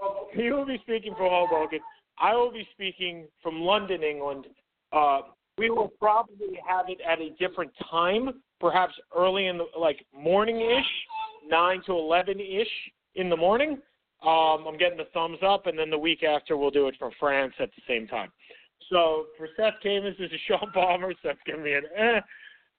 You 0.36 0.54
will 0.54 0.66
be 0.66 0.78
speaking 0.82 1.12
from 1.16 1.28
Hoboken. 1.28 1.80
I 2.20 2.32
will 2.32 2.52
be 2.52 2.68
speaking 2.72 3.26
from 3.42 3.62
London, 3.62 4.04
England. 4.04 4.46
Uh, 4.92 5.22
we 5.56 5.70
will 5.70 5.90
probably 5.98 6.60
have 6.68 6.88
it 6.88 6.98
at 7.00 7.18
a 7.20 7.30
different 7.30 7.72
time, 7.90 8.30
perhaps 8.60 8.94
early 9.16 9.46
in 9.46 9.58
the 9.58 9.66
like 9.78 10.04
morning-ish, 10.16 10.86
nine 11.48 11.82
to 11.86 11.92
eleven-ish 11.92 12.68
in 13.14 13.28
the 13.28 13.36
morning. 13.36 13.78
Um, 14.22 14.64
I'm 14.66 14.76
getting 14.76 14.98
the 14.98 15.06
thumbs 15.14 15.38
up, 15.46 15.66
and 15.66 15.78
then 15.78 15.90
the 15.90 15.98
week 15.98 16.24
after 16.24 16.56
we'll 16.56 16.70
do 16.70 16.88
it 16.88 16.96
from 16.98 17.12
France 17.20 17.54
at 17.60 17.70
the 17.76 17.82
same 17.86 18.06
time. 18.08 18.30
So 18.90 19.26
for 19.36 19.48
Seth 19.56 19.74
Kamens, 19.84 20.18
this 20.18 20.30
is 20.32 20.40
Sean 20.48 20.72
Palmer. 20.72 21.12
Seth's 21.22 21.38
giving 21.46 21.62
me 21.62 21.74
an 21.74 21.84
eh. 21.96 22.20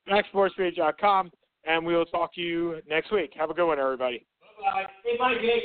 BackSportsPage.com, 0.09 1.31
and 1.65 1.85
we 1.85 1.95
will 1.95 2.05
talk 2.05 2.33
to 2.35 2.41
you 2.41 2.81
next 2.89 3.11
week. 3.11 3.31
Have 3.37 3.51
a 3.51 3.53
good 3.53 3.67
one, 3.67 3.79
everybody. 3.79 4.25
Bye. 4.59 4.85
Hey, 5.05 5.17
bye, 5.17 5.35
Jake. 5.35 5.63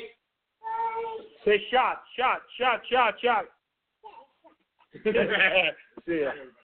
Say 1.44 1.62
shot, 1.70 2.02
shot, 2.16 2.40
shot, 2.58 2.80
shot, 2.90 3.14
shot. 3.22 3.44
See 6.06 6.20
ya. 6.20 6.30